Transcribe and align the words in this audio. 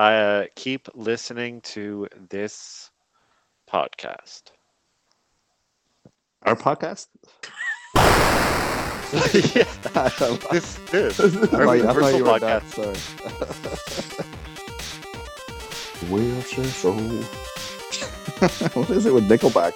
uh, 0.00 0.46
keep 0.56 0.88
listening 0.94 1.60
to 1.62 2.08
this 2.30 2.90
podcast. 3.70 4.42
Our 6.44 6.56
podcast? 6.56 7.08
yeah, 9.54 9.64
this 10.50 10.76
this 10.90 11.20
I 11.20 11.24
our 11.24 11.66
thought 11.66 11.72
you- 11.74 11.82
universal 11.82 12.18
you 12.18 12.24
podcast. 12.24 12.40
done, 12.40 12.94
sorry. 12.94 14.26
Wheelchair 16.10 16.64
what 18.74 18.88
is 18.90 19.04
it 19.04 19.12
with 19.12 19.28
Nickelback? 19.28 19.74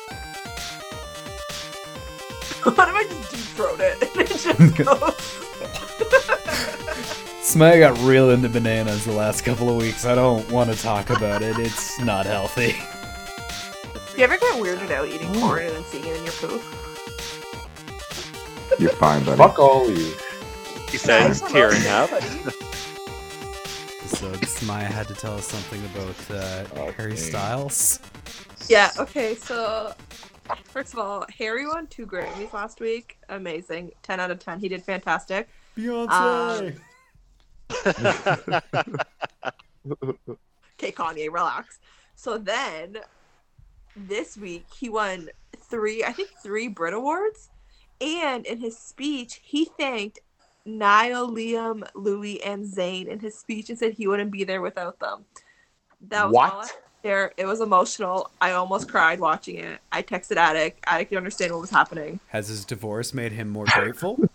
What 2.65 2.89
if 2.89 2.95
I 2.95 3.05
just 3.05 3.31
deep 3.31 3.41
throat 3.41 3.81
it 3.81 4.03
and 4.03 4.21
it 4.23 4.29
just 4.29 4.77
goes? 4.77 5.44
Smile 7.55 7.79
got 7.79 7.97
real 8.01 8.31
into 8.31 8.49
bananas 8.49 9.05
the 9.05 9.13
last 9.13 9.45
couple 9.45 9.71
of 9.71 9.77
weeks. 9.77 10.05
I 10.05 10.17
don't 10.17 10.51
want 10.51 10.73
to 10.73 10.83
talk 10.83 11.11
about 11.11 11.41
it. 11.41 11.57
It's 11.57 12.01
not 12.01 12.27
healthy. 12.27 12.75
you 14.19 14.25
ever 14.25 14.37
get 14.37 14.55
weirded 14.57 14.91
out 14.91 15.07
eating 15.07 15.33
corn 15.35 15.63
and 15.63 15.77
then 15.77 15.85
seeing 15.85 16.05
it 16.05 16.17
in 16.17 16.25
your 16.25 16.33
poop? 16.33 16.61
You're 18.81 18.91
fine, 18.91 19.25
buddy. 19.25 19.39
Fuck 19.39 19.61
all 19.61 19.89
of 19.89 19.97
you. 19.97 20.15
He 20.91 20.99
says, 20.99 21.43
tearing 21.43 21.87
up. 21.87 22.11
So 24.07 24.33
Smile 24.43 24.87
had 24.87 25.07
to 25.07 25.15
tell 25.15 25.35
us 25.35 25.47
something 25.47 25.81
about 25.95 26.31
uh, 26.37 26.91
Harry 26.95 27.17
Styles. 27.17 28.01
Yeah, 28.67 28.91
okay, 28.99 29.37
so 29.37 29.95
first 30.65 30.93
of 30.93 30.99
all, 30.99 31.25
Harry 31.39 31.69
won 31.69 31.87
two 31.87 32.05
Grammys 32.05 32.53
last 32.53 32.81
week. 32.81 33.17
Amazing. 33.29 33.93
10 34.03 34.19
out 34.19 34.33
of 34.33 34.41
10. 34.41 34.59
He 34.59 34.69
did 34.69 34.83
fantastic. 34.83 35.49
Beyonce. 35.79 36.81
Okay, 40.77 40.91
Kanye, 40.93 41.33
relax. 41.33 41.79
So 42.17 42.37
then 42.37 42.99
this 43.97 44.37
week 44.37 44.67
he 44.77 44.89
won 44.89 45.29
three, 45.57 46.03
I 46.03 46.13
think 46.13 46.31
three 46.43 46.69
Brit 46.69 46.95
Awards. 46.95 47.51
And 48.01 48.45
in 48.45 48.59
his 48.59 48.77
speech, 48.79 49.41
he 49.43 49.67
thanked 49.79 50.19
Niall, 50.67 51.31
Liam, 51.31 51.87
Louis, 51.95 52.43
and 52.43 52.65
Zayn 52.65 53.07
in 53.07 53.21
his 53.21 53.39
speech 53.39 53.71
and 53.71 53.79
said 53.79 53.93
he 53.93 54.09
wouldn't 54.09 54.31
be 54.33 54.45
there 54.45 54.63
without 54.63 54.99
them. 54.99 55.27
That 56.09 56.27
was 56.27 56.35
What? 56.35 56.73
there. 57.03 57.33
It 57.37 57.47
was 57.47 57.61
emotional. 57.61 58.31
I 58.41 58.53
almost 58.53 58.89
cried 58.91 59.21
watching 59.21 59.57
it. 59.57 59.79
I 59.93 60.03
texted 60.03 60.37
Attic. 60.37 60.83
Attic 60.87 61.11
didn't 61.11 61.19
understand 61.19 61.53
what 61.53 61.61
was 61.61 61.71
happening. 61.71 62.19
Has 62.29 62.49
his 62.49 62.65
divorce 62.65 63.15
made 63.15 63.33
him 63.33 63.49
more 63.49 63.67
grateful? 63.67 64.19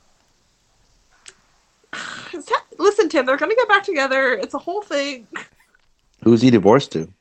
Listen, 2.78 3.10
Tim, 3.10 3.26
they're 3.26 3.38
gonna 3.38 3.56
get 3.56 3.68
back 3.68 3.84
together. 3.84 4.34
It's 4.34 4.54
a 4.54 4.60
whole 4.60 4.82
thing. 4.82 5.28
Who's 6.24 6.42
he 6.42 6.50
divorced 6.50 6.92
to? 6.94 7.12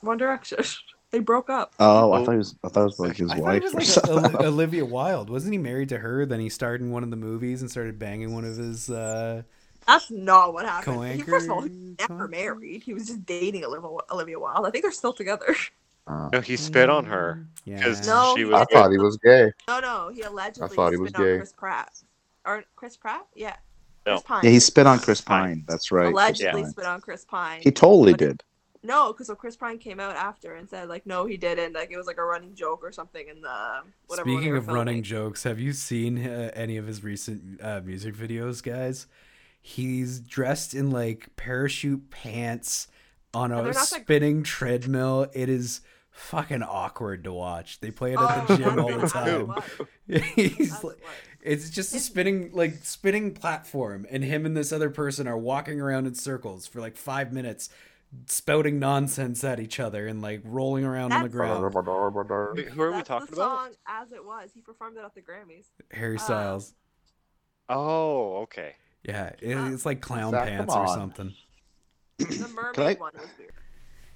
One 0.00 0.18
Direction. 0.18 0.64
They 1.10 1.18
broke 1.18 1.50
up. 1.50 1.74
Oh, 1.80 2.12
I 2.12 2.24
thought 2.24 2.30
he 2.30 2.38
was. 2.38 2.54
I 2.62 2.68
thought 2.68 2.82
it 2.82 2.84
was 2.84 3.00
like 3.00 3.16
his 3.16 3.32
I 3.32 3.40
wife 3.40 3.56
it 3.56 3.74
or 3.74 3.74
was 3.74 3.74
like 3.74 4.04
something. 4.06 4.36
Olivia 4.46 4.84
Wilde. 4.84 5.28
Wasn't 5.28 5.52
he 5.52 5.58
married 5.58 5.88
to 5.88 5.98
her? 5.98 6.24
Then 6.24 6.38
he 6.38 6.48
starred 6.48 6.80
in 6.80 6.92
one 6.92 7.02
of 7.02 7.10
the 7.10 7.16
movies 7.16 7.62
and 7.62 7.68
started 7.68 7.98
banging 7.98 8.32
one 8.32 8.44
of 8.44 8.56
his. 8.56 8.88
Uh... 8.88 9.42
That's 9.88 10.08
not 10.12 10.54
what 10.54 10.66
happened. 10.66 11.14
He, 11.14 11.22
first 11.22 11.46
of 11.46 11.50
all, 11.50 11.62
he 11.62 11.96
never 11.98 12.28
married. 12.28 12.84
He 12.84 12.94
was 12.94 13.08
just 13.08 13.26
dating 13.26 13.64
Olivia, 13.64 13.90
Olivia 14.12 14.38
Wilde. 14.38 14.64
I 14.66 14.70
think 14.70 14.84
they're 14.84 14.92
still 14.92 15.12
together. 15.12 15.56
Uh, 16.06 16.28
no, 16.32 16.40
he 16.40 16.56
spit 16.56 16.88
on 16.90 17.04
her. 17.04 17.46
Yeah. 17.64 17.82
'Cause 17.84 18.04
No, 18.06 18.34
she 18.36 18.44
was 18.44 18.60
I 18.60 18.64
thought 18.72 18.90
he 18.90 18.98
was 18.98 19.16
gay. 19.18 19.52
No, 19.68 19.78
no, 19.80 20.10
he 20.12 20.22
allegedly 20.22 20.64
I 20.64 20.74
thought 20.74 20.92
he 20.92 20.96
was 20.96 21.10
spit 21.10 21.20
on 21.20 21.26
gay. 21.26 21.36
Chris 21.36 21.52
Pratt. 21.52 21.92
Or 22.44 22.64
Chris 22.74 22.96
Pratt? 22.96 23.26
Yeah. 23.34 23.54
No. 24.10 24.16
Chris 24.16 24.22
Pine. 24.26 24.40
yeah, 24.44 24.50
he 24.50 24.60
spit 24.60 24.86
on 24.86 24.98
Chris 24.98 25.20
Pine. 25.20 25.64
That's 25.66 25.90
right. 25.92 26.12
Allegedly 26.12 26.62
Pine. 26.62 26.70
spit 26.70 26.84
on 26.86 27.00
Chris 27.00 27.24
Pine. 27.24 27.60
He 27.62 27.70
totally 27.70 28.12
But- 28.12 28.18
did. 28.20 28.42
No, 28.82 29.12
because 29.12 29.26
so 29.26 29.34
Chris 29.34 29.56
Pine 29.56 29.76
came 29.76 30.00
out 30.00 30.16
after 30.16 30.54
and 30.54 30.66
said 30.66 30.88
like, 30.88 31.04
no, 31.04 31.26
he 31.26 31.36
didn't. 31.36 31.74
Like 31.74 31.90
it 31.90 31.98
was 31.98 32.06
like 32.06 32.16
a 32.16 32.24
running 32.24 32.54
joke 32.54 32.80
or 32.82 32.90
something 32.92 33.28
in 33.28 33.42
the 33.42 33.80
whatever. 34.06 34.26
Speaking 34.30 34.52
were 34.52 34.56
of 34.56 34.68
running 34.68 35.02
jokes, 35.02 35.42
have 35.42 35.60
you 35.60 35.74
seen 35.74 36.26
uh, 36.26 36.50
any 36.54 36.78
of 36.78 36.86
his 36.86 37.04
recent 37.04 37.60
uh, 37.62 37.82
music 37.84 38.14
videos, 38.14 38.62
guys? 38.62 39.06
He's 39.60 40.20
dressed 40.20 40.72
in 40.72 40.90
like 40.90 41.28
parachute 41.36 42.08
pants 42.10 42.88
on 43.34 43.52
a 43.52 43.56
they're 43.62 43.72
like- 43.74 43.84
spinning 43.84 44.42
treadmill. 44.42 45.26
It 45.34 45.50
is 45.50 45.82
fucking 46.10 46.62
awkward 46.62 47.24
to 47.24 47.32
watch. 47.32 47.80
They 47.80 47.90
play 47.90 48.12
it 48.14 48.20
at 48.20 48.44
Oh, 48.50 48.56
the 48.56 48.56
gym 48.56 48.78
all 48.78 48.98
the 48.98 49.06
time. 49.08 49.52
He's 50.34 50.82
like, 50.84 50.98
it's 51.42 51.70
just 51.70 51.94
a 51.94 51.98
spinning 51.98 52.50
like 52.52 52.84
spinning 52.84 53.32
platform, 53.34 54.06
and 54.10 54.22
him 54.24 54.44
and 54.46 54.56
this 54.56 54.72
other 54.72 54.90
person 54.90 55.26
are 55.26 55.38
walking 55.38 55.80
around 55.80 56.06
in 56.06 56.14
circles 56.14 56.66
for 56.66 56.80
like 56.80 56.96
five 56.96 57.32
minutes, 57.32 57.70
spouting 58.26 58.78
nonsense 58.78 59.42
at 59.44 59.60
each 59.60 59.78
other 59.80 60.06
and 60.06 60.20
like 60.20 60.42
rolling 60.44 60.84
around 60.84 61.12
on 61.12 61.22
the 61.22 61.28
ground. 61.28 61.62
Wait, 62.54 62.68
who 62.68 62.82
are 62.82 62.90
we 62.90 62.96
That's 62.96 63.08
talking 63.08 63.26
the 63.28 63.32
about? 63.40 63.58
song 63.58 63.70
as 63.86 64.12
it 64.12 64.24
was. 64.24 64.50
He 64.54 64.60
performed 64.60 64.96
it 64.98 65.04
at 65.04 65.14
the 65.14 65.22
Grammys. 65.22 65.66
Harry 65.92 66.16
Uh, 66.16 66.20
Styles. 66.20 66.74
Oh, 67.68 68.38
okay. 68.42 68.74
Yeah, 69.04 69.28
it, 69.40 69.56
it's 69.72 69.86
like 69.86 70.00
clown 70.02 70.32
Zach, 70.32 70.48
pants 70.48 70.74
or 70.74 70.88
something. 70.88 71.32
The 72.18 72.48
mermaid 72.54 73.00
one 73.00 73.12
was 73.14 73.28
weird. 73.38 73.52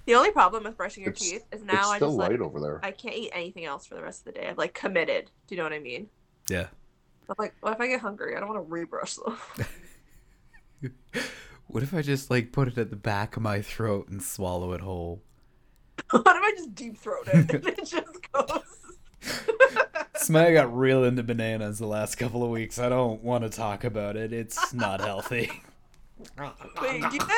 The 0.05 0.15
only 0.15 0.31
problem 0.31 0.63
with 0.63 0.77
brushing 0.77 1.03
your 1.03 1.13
It's- 1.13 1.29
teeth 1.29 1.45
is 1.51 1.61
It's 1.61 1.63
now 1.63 1.89
I 1.89 1.99
just 1.99 2.13
light 2.13 2.31
like 2.31 2.39
over 2.41 2.59
there. 2.59 2.79
I 2.83 2.91
can't 2.91 3.15
eat 3.15 3.31
anything 3.33 3.65
else 3.65 3.85
for 3.85 3.95
the 3.95 4.01
rest 4.03 4.19
of 4.27 4.33
the 4.33 4.39
day. 4.39 4.47
I've 4.47 4.57
like 4.57 4.73
committed. 4.73 5.31
Do 5.47 5.55
you 5.55 5.57
know 5.57 5.63
what 5.63 5.73
I 5.73 5.79
mean? 5.79 6.09
Yeah. 6.49 6.67
I'm 7.27 7.35
like, 7.39 7.55
what 7.61 7.73
if 7.73 7.81
I 7.81 7.87
get 7.87 8.01
hungry? 8.01 8.35
I 8.35 8.39
don't 8.39 8.49
want 8.49 8.63
to 8.63 8.71
rebrush 8.71 9.15
them. 9.15 9.37
What 11.67 11.83
if 11.83 11.93
I 11.93 12.01
just 12.03 12.29
like 12.29 12.51
put 12.51 12.67
it 12.67 12.77
at 12.77 12.89
the 12.89 12.95
back 12.95 13.35
of 13.35 13.41
my 13.43 13.61
throat 13.61 14.07
and 14.09 14.21
swallow 14.21 14.71
it 14.73 14.81
whole? 14.81 15.21
what 16.11 16.21
if 16.25 16.43
I 16.43 16.51
just 16.55 16.75
deep 16.75 16.97
throat 16.97 17.27
it 17.27 17.51
and 17.53 17.67
it 17.67 17.85
just 17.85 18.31
goes? 18.31 18.61
Smile 20.15 20.53
got 20.53 20.75
real 20.75 21.03
into 21.03 21.23
bananas 21.23 21.79
the 21.79 21.87
last 21.87 22.15
couple 22.15 22.43
of 22.43 22.49
weeks. 22.49 22.79
I 22.79 22.87
don't 22.89 23.21
want 23.23 23.43
to 23.43 23.49
talk 23.49 23.83
about 23.83 24.15
it. 24.15 24.31
It's 24.31 24.73
not 24.73 25.01
healthy. 25.01 25.51
Wait, 26.39 27.01
do 27.01 27.09
you 27.13 27.19
guys 27.19 27.29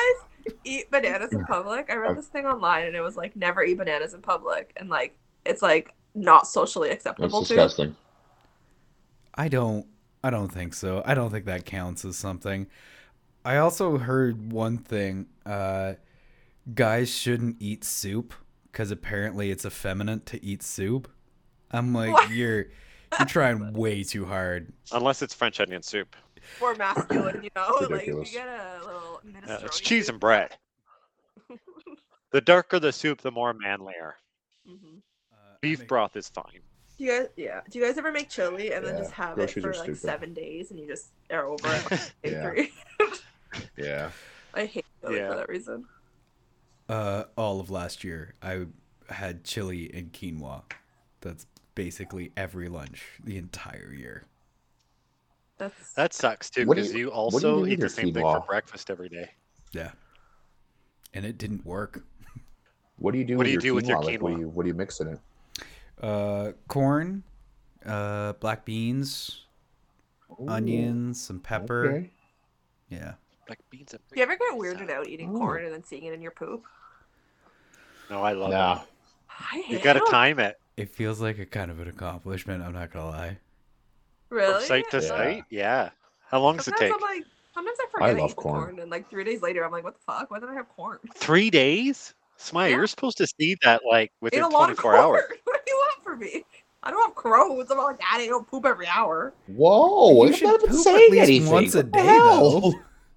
eat 0.64 0.90
bananas 0.90 1.32
in 1.32 1.44
public? 1.44 1.90
I 1.90 1.96
read 1.96 2.16
this 2.16 2.26
thing 2.28 2.46
online 2.46 2.86
and 2.86 2.96
it 2.96 3.00
was 3.00 3.16
like 3.16 3.34
never 3.36 3.62
eat 3.62 3.78
bananas 3.78 4.14
in 4.14 4.22
public 4.22 4.72
and 4.76 4.88
like 4.88 5.16
it's 5.44 5.62
like 5.62 5.94
not 6.14 6.46
socially 6.46 6.88
That's 6.88 7.04
acceptable 7.06 7.42
to. 7.42 7.48
disgusting. 7.48 7.96
I 9.34 9.48
don't 9.48 9.86
I 10.22 10.30
don't 10.30 10.48
think 10.48 10.74
so. 10.74 11.02
I 11.06 11.14
don't 11.14 11.30
think 11.30 11.44
that 11.46 11.64
counts 11.64 12.04
as 12.04 12.16
something. 12.16 12.66
I 13.44 13.56
also 13.58 13.98
heard 13.98 14.52
one 14.52 14.78
thing, 14.78 15.26
uh 15.46 15.94
guys 16.74 17.08
shouldn't 17.08 17.56
eat 17.60 17.84
soup 17.84 18.34
cuz 18.72 18.90
apparently 18.90 19.50
it's 19.50 19.64
effeminate 19.64 20.26
to 20.26 20.44
eat 20.44 20.62
soup. 20.62 21.08
I'm 21.70 21.94
like 21.94 22.12
What? 22.12 22.30
you're 22.30 22.66
you're 23.18 23.26
trying 23.26 23.72
way 23.72 24.02
too 24.02 24.26
hard. 24.26 24.72
Unless 24.92 25.22
it's 25.22 25.32
French 25.34 25.60
onion 25.60 25.82
soup. 25.82 26.14
More 26.60 26.74
masculine, 26.74 27.42
you 27.42 27.50
know? 27.56 27.86
Like 27.90 28.06
you 28.06 28.24
get 28.24 28.46
a 28.48 28.80
little 28.84 29.20
Yeah, 29.46 29.58
it's 29.64 29.80
cheese 29.80 30.08
and 30.08 30.18
bread. 30.20 30.56
The 32.30 32.42
darker 32.42 32.78
the 32.78 32.92
soup, 32.92 33.22
the 33.22 33.30
more 33.30 33.54
manlier. 33.54 34.16
Mhm. 34.68 34.98
Uh, 35.32 35.36
Beef 35.62 35.78
make- 35.78 35.88
broth 35.88 36.14
is 36.14 36.28
fine. 36.28 36.60
Do 36.98 37.04
you 37.04 37.10
guys, 37.10 37.28
yeah. 37.36 37.60
Do 37.70 37.78
you 37.78 37.84
guys 37.86 37.96
ever 37.96 38.12
make 38.12 38.28
chili 38.28 38.72
and 38.74 38.84
then 38.84 38.98
just 38.98 39.12
have 39.12 39.38
it 39.38 39.50
for 39.50 39.60
like 39.72 39.74
stupid. 39.76 39.96
seven 39.98 40.34
days 40.34 40.70
and 40.70 40.78
you 40.78 40.86
just 40.86 41.08
are 41.30 41.46
over 41.46 41.66
it? 41.66 41.90
Like, 41.90 42.12
day 42.22 42.70
Yeah. 42.98 43.06
Yeah. 43.78 44.10
I 44.52 44.66
hate 44.66 44.84
chili 45.00 45.16
Yeah. 45.16 45.28
for 45.30 45.36
that 45.36 45.48
reason. 45.48 45.86
Uh, 46.88 47.24
all 47.36 47.60
of 47.60 47.70
last 47.70 48.04
year, 48.04 48.34
I 48.42 48.66
had 49.08 49.44
chili 49.44 49.90
and 49.94 50.12
quinoa. 50.12 50.64
That's 51.22 51.46
basically 51.74 52.32
every 52.36 52.68
lunch 52.68 53.04
the 53.24 53.38
entire 53.38 53.92
year. 53.92 54.24
That's 55.58 55.92
That 55.94 56.14
sucks 56.14 56.50
too, 56.50 56.66
What 56.66 56.76
do 56.76 56.82
because 56.82 56.94
you- 56.94 57.00
you, 57.00 57.06
what 57.10 57.30
do 57.40 57.48
you 57.48 57.52
also 57.54 57.66
eat 57.66 57.76
the 57.76 57.80
your 57.82 57.88
same 57.88 58.14
thing 58.14 58.22
for 58.22 58.40
breakfast 58.46 58.90
every 58.90 59.08
day. 59.08 59.30
Yeah. 59.72 59.90
And 61.14 61.24
it 61.24 61.36
didn't 61.38 61.64
work. 61.66 62.04
What 62.96 63.12
do 63.12 63.18
you 63.18 63.24
do 63.24 63.36
What 63.36 63.44
with 63.44 63.46
do 63.46 63.50
you 63.50 63.54
your 63.54 63.60
do 63.60 63.74
with 63.74 63.88
your 63.88 63.98
quinoa? 63.98 64.04
Like, 64.04 64.22
what 64.22 64.34
do 64.34 64.40
you 64.40 64.48
what 64.48 64.62
do 64.62 64.68
you 64.68 64.74
mix 64.74 65.00
in 65.00 65.08
it? 65.08 65.18
Uh, 66.00 66.52
corn, 66.68 67.22
uh, 67.84 68.32
black 68.34 68.64
beans, 68.64 69.44
onions, 70.46 71.20
some 71.20 71.40
pepper. 71.40 71.86
Okay. 71.90 72.10
Yeah. 72.88 73.14
Like 73.48 73.58
beans 73.70 73.92
and 73.94 74.02
Do 74.12 74.16
you 74.16 74.22
ever 74.22 74.36
get 74.36 74.52
weirded 74.54 74.90
out 74.90 75.08
eating 75.08 75.34
Ooh. 75.34 75.38
corn 75.38 75.64
and 75.64 75.72
then 75.72 75.82
seeing 75.84 76.04
it 76.04 76.12
in 76.12 76.20
your 76.22 76.30
poop? 76.32 76.64
No, 78.10 78.22
I 78.22 78.32
love 78.32 78.50
Nah. 78.50 78.82
it. 78.82 78.88
I 79.28 79.64
You 79.68 79.78
gotta 79.78 80.00
time 80.10 80.38
it 80.38 80.58
It 80.76 80.90
feels 80.90 81.20
like 81.20 81.38
a 81.38 81.46
kind 81.46 81.70
of 81.70 81.80
an 81.80 81.88
accomplishment. 81.88 82.62
I'm 82.62 82.72
not 82.72 82.92
gonna 82.92 83.06
lie. 83.10 83.38
From 84.28 84.38
Really? 84.38 84.64
site 84.64 84.90
to 84.90 84.98
Yeah. 85.00 85.08
site. 85.08 85.44
Yeah. 85.50 85.90
How 86.30 86.40
long 86.40 86.56
does 86.56 86.68
it 86.68 86.74
take? 86.78 86.92
I'm 86.92 87.00
like, 87.00 87.24
sometimes 87.54 87.78
I 87.80 87.86
forget 87.90 88.08
I, 88.10 88.12
love 88.12 88.30
eat 88.30 88.36
corn. 88.36 88.60
corn. 88.64 88.78
and 88.80 88.90
like 88.90 89.08
three 89.10 89.24
days 89.24 89.40
later 89.42 89.64
I'm 89.64 89.72
like, 89.72 89.84
what 89.84 89.94
the 89.94 90.00
fuck? 90.06 90.30
Why 90.30 90.38
did 90.40 90.48
I 90.50 90.54
have 90.54 90.68
corn? 90.68 90.98
Three 91.14 91.50
days? 91.50 92.14
Smile, 92.36 92.68
Yeah. 92.68 92.76
you're 92.76 92.86
supposed 92.86 93.18
to 93.18 93.26
see 93.26 93.56
that 93.62 93.80
like 93.88 94.12
within 94.20 94.42
a 94.42 94.48
lot 94.48 94.70
of 94.70 94.76
24 94.78 94.96
hours. 94.96 95.22
What 95.44 95.64
do 95.66 95.72
you 95.72 95.76
want 95.76 96.04
from 96.04 96.18
me? 96.20 96.44
I 96.84 96.90
don't 96.92 97.04
have 97.08 97.16
Crohn's. 97.16 97.70
I'm 97.70 97.76
not 97.78 97.84
like, 97.86 97.98
Daddy, 97.98 98.24
I 98.24 98.26
don't 98.28 98.46
poop 98.46 98.64
every 98.64 98.86
hour. 98.86 99.34
Whoa! 99.48 100.22
you 100.22 100.28
I'm 100.28 100.32
should 100.34 100.44
not 100.46 100.62
even 100.62 100.68
poop 100.76 100.84
saying 100.84 101.04
at 101.06 101.10
least 101.10 101.22
anything. 101.28 101.52
once 101.52 101.74
a 101.74 101.82
day, 101.82 102.02
though. 102.06 102.72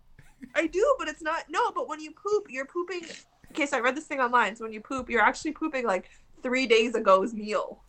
I 0.56 0.66
do, 0.68 0.96
but 0.98 1.08
it's 1.08 1.22
not. 1.22 1.44
No, 1.50 1.72
but 1.72 1.88
when 1.88 2.00
you 2.00 2.12
poop, 2.12 2.48
you're 2.50 2.66
pooping. 2.66 3.04
Okay, 3.52 3.68
so 3.68 3.78
I 3.78 3.80
read 3.82 3.96
this 3.96 4.06
thing 4.06 4.20
online. 4.20 4.56
So 4.56 4.64
when 4.66 4.74
you 4.74 4.82
poop, 4.82 5.10
you're 5.10 5.22
actually 5.22 5.52
pooping 5.52 5.86
like 5.86 6.10
three 6.42 6.66
days 6.66 6.96
ago's 6.96 7.34
meal. 7.36 7.84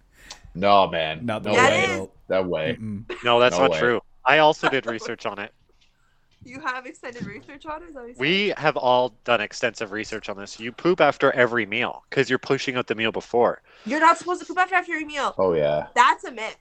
No, 0.54 0.88
man. 0.88 1.24
Not 1.24 1.42
the 1.42 1.50
no 1.50 1.56
That 1.56 1.70
way. 1.70 1.84
is- 1.84 2.00
way. 2.00 2.08
That 2.28 2.46
way. 2.46 2.76
Mm-mm. 2.80 3.24
No, 3.24 3.40
that's 3.40 3.56
No 3.56 3.62
not 3.62 3.70
way. 3.72 3.78
true. 3.78 4.00
I 4.24 4.38
also 4.38 4.68
did 4.68 4.86
research 4.86 5.26
on 5.26 5.38
it. 5.38 5.52
You 6.44 6.60
have 6.60 6.86
extended 6.86 7.24
research 7.24 7.66
on 7.66 7.82
it? 7.82 7.88
Is 7.88 7.94
that 7.94 8.00
what 8.00 8.06
you're 8.08 8.14
saying? 8.16 8.18
We 8.18 8.54
have 8.56 8.76
all 8.76 9.14
done 9.24 9.40
extensive 9.40 9.92
research 9.92 10.28
on 10.28 10.36
this. 10.36 10.58
You 10.58 10.72
poop 10.72 11.00
after 11.00 11.30
every 11.32 11.66
meal 11.66 12.02
because 12.10 12.28
you're 12.28 12.38
pushing 12.40 12.76
out 12.76 12.86
the 12.88 12.94
meal 12.96 13.12
before. 13.12 13.62
You're 13.86 14.00
not 14.00 14.18
supposed 14.18 14.40
to 14.40 14.46
poop 14.46 14.58
after 14.58 14.74
after 14.74 14.92
your 14.92 15.06
meal. 15.06 15.34
Oh 15.38 15.52
yeah. 15.54 15.86
That's 15.94 16.24
a 16.24 16.32
myth. 16.32 16.56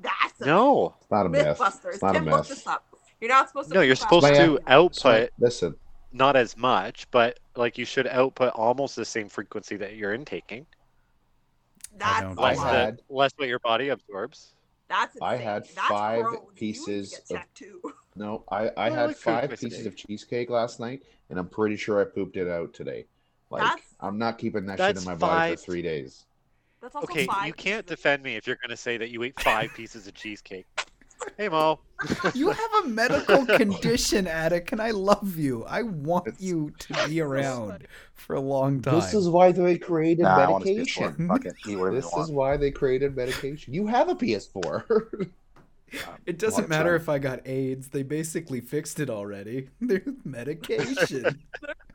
That's 0.00 0.40
a 0.40 0.46
No, 0.46 0.94
It's 1.00 1.10
not 1.10 1.26
a 1.26 1.28
myth. 1.30 1.46
myth. 1.46 1.58
Mythbusters. 1.58 1.94
It's 1.94 2.02
not 2.02 2.10
a 2.16 2.18
Tim, 2.18 2.24
look 2.26 2.40
myth. 2.40 2.48
this 2.48 2.66
up. 2.66 2.84
You're 3.20 3.28
not 3.30 3.48
supposed 3.48 3.68
to. 3.70 3.74
no, 3.74 3.80
you're 3.80 3.94
supposed 3.96 4.24
after 4.26 4.36
to 4.36 4.42
your 4.42 4.52
meal. 4.52 4.60
output 4.66 5.30
Listen, 5.38 5.76
not 6.12 6.36
as 6.36 6.56
much, 6.56 7.06
but 7.10 7.38
like 7.56 7.78
you 7.78 7.84
should 7.86 8.06
output 8.08 8.52
almost 8.54 8.96
the 8.96 9.04
same 9.04 9.28
frequency 9.28 9.76
that 9.76 9.94
you're 9.96 10.12
intaking. 10.12 10.66
That's 11.98 12.20
don't 12.22 12.38
a 12.38 12.40
I 12.40 12.44
Less, 12.50 12.56
lot. 12.58 12.74
had- 12.74 12.96
the, 12.98 13.14
less 13.14 13.32
what 13.36 13.48
your 13.48 13.58
body 13.58 13.88
absorbs. 13.88 14.54
That's 14.88 15.16
I 15.22 15.34
insane. 15.34 15.46
had 15.46 15.62
That's 15.64 15.88
five 15.88 16.22
Crohn's. 16.24 16.32
You 16.32 16.40
need 16.40 16.46
to 16.48 16.54
pieces 16.54 17.10
get 17.10 17.20
of- 17.20 17.28
checked 17.28 17.62
no, 18.16 18.44
I, 18.50 18.68
I 18.76 18.90
Well, 18.90 18.98
had 18.98 19.06
like 19.06 19.16
five 19.16 19.50
pieces 19.50 19.78
day. 19.82 19.86
of 19.86 19.96
cheesecake 19.96 20.50
last 20.50 20.80
night, 20.80 21.02
and 21.30 21.38
I'm 21.38 21.48
pretty 21.48 21.76
sure 21.76 22.00
I 22.00 22.04
pooped 22.04 22.36
it 22.36 22.48
out 22.48 22.74
today. 22.74 23.06
Like 23.50 23.62
That's- 23.62 23.94
I'm 24.00 24.18
not 24.18 24.38
keeping 24.38 24.66
that 24.66 24.78
shit 24.78 24.96
in 24.98 25.04
my 25.04 25.14
body 25.14 25.50
five- 25.50 25.60
for 25.60 25.64
three 25.64 25.82
days. 25.82 26.24
That's 26.82 26.94
also 26.96 27.06
Okay, 27.06 27.26
five 27.26 27.46
you 27.46 27.52
can't 27.52 27.86
defend 27.86 28.22
me 28.24 28.34
if 28.36 28.46
you're 28.46 28.56
going 28.56 28.70
to 28.70 28.76
say 28.76 28.96
that 28.96 29.10
you 29.10 29.22
ate 29.22 29.38
five 29.40 29.72
pieces 29.72 30.08
of 30.08 30.14
cheesecake. 30.14 30.66
Hey, 31.36 31.48
Mo. 31.48 31.80
you 32.34 32.50
have 32.50 32.70
a 32.84 32.88
medical 32.88 33.46
condition, 33.56 34.26
Attic, 34.26 34.72
and 34.72 34.80
I 34.80 34.90
love 34.90 35.36
you. 35.36 35.64
I 35.64 35.82
want 35.82 36.26
it's, 36.26 36.40
you 36.40 36.72
to 36.78 37.08
be 37.08 37.20
around 37.22 37.86
for 38.14 38.36
a 38.36 38.40
long 38.40 38.80
time. 38.82 38.94
This 38.94 39.14
is 39.14 39.28
why 39.28 39.52
they 39.52 39.78
created 39.78 40.22
nah, 40.22 40.58
medication. 40.58 41.28
this 41.92 42.12
is 42.16 42.30
why 42.30 42.56
they 42.56 42.70
created 42.70 43.16
medication. 43.16 43.74
You 43.74 43.86
have 43.86 44.08
a 44.08 44.14
PS4. 44.14 45.30
it 46.26 46.38
doesn't 46.38 46.68
matter 46.68 46.94
if 46.94 47.08
I 47.08 47.18
got 47.18 47.46
AIDS. 47.46 47.88
They 47.88 48.02
basically 48.02 48.60
fixed 48.60 49.00
it 49.00 49.10
already. 49.10 49.68
There's 49.80 50.02
medication. 50.24 51.40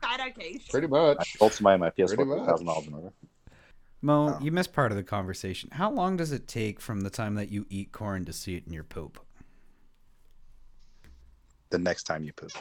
medication. 0.02 0.60
Pretty 0.70 0.86
much. 0.86 1.18
I 1.20 1.38
sold 1.38 1.52
somebody 1.52 1.78
my 1.78 1.90
PS4 1.90 2.16
for 2.16 2.26
$1,000. 2.26 3.12
Mo, 4.00 4.34
Oh. 4.36 4.40
you 4.44 4.52
missed 4.52 4.72
part 4.72 4.92
of 4.92 4.96
the 4.96 5.02
conversation. 5.02 5.70
How 5.72 5.90
long 5.90 6.16
does 6.16 6.30
it 6.32 6.46
take 6.46 6.80
from 6.80 7.00
the 7.00 7.10
time 7.10 7.34
that 7.34 7.50
you 7.50 7.66
eat 7.68 7.90
corn 7.92 8.24
to 8.26 8.32
see 8.32 8.54
it 8.56 8.66
in 8.66 8.72
your 8.72 8.84
poop? 8.84 9.18
The 11.70 11.78
next 11.78 12.04
time 12.04 12.22
you 12.22 12.32
poop. 12.32 12.52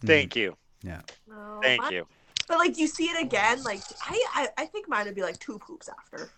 Hmm. 0.00 0.06
Thank 0.06 0.34
you. 0.36 0.56
Yeah. 0.82 1.02
No, 1.28 1.60
Thank 1.62 1.82
mine- 1.82 1.92
you. 1.92 2.06
But 2.48 2.58
like 2.58 2.78
you 2.78 2.88
see 2.88 3.04
it 3.04 3.20
again, 3.22 3.62
like 3.62 3.80
I, 4.02 4.24
I 4.34 4.48
I 4.62 4.66
think 4.66 4.88
mine 4.88 5.06
would 5.06 5.14
be 5.14 5.22
like 5.22 5.38
two 5.38 5.56
poops 5.60 5.88
after. 5.88 6.30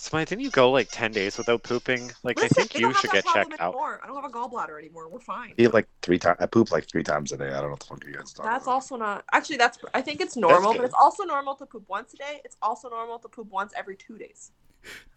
Smite, 0.00 0.28
didn't 0.28 0.42
you 0.42 0.50
go 0.50 0.70
like 0.70 0.88
10 0.90 1.12
days 1.12 1.36
without 1.36 1.62
pooping? 1.62 2.10
Like, 2.22 2.38
Listen, 2.40 2.62
I 2.62 2.64
think 2.66 2.78
you 2.78 2.94
should 2.94 3.10
get 3.10 3.22
problem 3.24 3.50
checked 3.50 3.60
out. 3.60 3.74
anymore. 3.74 4.00
I 4.02 4.06
don't 4.06 4.16
have 4.16 4.24
a 4.24 4.32
gallbladder 4.32 4.78
anymore. 4.78 5.08
We're 5.10 5.20
fine. 5.20 5.50
I 5.50 5.54
eat 5.62 5.74
like 5.74 5.88
three 6.00 6.18
times. 6.18 6.38
I 6.40 6.46
poop 6.46 6.70
like 6.72 6.88
three 6.90 7.02
times 7.02 7.32
a 7.32 7.36
day. 7.36 7.48
I 7.48 7.52
don't 7.60 7.64
know 7.64 7.68
what 7.72 7.80
the 7.80 7.86
fuck 7.86 8.04
you 8.06 8.14
guys 8.14 8.32
talking 8.32 8.50
That's 8.50 8.64
about. 8.64 8.72
also 8.72 8.96
not 8.96 9.24
actually. 9.32 9.58
That's 9.58 9.78
I 9.92 10.00
think 10.00 10.22
it's 10.22 10.36
normal, 10.36 10.72
but 10.74 10.84
it's 10.86 10.94
also 10.98 11.24
normal 11.24 11.54
to 11.56 11.66
poop 11.66 11.84
once 11.86 12.14
a 12.14 12.16
day. 12.16 12.40
It's 12.46 12.56
also 12.62 12.88
normal 12.88 13.18
to 13.18 13.28
poop 13.28 13.48
once 13.50 13.74
every 13.76 13.94
two 13.96 14.16
days. 14.16 14.52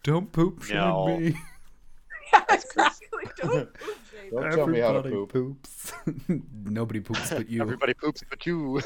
Don't 0.02 0.30
poop 0.30 0.62
shame 0.62 0.76
No. 0.80 1.06
me. 1.06 1.34
Yeah, 2.32 2.44
That's 2.48 2.64
exactly. 2.70 3.24
Don't 3.36 3.74
poop. 3.74 3.98
Don't 4.30 4.50
tell 4.52 4.66
me 4.66 4.80
how 4.80 5.00
to 5.00 5.02
poop. 5.02 5.32
poops. 5.32 5.92
Nobody 6.64 7.00
poops 7.00 7.30
but 7.30 7.48
you. 7.48 7.60
Everybody 7.62 7.94
poops 7.94 8.22
but 8.28 8.44
you. 8.46 8.80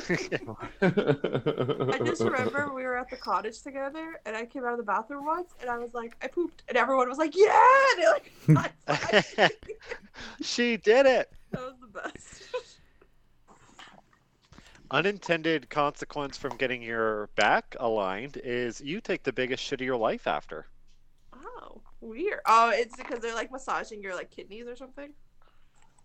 I 0.83 1.99
just 2.05 2.23
remember 2.23 2.73
we 2.75 2.85
were 2.85 2.99
at 2.99 3.11
the 3.11 3.17
cottage 3.17 3.63
together, 3.63 4.21
and 4.27 4.37
I 4.37 4.47
came 4.47 4.65
out 4.65 4.73
of 4.73 4.79
the 4.79 4.85
bathroom 4.85 5.27
once, 5.27 5.53
and 5.61 5.71
I 5.71 5.79
was 5.79 5.95
like, 5.95 6.17
I 6.23 6.27
pooped, 6.29 6.65
and 6.69 6.77
everyone 6.77 7.09
was 7.09 7.19
like, 7.19 7.35
Yeah, 7.37 7.57
and 8.49 8.57
like 8.57 9.55
she 10.41 10.77
did 10.77 11.07
it. 11.07 11.33
that 11.53 11.61
was 11.63 11.75
the 11.81 11.87
best. 12.01 12.45
Unintended 14.91 15.69
consequence 15.69 16.39
from 16.39 16.57
getting 16.57 16.81
your 16.83 17.29
back 17.37 17.77
aligned 17.79 18.39
is 18.43 18.81
you 18.81 19.01
take 19.03 19.23
the 19.23 19.33
biggest 19.33 19.63
shit 19.63 19.81
of 19.83 19.85
your 19.85 19.99
life 19.99 20.27
after. 20.27 20.67
Weird. 22.01 22.41
Oh, 22.47 22.71
it's 22.73 22.97
because 22.97 23.21
they're 23.21 23.35
like 23.35 23.51
massaging 23.51 24.03
your 24.03 24.15
like 24.15 24.31
kidneys 24.31 24.67
or 24.67 24.77
something. 24.77 25.13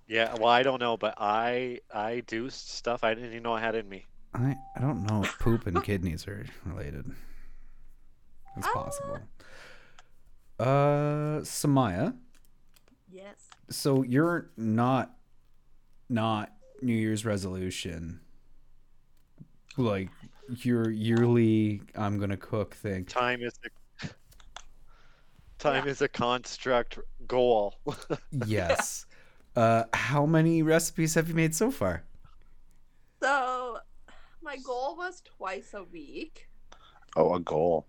Yeah, 0.07 0.33
well, 0.35 0.49
I 0.49 0.63
don't 0.63 0.79
know, 0.79 0.97
but 0.97 1.13
I 1.17 1.79
I 1.93 2.23
do 2.27 2.49
stuff 2.49 3.03
I 3.03 3.13
didn't 3.13 3.29
even 3.31 3.43
know 3.43 3.53
I 3.53 3.61
had 3.61 3.75
in 3.75 3.87
me. 3.87 4.05
I, 4.33 4.55
I 4.75 4.81
don't 4.81 5.03
know 5.05 5.23
if 5.23 5.37
poop 5.39 5.67
and 5.67 5.83
kidneys 5.83 6.27
are 6.27 6.45
related. 6.65 7.05
It's 8.57 8.67
Ah. 8.67 8.73
possible. 8.73 9.19
Uh, 10.59 11.39
Samaya. 11.43 12.15
Yes. 13.11 13.35
So 13.69 14.03
you're 14.03 14.49
not 14.57 15.15
not 16.09 16.51
New 16.81 16.93
Year's 16.93 17.25
resolution. 17.25 18.19
Like 19.77 20.09
your 20.61 20.89
yearly 20.89 21.81
I'm 21.95 22.19
gonna 22.19 22.37
cook 22.37 22.75
thing. 22.75 23.05
Time 23.05 23.41
is 23.41 23.53
a 25.65 25.71
time 25.71 25.87
is 25.87 26.01
a 26.01 26.07
construct 26.07 26.99
goal. 27.27 27.75
Yes. 28.45 29.05
Uh 29.55 29.83
how 29.93 30.25
many 30.25 30.63
recipes 30.63 31.13
have 31.15 31.29
you 31.29 31.35
made 31.35 31.55
so 31.55 31.71
far? 31.71 32.03
So, 33.21 33.77
my 34.41 34.57
goal 34.57 34.97
was 34.97 35.21
twice 35.21 35.73
a 35.73 35.83
week. 35.83 36.49
Oh, 37.15 37.35
a 37.35 37.39
goal. 37.39 37.85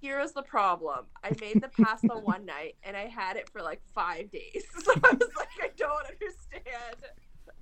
Here 0.00 0.20
is 0.20 0.32
the 0.32 0.42
problem. 0.42 1.06
I 1.24 1.32
made 1.40 1.60
the 1.60 1.68
pasta 1.68 2.08
one 2.34 2.46
night 2.46 2.76
and 2.84 2.96
I 2.96 3.06
had 3.06 3.36
it 3.36 3.50
for 3.50 3.60
like 3.62 3.82
five 3.94 4.30
days. 4.30 4.64
So 4.84 4.92
I 4.92 5.10
was 5.12 5.30
like, 5.36 5.48
I 5.60 5.70
don't 5.76 6.06
understand. 6.06 6.96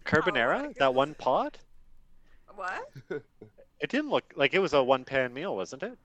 Carbonara? 0.04 0.68
my 0.68 0.78
that 0.78 0.94
one 0.94 1.14
pot? 1.14 1.58
What? 2.54 2.88
It 3.80 3.90
didn't 3.90 4.10
look 4.10 4.32
like 4.36 4.54
it 4.54 4.60
was 4.60 4.72
a 4.72 4.82
one 4.82 5.04
pan 5.04 5.34
meal, 5.34 5.56
wasn't 5.56 5.82
it? 5.82 5.98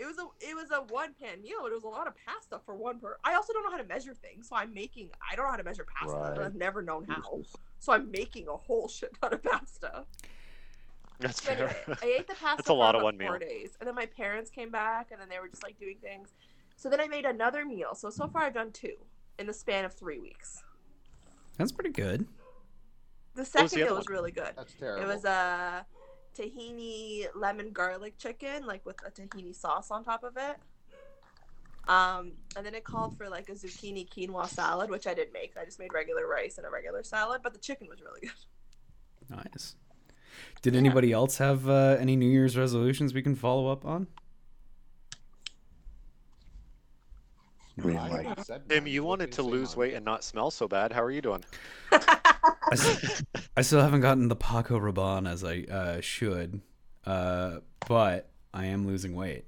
It 0.00 0.06
was 0.06 0.16
a 0.18 0.26
it 0.40 0.54
was 0.56 0.70
a 0.70 0.80
one 0.92 1.12
pan 1.20 1.42
meal, 1.42 1.58
but 1.62 1.70
it 1.70 1.74
was 1.74 1.84
a 1.84 1.88
lot 1.88 2.06
of 2.06 2.14
pasta 2.26 2.58
for 2.64 2.74
one 2.74 2.98
per. 2.98 3.18
I 3.22 3.34
also 3.34 3.52
don't 3.52 3.62
know 3.64 3.70
how 3.70 3.76
to 3.76 3.84
measure 3.84 4.14
things, 4.14 4.48
so 4.48 4.56
I'm 4.56 4.72
making. 4.72 5.10
I 5.30 5.36
don't 5.36 5.44
know 5.44 5.50
how 5.50 5.58
to 5.58 5.62
measure 5.64 5.84
pasta. 5.94 6.16
and 6.16 6.38
Right. 6.38 6.46
I've 6.46 6.54
never 6.54 6.80
known 6.80 7.04
how, 7.06 7.42
so 7.80 7.92
I'm 7.92 8.10
making 8.10 8.48
a 8.48 8.56
whole 8.56 8.88
shit 8.96 9.12
ton 9.20 9.34
of 9.34 9.42
pasta. 9.42 10.06
That's 11.18 11.42
So 11.42 11.50
fair. 11.54 11.68
anyway, 11.68 11.98
I 12.02 12.06
ate 12.20 12.26
the 12.28 12.34
pasta 12.40 12.56
That's 12.56 12.70
a 12.70 12.72
lot 12.74 12.94
of 12.94 13.02
one 13.02 13.18
four 13.18 13.32
meal. 13.38 13.40
days, 13.40 13.76
and 13.78 13.86
then 13.86 13.94
my 13.94 14.06
parents 14.06 14.50
came 14.50 14.70
back, 14.70 15.10
and 15.10 15.20
then 15.20 15.28
they 15.28 15.38
were 15.38 15.48
just 15.48 15.62
like 15.62 15.78
doing 15.78 15.98
things. 16.00 16.30
So 16.76 16.88
then 16.88 16.98
I 16.98 17.06
made 17.06 17.26
another 17.26 17.66
meal. 17.66 17.94
So 17.94 18.08
so 18.08 18.26
far 18.26 18.42
I've 18.44 18.54
done 18.54 18.72
two 18.72 18.94
in 19.38 19.46
the 19.46 19.52
span 19.52 19.84
of 19.84 19.92
three 19.92 20.18
weeks. 20.18 20.62
That's 21.58 21.72
pretty 21.72 21.90
good. 21.90 22.26
The 23.34 23.42
was 23.42 23.48
second 23.48 23.68
the 23.68 23.76
meal 23.76 23.86
other 23.88 23.96
was 23.96 24.08
really 24.08 24.32
good. 24.32 24.52
That's 24.56 24.72
terrible. 24.72 25.04
It 25.04 25.14
was 25.14 25.26
a 25.26 25.84
tahini 26.36 27.26
lemon 27.34 27.70
garlic 27.72 28.18
chicken, 28.18 28.66
like 28.66 28.84
with 28.84 28.96
a 29.06 29.10
tahini 29.10 29.54
sauce 29.54 29.90
on 29.90 30.04
top 30.04 30.24
of 30.24 30.36
it. 30.36 30.56
Um, 31.88 32.32
and 32.56 32.64
then 32.64 32.74
it 32.74 32.84
called 32.84 33.16
for 33.16 33.28
like 33.28 33.48
a 33.48 33.52
zucchini 33.52 34.08
quinoa 34.08 34.48
salad, 34.48 34.90
which 34.90 35.06
I 35.06 35.14
didn't 35.14 35.32
make. 35.32 35.54
I 35.60 35.64
just 35.64 35.78
made 35.78 35.92
regular 35.92 36.26
rice 36.26 36.58
and 36.58 36.66
a 36.66 36.70
regular 36.70 37.02
salad, 37.02 37.40
but 37.42 37.52
the 37.52 37.58
chicken 37.58 37.88
was 37.88 38.00
really 38.00 38.20
good. 38.20 39.40
Nice. 39.44 39.76
Did 40.62 40.76
anybody 40.76 41.12
else 41.12 41.38
have 41.38 41.68
uh, 41.68 41.96
any 41.98 42.16
New 42.16 42.28
Year's 42.28 42.56
resolutions 42.56 43.14
we 43.14 43.22
can 43.22 43.34
follow 43.34 43.68
up 43.68 43.84
on? 43.84 44.06
I 47.82 47.86
mean, 47.86 47.96
I 47.96 48.08
like, 48.08 48.26
haven't 48.26 48.44
said 48.44 48.68
Tim, 48.68 48.86
you 48.86 49.02
wanted 49.04 49.32
to 49.32 49.42
lose 49.42 49.76
weight 49.76 49.94
and 49.94 50.04
not 50.04 50.22
smell 50.22 50.50
so 50.50 50.68
bad. 50.68 50.92
How 50.92 51.02
are 51.02 51.10
you 51.10 51.22
doing? 51.22 51.44
I, 52.70 52.74
s- 52.74 53.22
I 53.56 53.62
still 53.62 53.80
haven't 53.80 54.00
gotten 54.00 54.28
the 54.28 54.36
Paco 54.36 54.78
Rabanne 54.78 55.28
as 55.28 55.42
I 55.44 55.64
uh, 55.72 56.00
should, 56.00 56.60
uh, 57.06 57.58
but 57.88 58.30
I 58.54 58.66
am 58.66 58.86
losing 58.86 59.14
weight, 59.14 59.44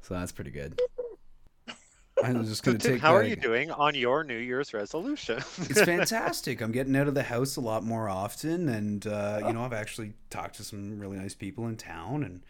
so 0.00 0.14
that's 0.14 0.32
pretty 0.32 0.50
good. 0.50 0.78
I'm 2.22 2.44
just 2.44 2.62
gonna 2.62 2.78
Tim, 2.78 2.92
take. 2.92 3.00
how 3.00 3.14
are 3.16 3.24
you 3.24 3.34
doing 3.34 3.70
on 3.72 3.94
your 3.96 4.22
New 4.22 4.36
Year's 4.38 4.72
resolution? 4.72 5.38
It's 5.38 5.82
fantastic. 5.84 6.60
I'm 6.60 6.70
getting 6.70 6.94
out 6.94 7.08
of 7.08 7.14
the 7.14 7.24
house 7.24 7.56
a 7.56 7.60
lot 7.60 7.82
more 7.82 8.08
often, 8.08 8.68
and 8.68 9.04
uh, 9.06 9.40
you 9.46 9.52
know, 9.52 9.64
I've 9.64 9.72
actually 9.72 10.12
talked 10.30 10.56
to 10.56 10.64
some 10.64 10.98
really 11.00 11.16
nice 11.16 11.34
people 11.34 11.66
in 11.66 11.76
town, 11.76 12.22
and 12.22 12.42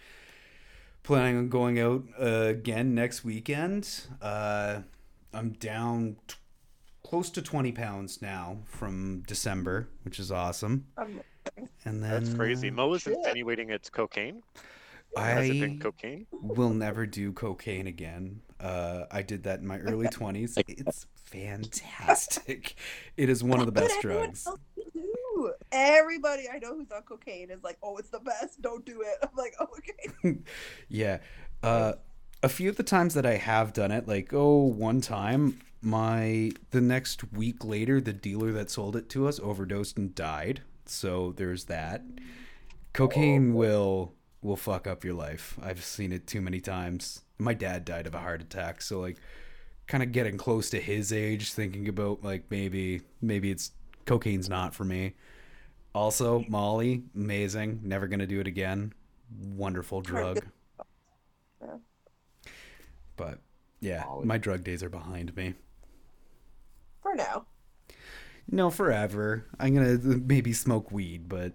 planning 1.04 1.38
on 1.38 1.48
going 1.48 1.80
out 1.80 2.04
uh, 2.20 2.24
again 2.48 2.94
next 2.94 3.24
weekend. 3.24 3.88
Uh, 4.20 4.80
I'm 5.32 5.50
down 5.52 6.16
close 7.12 7.28
to 7.28 7.42
20 7.42 7.72
pounds 7.72 8.22
now 8.22 8.56
from 8.64 9.22
December, 9.26 9.86
which 10.02 10.18
is 10.18 10.32
awesome. 10.32 10.86
And 10.96 12.02
then 12.02 12.24
That's 12.24 12.32
crazy. 12.32 12.70
uh, 12.70 12.72
Mo 12.72 12.94
is 12.94 13.02
shit. 13.02 13.18
insinuating 13.18 13.68
it's 13.68 13.90
cocaine. 13.90 14.42
Has 15.14 15.46
it 15.50 15.60
been 15.60 15.76
I 15.78 15.82
cocaine? 15.82 16.26
will 16.32 16.72
never 16.72 17.04
do 17.04 17.34
cocaine 17.34 17.86
again. 17.86 18.40
Uh, 18.58 19.04
I 19.10 19.20
did 19.20 19.42
that 19.42 19.60
in 19.60 19.66
my 19.66 19.78
early 19.80 20.06
20s. 20.08 20.54
It's 20.66 21.06
fantastic. 21.26 22.76
It 23.18 23.28
is 23.28 23.44
one 23.44 23.60
of 23.60 23.66
the 23.66 23.72
best 23.72 24.00
drugs. 24.00 24.48
everybody 25.70 26.48
I 26.48 26.60
know 26.60 26.74
who's 26.76 26.90
on 26.92 27.02
cocaine 27.02 27.50
is 27.50 27.62
like, 27.62 27.76
"Oh, 27.82 27.98
it's 27.98 28.08
the 28.08 28.20
best. 28.20 28.62
Don't 28.62 28.86
do 28.86 29.02
it." 29.02 29.18
I'm 29.22 29.36
like, 29.36 29.54
"Oh, 29.60 29.66
okay." 29.76 30.38
Yeah. 30.88 31.18
Uh, 31.62 31.92
a 32.42 32.48
few 32.48 32.70
of 32.70 32.76
the 32.76 32.82
times 32.82 33.12
that 33.12 33.26
I 33.26 33.34
have 33.36 33.74
done 33.74 33.90
it, 33.90 34.08
like 34.08 34.32
oh, 34.32 34.62
one 34.62 35.02
time, 35.02 35.58
my 35.82 36.52
the 36.70 36.80
next 36.80 37.32
week 37.32 37.64
later, 37.64 38.00
the 38.00 38.12
dealer 38.12 38.52
that 38.52 38.70
sold 38.70 38.96
it 38.96 39.08
to 39.10 39.26
us 39.26 39.40
overdosed 39.40 39.98
and 39.98 40.14
died. 40.14 40.62
So 40.86 41.32
there's 41.36 41.64
that. 41.64 42.02
Cocaine 42.92 43.54
will 43.54 44.14
will 44.42 44.56
fuck 44.56 44.86
up 44.86 45.04
your 45.04 45.14
life. 45.14 45.58
I've 45.62 45.84
seen 45.84 46.12
it 46.12 46.26
too 46.26 46.40
many 46.40 46.60
times. 46.60 47.22
My 47.38 47.54
dad 47.54 47.84
died 47.84 48.06
of 48.06 48.14
a 48.14 48.20
heart 48.20 48.42
attack, 48.42 48.82
so 48.82 49.00
like 49.00 49.18
kind 49.86 50.02
of 50.02 50.12
getting 50.12 50.36
close 50.36 50.70
to 50.70 50.80
his 50.80 51.12
age, 51.12 51.52
thinking 51.52 51.88
about 51.88 52.22
like 52.22 52.44
maybe 52.50 53.02
maybe 53.20 53.50
it's 53.50 53.72
cocaine's 54.06 54.48
not 54.48 54.74
for 54.74 54.84
me. 54.84 55.14
Also, 55.94 56.44
Molly, 56.48 57.02
amazing. 57.14 57.80
Never 57.82 58.06
gonna 58.06 58.26
do 58.26 58.40
it 58.40 58.46
again. 58.46 58.92
Wonderful 59.54 60.00
drug. 60.00 60.40
But 63.16 63.40
yeah, 63.80 64.04
my 64.24 64.38
drug 64.38 64.64
days 64.64 64.82
are 64.82 64.88
behind 64.88 65.34
me. 65.36 65.54
For 67.02 67.14
now. 67.14 67.46
No, 68.50 68.70
forever. 68.70 69.46
I'm 69.58 69.74
gonna 69.74 69.98
maybe 69.98 70.52
smoke 70.52 70.90
weed, 70.92 71.28
but 71.28 71.52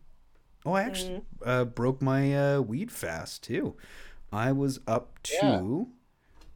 oh, 0.66 0.72
I 0.72 0.82
actually 0.82 1.22
uh, 1.44 1.64
broke 1.64 2.00
my 2.00 2.54
uh, 2.54 2.60
weed 2.60 2.90
fast 2.90 3.44
too. 3.44 3.76
I 4.32 4.52
was 4.52 4.80
up 4.86 5.22
to. 5.24 5.88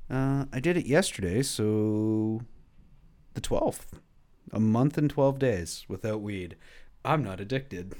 Uh, 0.09 0.45
I 0.53 0.61
did 0.61 0.77
it 0.77 0.87
yesterday, 0.87 1.43
so 1.43 2.43
the 3.35 3.41
twelfth, 3.41 4.01
a 4.53 4.61
month 4.61 4.97
and 4.97 5.11
twelve 5.11 5.39
days 5.39 5.85
without 5.89 6.21
weed. 6.21 6.57
I'm 7.05 7.23
not 7.23 7.41
addicted. 7.41 7.95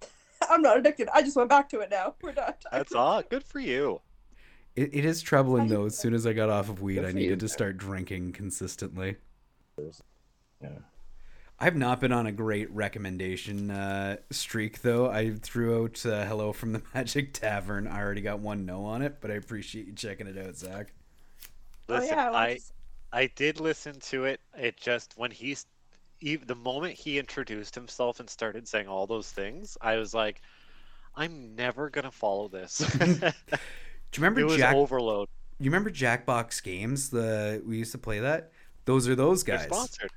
I'm 0.50 0.62
not 0.62 0.78
addicted. 0.78 1.08
I 1.12 1.22
just 1.22 1.36
went 1.36 1.48
back 1.48 1.68
to 1.70 1.80
it 1.80 1.90
now. 1.90 2.14
We're 2.22 2.32
done. 2.32 2.54
That's 2.72 2.94
all. 2.94 3.22
Good 3.22 3.44
for 3.44 3.60
you. 3.60 4.00
It, 4.76 4.90
it 4.92 5.04
is 5.04 5.22
troubling 5.22 5.68
though. 5.68 5.86
As 5.86 5.96
soon 5.96 6.14
as 6.14 6.26
I 6.26 6.32
got 6.32 6.50
off 6.50 6.68
of 6.68 6.82
weed, 6.82 7.04
I 7.04 7.12
needed 7.12 7.40
to 7.40 7.48
start 7.48 7.76
drinking 7.76 8.32
consistently. 8.32 9.16
Yeah. 10.60 10.70
I've 11.60 11.76
not 11.76 12.00
been 12.00 12.12
on 12.12 12.26
a 12.26 12.32
great 12.32 12.70
recommendation 12.72 13.70
uh, 13.70 14.16
streak 14.30 14.82
though. 14.82 15.08
I 15.08 15.30
threw 15.34 15.84
out 15.84 16.04
uh, 16.04 16.24
"Hello 16.24 16.52
from 16.52 16.72
the 16.72 16.82
Magic 16.94 17.32
Tavern." 17.32 17.86
I 17.86 18.00
already 18.00 18.20
got 18.20 18.40
one 18.40 18.66
no 18.66 18.84
on 18.84 19.02
it, 19.02 19.18
but 19.20 19.30
I 19.30 19.34
appreciate 19.34 19.86
you 19.86 19.92
checking 19.92 20.26
it 20.26 20.36
out, 20.36 20.56
Zach. 20.56 20.92
Oh 21.88 21.94
Listen, 21.94 22.16
yeah. 22.16 22.30
I 22.32 22.58
I 23.12 23.26
did 23.36 23.60
listen 23.60 24.00
to 24.00 24.24
it. 24.24 24.40
It 24.56 24.76
just 24.76 25.14
when 25.16 25.30
he's 25.30 25.66
even 26.20 26.48
the 26.48 26.56
moment 26.56 26.94
he 26.94 27.18
introduced 27.18 27.74
himself 27.74 28.18
and 28.18 28.28
started 28.28 28.66
saying 28.66 28.88
all 28.88 29.06
those 29.06 29.30
things, 29.30 29.78
I 29.80 29.96
was 29.96 30.12
like, 30.12 30.40
I'm 31.14 31.54
never 31.54 31.88
gonna 31.90 32.10
follow 32.10 32.48
this. 32.48 32.82
Do 34.14 34.20
you 34.20 34.24
remember 34.26 34.40
it 34.42 34.44
was 34.44 34.56
Jack? 34.58 34.76
overload. 34.76 35.28
You 35.58 35.70
remember 35.70 35.90
Jackbox 35.90 36.62
Games? 36.62 37.10
The 37.10 37.60
we 37.66 37.78
used 37.78 37.90
to 37.92 37.98
play 37.98 38.20
that. 38.20 38.52
Those 38.84 39.08
are 39.08 39.16
those 39.16 39.42
They're 39.42 39.56
guys. 39.56 39.66
sponsored. 39.66 40.10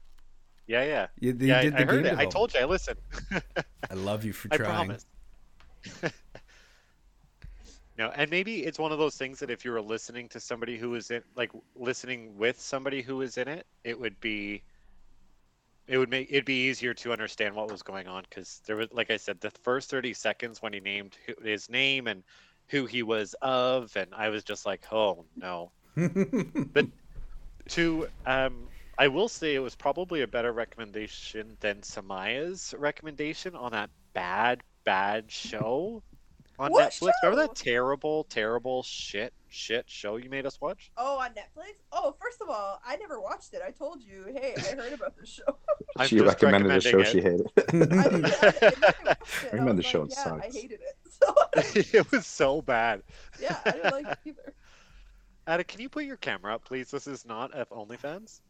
Yeah, 0.67 0.83
yeah. 0.83 1.07
Yeah, 1.19 1.31
they 1.35 1.47
yeah, 1.47 1.61
did 1.63 1.73
I, 1.73 1.77
the 1.77 1.91
I 1.91 1.95
heard 1.95 2.05
it. 2.05 2.17
I 2.19 2.25
told 2.27 2.53
you. 2.53 2.59
I 2.59 2.65
listened. 2.65 2.99
I 3.31 3.93
love 3.95 4.23
you 4.23 4.33
for 4.33 4.49
trying. 4.55 4.61
I 4.61 4.75
promise. 4.75 5.05
no, 7.97 8.11
and 8.15 8.29
maybe 8.29 8.65
it's 8.65 8.77
one 8.77 8.91
of 8.91 8.99
those 8.99 9.15
things 9.15 9.39
that 9.39 9.49
if 9.49 9.65
you 9.65 9.71
were 9.71 9.81
listening 9.81 10.29
to 10.29 10.39
somebody 10.39 10.77
who 10.77 10.91
was 10.91 11.09
in, 11.09 11.23
like, 11.35 11.49
listening 11.75 12.37
with 12.37 12.59
somebody 12.61 13.01
who 13.01 13.17
was 13.17 13.37
in 13.39 13.47
it, 13.47 13.65
it 13.83 13.99
would 13.99 14.19
be, 14.19 14.61
it 15.87 15.97
would 15.97 16.11
make 16.11 16.29
it'd 16.29 16.45
be 16.45 16.67
easier 16.67 16.93
to 16.93 17.11
understand 17.11 17.55
what 17.55 17.71
was 17.71 17.81
going 17.81 18.07
on 18.07 18.25
because 18.29 18.61
there 18.67 18.75
was, 18.75 18.89
like 18.91 19.09
I 19.09 19.17
said, 19.17 19.41
the 19.41 19.49
first 19.49 19.89
thirty 19.89 20.13
seconds 20.13 20.61
when 20.61 20.73
he 20.73 20.81
named 20.81 21.17
his 21.41 21.67
name 21.67 22.05
and 22.05 22.21
who 22.69 22.85
he 22.85 23.03
was 23.03 23.35
of, 23.41 23.95
and 23.95 24.13
I 24.15 24.29
was 24.29 24.43
just 24.43 24.65
like, 24.65 24.85
oh 24.91 25.25
no. 25.35 25.71
But 26.73 26.87
to 27.69 28.07
um, 28.25 28.69
I 28.97 29.07
will 29.07 29.29
say 29.29 29.55
it 29.55 29.59
was 29.59 29.75
probably 29.75 30.21
a 30.21 30.27
better 30.27 30.51
recommendation 30.51 31.57
than 31.59 31.83
Samaya's 31.83 32.73
recommendation 32.77 33.55
on 33.55 33.71
that 33.71 33.89
bad, 34.13 34.63
bad 34.85 35.31
show 35.31 36.03
on 36.59 36.71
What 36.71 36.91
Netflix. 36.91 37.11
Remember 37.23 37.47
that 37.47 37.55
terrible, 37.55 38.23
terrible 38.25 38.83
shit, 38.83 39.33
shit 39.49 39.85
show 39.87 40.17
you 40.17 40.29
made 40.29 40.45
us 40.45 40.59
watch? 40.59 40.91
Oh, 40.97 41.17
on 41.19 41.29
Netflix. 41.31 41.75
Oh, 41.91 42.15
first 42.19 42.41
of 42.41 42.49
all, 42.49 42.81
I 42.85 42.95
never 42.97 43.19
watched 43.21 43.53
it. 43.53 43.61
I 43.65 43.71
told 43.71 44.01
you, 44.01 44.25
hey, 44.33 44.55
I 44.57 44.75
heard 44.75 44.93
about 44.93 45.17
this 45.17 45.29
show. 45.29 45.43
She 46.05 46.19
recommended 46.19 46.71
a 46.71 46.79
show 46.79 46.99
recommending 46.99 47.11
she 47.11 47.21
hated. 47.21 47.47
I 47.57 47.61
didn't, 47.61 47.93
I 47.93 48.09
didn't 48.09 48.25
it. 48.25 49.71
I 49.71 49.73
the 49.73 49.81
show, 49.81 50.01
like, 50.01 50.11
it 50.11 50.17
yeah, 50.17 50.33
I 50.35 50.45
hated 50.45 50.79
it. 50.81 50.97
So 51.19 51.33
it 51.97 52.11
was 52.11 52.27
so 52.27 52.61
bad. 52.61 53.01
yeah, 53.41 53.57
I 53.65 53.71
didn't 53.71 53.91
like 53.91 54.05
it 54.05 54.19
either. 54.25 54.53
Ada, 55.49 55.63
can 55.63 55.81
you 55.81 55.89
put 55.89 56.03
your 56.03 56.17
camera 56.17 56.53
up, 56.53 56.63
please? 56.63 56.91
This 56.91 57.07
is 57.07 57.25
not 57.25 57.57
F 57.57 57.69
OnlyFans. 57.69 58.41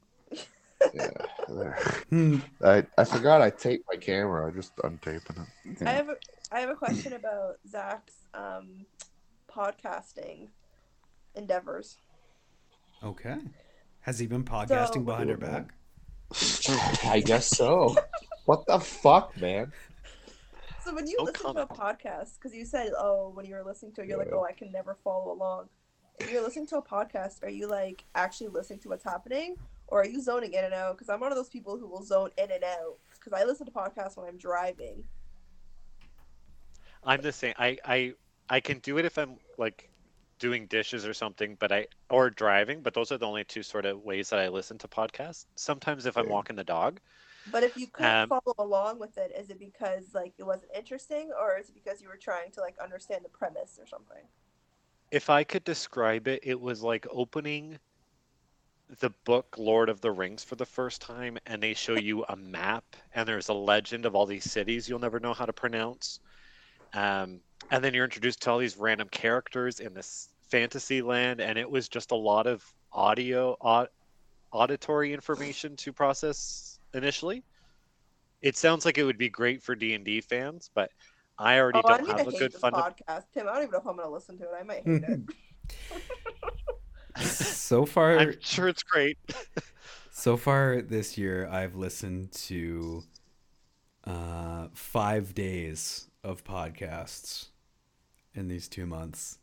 Yeah. 0.94 1.10
there. 1.48 1.80
Hmm. 2.10 2.40
I, 2.62 2.86
I 2.98 3.06
forgot 3.06 3.42
I 3.42 3.50
taped 3.50 3.86
my 3.90 3.98
camera. 3.98 4.48
I 4.48 4.52
just 4.52 4.76
untaping 4.78 5.48
it. 5.66 5.88
I 5.88 5.92
have 5.92 6.10
a 6.10 6.18
I 6.52 6.60
have 6.62 6.70
a 6.70 6.76
question 6.76 7.14
about 7.14 7.58
Zach's 7.68 8.14
um, 8.34 8.86
podcasting 9.52 10.48
endeavors. 11.36 11.98
okay. 13.04 13.36
Has 14.02 14.20
he 14.20 14.28
been 14.28 14.46
podcasting 14.46 14.94
So- 14.94 15.00
behind 15.02 15.30
her 15.30 15.38
back? 15.38 15.74
I 17.06 17.22
guess 17.26 17.48
so. 17.48 17.96
What 18.46 18.66
the 18.66 18.80
fuck, 18.80 19.36
man? 19.38 19.72
So 20.84 20.94
when 20.96 21.06
you 21.08 21.16
No 21.20 21.26
listen 21.26 21.54
to 21.56 21.62
a 21.64 21.68
podcast, 21.68 22.36
because 22.36 22.54
you 22.56 22.64
said, 22.66 22.92
oh, 22.98 23.32
when 23.34 23.46
you 23.46 23.56
were 23.56 23.64
listening 23.64 23.92
to 23.94 24.02
it, 24.02 24.08
you're 24.08 24.18
like, 24.18 24.32
oh, 24.32 24.46
I 24.46 24.54
can 24.54 24.72
never 24.72 24.96
follow 25.04 25.34
along. 25.34 25.68
If 26.20 26.32
you're 26.32 26.42
listening 26.42 26.68
to 26.68 26.78
a 26.78 26.82
podcast, 26.82 27.44
are 27.44 27.50
you 27.50 27.68
like 27.68 28.06
actually 28.16 28.48
listening 28.48 28.80
to 28.80 28.90
what's 28.90 29.04
happening, 29.04 29.56
or 29.88 30.02
are 30.02 30.06
you 30.06 30.22
zoning 30.22 30.54
in 30.54 30.64
and 30.64 30.74
out? 30.74 30.98
Because 30.98 31.10
I'm 31.10 31.20
one 31.20 31.32
of 31.32 31.38
those 31.38 31.50
people 31.50 31.78
who 31.78 31.88
will 31.88 32.04
zone 32.04 32.30
in 32.38 32.50
and 32.52 32.64
out. 32.64 32.98
Because 33.14 33.34
I 33.34 33.44
listen 33.46 33.66
to 33.66 33.72
podcasts 33.72 34.16
when 34.16 34.28
I'm 34.28 34.38
driving. 34.38 35.04
I'm 37.08 37.22
the 37.24 37.32
same. 37.34 37.56
I, 37.58 37.78
I 37.86 38.14
I 38.50 38.60
can 38.62 38.80
do 38.82 38.98
it 39.00 39.06
if 39.06 39.18
I'm 39.18 39.40
like 39.58 39.90
doing 40.40 40.68
dishes 40.68 41.06
or 41.08 41.14
something, 41.16 41.56
but 41.56 41.72
I 41.72 41.88
or 42.10 42.30
driving. 42.30 42.84
But 42.84 42.94
those 42.94 43.12
are 43.12 43.18
the 43.18 43.28
only 43.28 43.46
two 43.46 43.64
sort 43.64 43.86
of 43.88 44.02
ways 44.02 44.30
that 44.30 44.40
I 44.40 44.50
listen 44.50 44.78
to 44.80 44.88
podcasts. 44.90 45.46
Sometimes 45.56 46.06
if 46.06 46.18
I'm 46.18 46.28
walking 46.28 46.56
the 46.56 46.64
dog, 46.66 47.02
But 47.48 47.64
if 47.64 47.76
you 47.78 47.88
couldn't 47.88 48.22
Um, 48.24 48.30
follow 48.30 48.54
along 48.60 49.00
with 49.00 49.18
it, 49.18 49.32
is 49.36 49.50
it 49.50 49.58
because 49.60 50.14
like 50.14 50.36
it 50.38 50.44
wasn't 50.44 50.72
interesting, 50.76 51.32
or 51.32 51.58
is 51.58 51.70
it 51.70 51.74
because 51.74 52.02
you 52.02 52.10
were 52.10 52.18
trying 52.18 52.52
to 52.52 52.62
like 52.62 52.78
understand 52.80 53.26
the 53.26 53.30
premise 53.30 53.80
or 53.80 53.88
something? 53.88 54.28
if 55.12 55.30
I 55.30 55.44
could 55.44 55.66
describe 55.66 56.30
it, 56.30 56.40
it 56.44 56.62
was 56.62 56.82
like 56.82 57.06
opening 57.10 57.80
the 59.00 59.12
book 59.24 59.58
Lord 59.58 59.88
of 59.88 60.02
the 60.02 60.12
Rings 60.12 60.44
for 60.44 60.58
the 60.58 60.66
first 60.66 61.02
time, 61.02 61.38
and 61.46 61.64
they 61.64 61.74
show 61.74 61.96
you 61.96 62.26
a 62.28 62.36
map, 62.36 62.98
and 63.14 63.26
there's 63.26 63.48
a 63.48 63.54
legend 63.54 64.06
of 64.06 64.14
all 64.14 64.26
these 64.26 64.44
cities 64.52 64.90
you'll 64.90 65.00
never 65.00 65.22
know 65.22 65.34
how 65.34 65.46
to 65.46 65.54
pronounce. 65.54 66.20
Um, 66.98 67.42
and 67.70 67.84
then 67.84 67.94
you're 67.94 68.06
introduced 68.06 68.42
to 68.42 68.52
all 68.52 68.58
these 68.58 68.76
random 68.76 69.08
characters 69.10 69.80
in 69.80 69.94
this 69.94 70.30
fantasy 70.50 71.04
land, 71.04 71.40
and 71.40 71.58
it 71.60 71.70
was 71.70 71.88
just 71.88 72.10
a 72.10 72.16
lot 72.16 72.48
of 72.48 72.66
audio, 72.92 73.56
au- 73.62 73.88
auditory 74.52 75.14
information 75.14 75.76
to 75.76 75.94
process 75.94 76.80
initially. 76.96 77.44
It 78.42 78.58
sounds 78.58 78.84
like 78.84 78.98
it 78.98 79.04
would 79.04 79.18
be 79.18 79.30
great 79.30 79.62
for 79.62 79.76
D 79.76 79.94
and 79.94 80.04
D 80.04 80.22
fans, 80.22 80.72
but 80.74 80.90
I 81.38 81.60
already 81.60 81.82
Oh, 81.86 81.90
don't 81.90 82.06
gonna 82.08 82.18
have 82.18 82.28
a 82.28 82.32
hate 82.32 82.40
good 82.40 82.54
this 82.54 82.62
fund. 82.62 82.76
podcast, 82.76 83.26
Tim. 83.32 83.48
I 83.48 83.54
don't 83.54 83.62
even 83.64 83.72
know 83.74 83.78
if 83.80 83.86
I'm 83.86 83.96
gonna 83.96 84.10
listen 84.10 84.38
to 84.40 84.46
it. 84.46 84.52
I 84.60 84.64
might 84.64 84.84
hate 84.84 85.04
it. 85.08 85.20
so 87.22 87.86
far, 87.86 88.18
I'm 88.18 88.34
sure 88.40 88.68
it's 88.68 88.84
great. 88.84 89.18
So 90.10 90.36
far 90.36 90.82
this 90.82 91.16
year, 91.16 91.48
I've 91.48 91.76
listened 91.76 92.32
to 92.32 93.04
uh, 94.04 94.70
five 94.74 95.36
days 95.36 96.10
of 96.28 96.44
podcasts 96.44 97.48
in 98.34 98.48
these 98.50 98.68
two 98.68 98.86
months, 98.86 99.40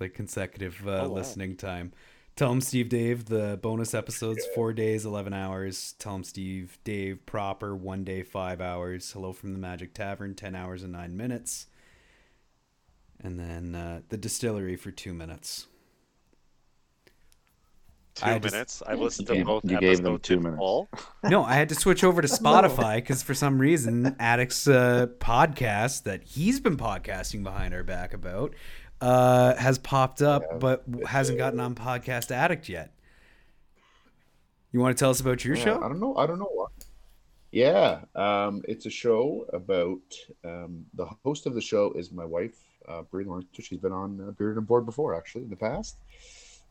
like 0.00 0.14
consecutive 0.14 0.86
uh, 0.88 1.02
Oh, 1.02 1.08
wow. 1.10 1.16
listening 1.16 1.56
time. 1.56 1.92
Tell 2.34 2.50
'Em 2.50 2.62
Steve-Dave 2.62 3.26
the 3.26 3.58
bonus 3.62 3.92
episodes 3.92 4.46
four 4.54 4.72
days 4.72 5.04
eleven 5.04 5.34
hours. 5.34 5.92
Tell 5.98 6.14
'Em 6.14 6.24
Steve-Dave 6.24 7.26
proper 7.26 7.76
one 7.76 8.04
day 8.04 8.22
five 8.22 8.58
hours. 8.60 9.12
Hello 9.12 9.34
from 9.34 9.52
the 9.52 9.58
Magic 9.58 9.92
Tavern 9.92 10.34
ten 10.34 10.54
hours 10.54 10.82
and 10.82 10.92
nine 10.94 11.14
minutes, 11.14 11.66
and 13.20 13.38
then 13.38 13.74
uh, 13.74 14.00
the 14.08 14.16
distillery 14.16 14.76
for 14.76 14.90
two 14.90 15.12
minutes. 15.12 15.66
Two 18.14 18.26
I 18.26 18.38
just- 18.38 18.52
minutes. 18.54 18.82
I 18.86 18.94
listened 18.94 19.28
to 19.28 19.34
gave- 19.34 19.46
both 19.46 19.64
you 19.64 19.78
gave 19.80 19.98
them 19.98 20.06
episodes 20.14 20.28
two 20.28 20.40
minutes. 20.40 20.58
full. 20.58 20.88
No, 21.24 21.44
I 21.44 21.54
had 21.54 21.68
to 21.70 21.74
switch 21.74 22.02
over 22.04 22.20
to 22.22 22.28
Spotify 22.42 22.96
because 22.96 23.22
for 23.22 23.34
some 23.34 23.58
reason, 23.58 24.16
Addict's 24.18 24.66
uh, 24.68 25.06
podcast 25.18 26.02
that 26.04 26.22
he's 26.24 26.60
been 26.60 26.76
podcasting 26.76 27.42
behind 27.42 27.74
our 27.74 27.82
back 27.84 28.12
about 28.14 28.54
uh, 29.00 29.54
has 29.56 29.78
popped 29.78 30.22
up, 30.22 30.42
Yeah. 30.50 30.56
but 30.58 30.84
hasn't 31.06 31.38
gotten 31.38 31.58
on 31.60 31.74
Podcast 31.74 32.30
Addict 32.30 32.68
yet. 32.68 32.92
You 34.72 34.80
want 34.80 34.96
to 34.96 35.00
tell 35.02 35.10
us 35.10 35.20
about 35.20 35.44
your 35.44 35.56
Yeah, 35.56 35.76
I 35.76 35.88
don't 35.88 36.00
know. 36.00 36.16
I 36.16 36.26
don't 36.26 36.38
know 36.38 36.50
what. 36.52 36.70
Yeah, 37.50 38.00
um, 38.14 38.62
it's 38.66 38.86
a 38.86 38.90
show 38.90 39.44
about 39.52 40.00
um, 40.44 40.86
the 40.94 41.04
host 41.22 41.44
of 41.46 41.54
the 41.54 41.60
show 41.60 41.92
is 41.92 42.10
my 42.10 42.24
wife, 42.24 42.56
uh, 42.88 43.02
Brie 43.02 43.24
Lawrence. 43.24 43.46
She's 43.60 43.78
been 43.78 43.92
on 43.92 44.18
uh, 44.26 44.30
Beard 44.30 44.56
and 44.56 44.66
Board 44.66 44.86
before, 44.86 45.14
actually, 45.14 45.44
in 45.44 45.50
the 45.50 45.56
past. 45.56 45.96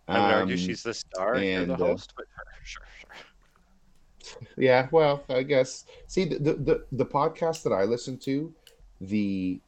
I 0.08 0.20
would 0.20 0.34
argue 0.34 0.55
Um, 0.55 0.60
she's 0.60 0.84
the 0.84 0.93
star 0.93 1.36
and 1.36 1.46
you're 1.46 1.77
the 1.77 1.84
uh, 1.84 1.88
host, 1.88 2.13
but 2.15 2.25
sure, 2.63 2.84
sure, 3.00 3.10
sure. 3.13 4.38
Yeah, 4.58 4.88
well, 4.91 5.24
I 5.29 5.43
guess. 5.43 5.86
See, 6.08 6.25
the, 6.25 6.39
the 6.39 6.53
the 6.53 6.86
the 6.91 7.05
podcast 7.05 7.63
that 7.63 7.74
I 7.74 7.84
listen 7.84 8.17
to, 8.20 8.53
the 9.00 9.60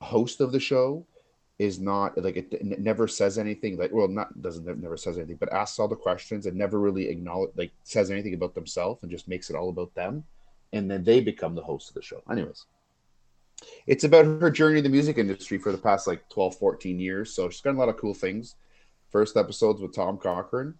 host 0.00 0.40
of 0.40 0.52
the 0.52 0.60
show 0.60 1.06
is 1.58 1.78
not 1.78 2.16
like 2.18 2.36
it, 2.36 2.52
it 2.52 2.80
never 2.80 3.06
says 3.06 3.38
anything. 3.38 3.76
Like, 3.76 3.92
well, 3.92 4.08
not 4.08 4.40
doesn't 4.42 4.66
never 4.80 4.96
says 4.96 5.18
anything, 5.18 5.36
but 5.36 5.52
asks 5.52 5.78
all 5.78 5.88
the 5.88 5.96
questions 5.96 6.46
and 6.46 6.56
never 6.56 6.80
really 6.80 7.08
acknowledge 7.08 7.50
like 7.56 7.72
says 7.84 8.10
anything 8.10 8.34
about 8.34 8.54
themselves 8.54 9.02
and 9.02 9.10
just 9.10 9.28
makes 9.28 9.50
it 9.50 9.56
all 9.56 9.68
about 9.68 9.94
them, 9.94 10.24
and 10.72 10.90
then 10.90 11.04
they 11.04 11.20
become 11.20 11.54
the 11.54 11.62
host 11.62 11.88
of 11.88 11.94
the 11.94 12.02
show. 12.02 12.22
Anyways, 12.30 12.66
it's 13.86 14.04
about 14.04 14.24
her 14.24 14.50
journey 14.50 14.78
in 14.78 14.84
the 14.84 14.90
music 14.90 15.18
industry 15.18 15.58
for 15.58 15.72
the 15.72 15.78
past 15.78 16.06
like 16.06 16.28
12, 16.30 16.56
14 16.56 16.98
years. 16.98 17.34
So 17.34 17.48
she's 17.48 17.60
done 17.60 17.76
a 17.76 17.78
lot 17.78 17.88
of 17.88 17.96
cool 17.96 18.14
things. 18.14 18.56
First 19.12 19.36
episodes 19.36 19.80
with 19.82 19.94
Tom 19.94 20.16
Cochrane. 20.16 20.74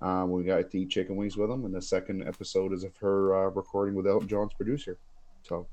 Um, 0.00 0.30
we 0.30 0.44
got 0.44 0.70
to 0.70 0.78
eat 0.78 0.88
chicken 0.88 1.14
wings 1.14 1.36
with 1.36 1.50
him, 1.50 1.66
and 1.66 1.74
the 1.74 1.82
second 1.82 2.26
episode 2.26 2.72
is 2.72 2.84
of 2.84 2.96
her 2.96 3.36
uh, 3.36 3.50
recording 3.50 3.94
with 3.94 4.06
Elton 4.06 4.28
John's 4.28 4.54
producer. 4.54 4.96
So 5.42 5.66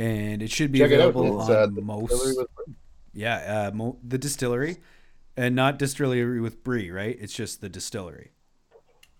and 0.00 0.42
it 0.42 0.50
should 0.50 0.72
be 0.72 0.80
check 0.80 0.90
available 0.90 1.40
It's 1.40 1.48
on 1.48 1.56
uh, 1.56 1.66
the 1.66 1.80
most. 1.80 2.10
With- 2.10 2.48
Yeah, 3.14 3.68
uh, 3.68 3.70
mo- 3.74 3.98
the 4.06 4.18
distillery, 4.18 4.78
and 5.36 5.54
not 5.54 5.78
distillery 5.78 6.40
with 6.40 6.64
brie, 6.64 6.90
right? 6.90 7.16
It's 7.20 7.32
just 7.32 7.60
the 7.60 7.68
distillery. 7.68 8.32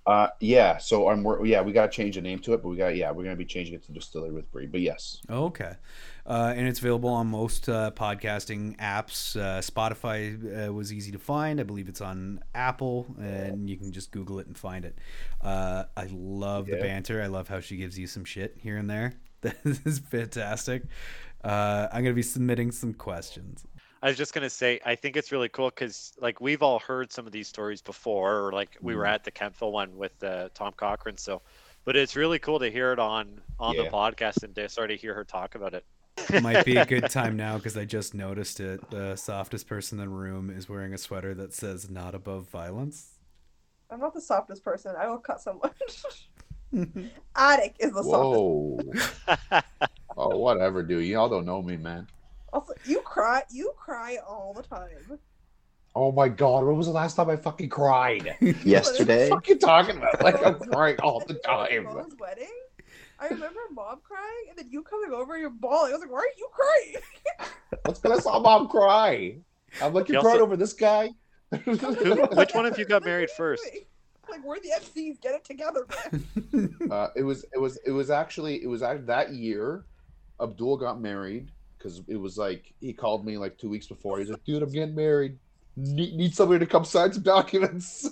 Uh, 0.07 0.29
yeah. 0.41 0.77
So 0.79 1.09
I'm 1.09 1.27
yeah, 1.45 1.63
we 1.63 1.73
got 1.73 1.91
to 1.91 1.97
change 1.97 2.15
the 2.15 2.21
name 2.21 2.39
to 2.41 2.55
it, 2.55 2.63
but 2.63 2.69
we 2.69 2.77
got 2.77 2.95
yeah, 2.97 3.11
we're 3.11 3.25
gonna 3.25 3.37
be 3.37 3.45
changing 3.45 3.75
it 3.75 3.83
to 3.85 3.93
Distillery 3.93 4.33
with 4.33 4.51
Brie. 4.53 4.67
But 4.67 4.81
yes, 4.81 5.21
Okay, 5.29 5.75
uh, 6.25 6.55
and 6.57 6.69
it's 6.69 6.79
available 6.79 7.09
on 7.11 7.27
most 7.27 7.69
uh, 7.69 7.91
podcasting 7.91 8.77
apps. 8.79 9.37
Uh, 9.37 9.61
Spotify 9.61 10.69
uh, 10.69 10.73
was 10.73 10.93
easy 10.93 11.11
to 11.13 11.19
find. 11.19 11.61
I 11.61 11.65
believe 11.65 11.89
it's 11.89 12.01
on 12.01 12.41
Apple, 12.55 13.07
and 13.19 13.69
you 13.69 13.77
can 13.77 13.91
just 13.93 14.13
Google 14.13 14.39
it 14.39 14.47
and 14.47 14.57
find 14.57 14.85
it. 14.85 14.97
Uh, 15.41 15.85
I 15.97 16.09
love 16.13 16.67
the 16.67 16.77
banter. 16.77 17.21
I 17.23 17.27
love 17.27 17.49
how 17.49 17.61
she 17.61 17.77
gives 17.77 17.99
you 17.99 18.07
some 18.07 18.25
shit 18.25 18.57
here 18.59 18.77
and 18.77 18.89
there. 18.89 19.15
This 19.63 19.81
is 19.85 19.99
fantastic. 20.01 20.83
Uh, 21.45 21.87
I'm 21.93 22.03
gonna 22.03 22.15
be 22.15 22.23
submitting 22.23 22.73
some 22.73 22.95
questions. 22.95 23.65
I 24.07 24.11
was 24.11 24.17
just 24.17 24.33
gonna 24.33 24.49
say, 24.49 24.79
I 24.87 24.95
think 24.95 25.17
it's 25.17 25.33
really 25.33 25.49
cool 25.49 25.69
because 25.69 26.13
like 26.21 26.41
we've 26.41 26.63
all 26.63 26.79
heard 26.79 27.11
some 27.11 27.27
of 27.27 27.33
these 27.33 27.49
stories 27.49 27.83
before, 27.83 28.47
or 28.47 28.53
like 28.53 28.77
we 28.81 28.93
Mm. 28.93 28.99
were 28.99 29.07
at 29.07 29.25
the 29.25 29.33
Kentville 29.33 29.73
one 29.73 29.97
with 29.97 30.23
uh, 30.23 30.49
Tom 30.55 30.75
Cochrane. 30.77 31.17
So, 31.17 31.43
but 31.85 31.97
it's 31.97 32.15
really 32.15 32.39
cool 32.39 32.61
to 32.61 32.71
hear 32.71 32.93
it 32.93 33.01
on 33.01 33.41
on 33.59 33.77
the 33.77 33.87
podcast 33.87 34.45
and 34.45 34.55
to 34.55 34.69
sort 34.69 34.93
of 34.93 35.01
hear 35.01 35.13
her 35.13 35.25
talk 35.25 35.57
about 35.57 35.75
it. 35.75 35.85
Might 36.41 36.65
be 36.65 36.77
a 36.77 36.87
good 36.87 37.11
time 37.11 37.37
now 37.37 37.57
because 37.57 37.77
I 37.77 37.85
just 37.85 38.15
noticed 38.15 38.61
it. 38.61 38.89
The 38.91 39.17
softest 39.17 39.67
person 39.67 39.99
in 39.99 40.05
the 40.05 40.09
room 40.09 40.51
is 40.51 40.69
wearing 40.69 40.95
a 40.95 40.99
sweater 40.99 41.35
that 41.35 41.53
says 41.53 41.91
"Not 41.91 42.15
above 42.15 42.49
violence." 42.49 43.19
I'm 43.91 43.99
not 43.99 44.15
the 44.15 44.21
softest 44.21 44.63
person. 44.63 44.95
I 44.97 45.09
will 45.09 45.19
cut 45.19 45.41
someone. 45.41 45.73
Attic 47.35 47.75
is 47.81 47.91
the 47.91 48.05
softest. 48.05 48.07
whoa, 48.07 49.61
oh 50.17 50.39
whatever, 50.39 50.85
dude. 50.85 51.07
Y'all 51.07 51.29
don't 51.29 51.45
know 51.45 51.61
me, 51.61 51.77
man. 51.77 52.07
Also, 52.53 52.73
you 52.85 53.01
cry. 53.01 53.43
You 53.51 53.73
cry 53.77 54.19
all 54.27 54.53
the 54.55 54.63
time. 54.63 55.19
Oh 55.95 56.13
my 56.13 56.29
god, 56.29 56.65
when 56.65 56.77
was 56.77 56.87
the 56.87 56.93
last 56.93 57.15
time 57.17 57.31
I 57.31 57.37
fucking 57.37 57.69
cried? 57.71 58.37
Yesterday, 58.65 59.31
What 59.31 59.47
are 59.49 59.53
you 59.53 59.59
talking 59.59 59.97
about? 59.97 60.23
Like 60.23 60.45
I'm 60.45 60.59
crying 60.59 60.97
all 61.03 61.21
the 61.21 61.35
Mo's 61.35 61.43
time. 61.43 62.17
wedding. 62.19 62.49
I 63.19 63.29
remember 63.29 63.61
mom 63.73 64.01
crying, 64.03 64.47
and 64.51 64.59
then 64.59 64.67
you 64.71 64.83
coming 64.83 65.11
over, 65.11 65.33
and 65.35 65.41
you're 65.41 65.51
bawling. 65.51 65.91
I 65.93 65.95
was 65.95 66.03
like, 66.03 66.11
"Why 66.13 66.19
are 66.19 66.37
you 66.37 66.49
crying?" 66.53 67.51
What's 67.85 67.99
gonna 68.01 68.21
saw 68.21 68.39
mom 68.41 68.69
cry? 68.69 69.37
I'm 69.83 69.95
like, 69.95 70.09
You 70.09 70.17
you 70.17 70.21
cried 70.21 70.33
also- 70.33 70.43
over 70.45 70.57
this 70.57 70.73
guy. 70.75 71.11
Who, 71.65 71.73
which 71.73 72.55
one 72.55 72.67
of 72.67 72.77
you 72.79 72.85
got 72.85 73.05
married 73.05 73.31
what 73.37 73.45
are 73.47 73.53
you 73.53 73.57
first? 73.57 73.69
Like, 74.29 74.45
we're 74.45 74.59
the 74.59 74.71
MCs. 74.81 75.21
Get 75.21 75.37
it 75.37 75.45
together, 75.45 75.87
man. 76.13 76.77
Uh, 76.91 77.09
it 77.15 77.23
was 77.23 77.45
it 77.55 77.59
was 77.59 77.79
it 77.87 77.93
was 77.93 78.11
actually 78.11 78.61
it 78.61 78.67
was 78.67 78.83
act- 78.83 79.07
that 79.07 79.33
year. 79.33 79.85
Abdul 80.41 80.79
got 80.79 81.01
married 81.01 81.53
because 81.87 82.03
it 82.09 82.17
was 82.17 82.37
like 82.37 82.73
he 82.81 82.93
called 82.93 83.25
me 83.25 83.39
like 83.39 83.57
two 83.59 83.69
weeks 83.69 83.87
before. 83.87 84.19
He's 84.19 84.29
like, 84.31 84.45
"Dude, 84.45 84.63
I'm 84.63 84.71
getting 84.73 84.95
married. 84.95 85.39
Need, 85.77 86.15
need 86.15 86.35
somebody 86.35 86.59
to 86.61 86.67
come 86.71 86.85
sign 86.85 87.13
some 87.13 87.23
documents." 87.23 88.09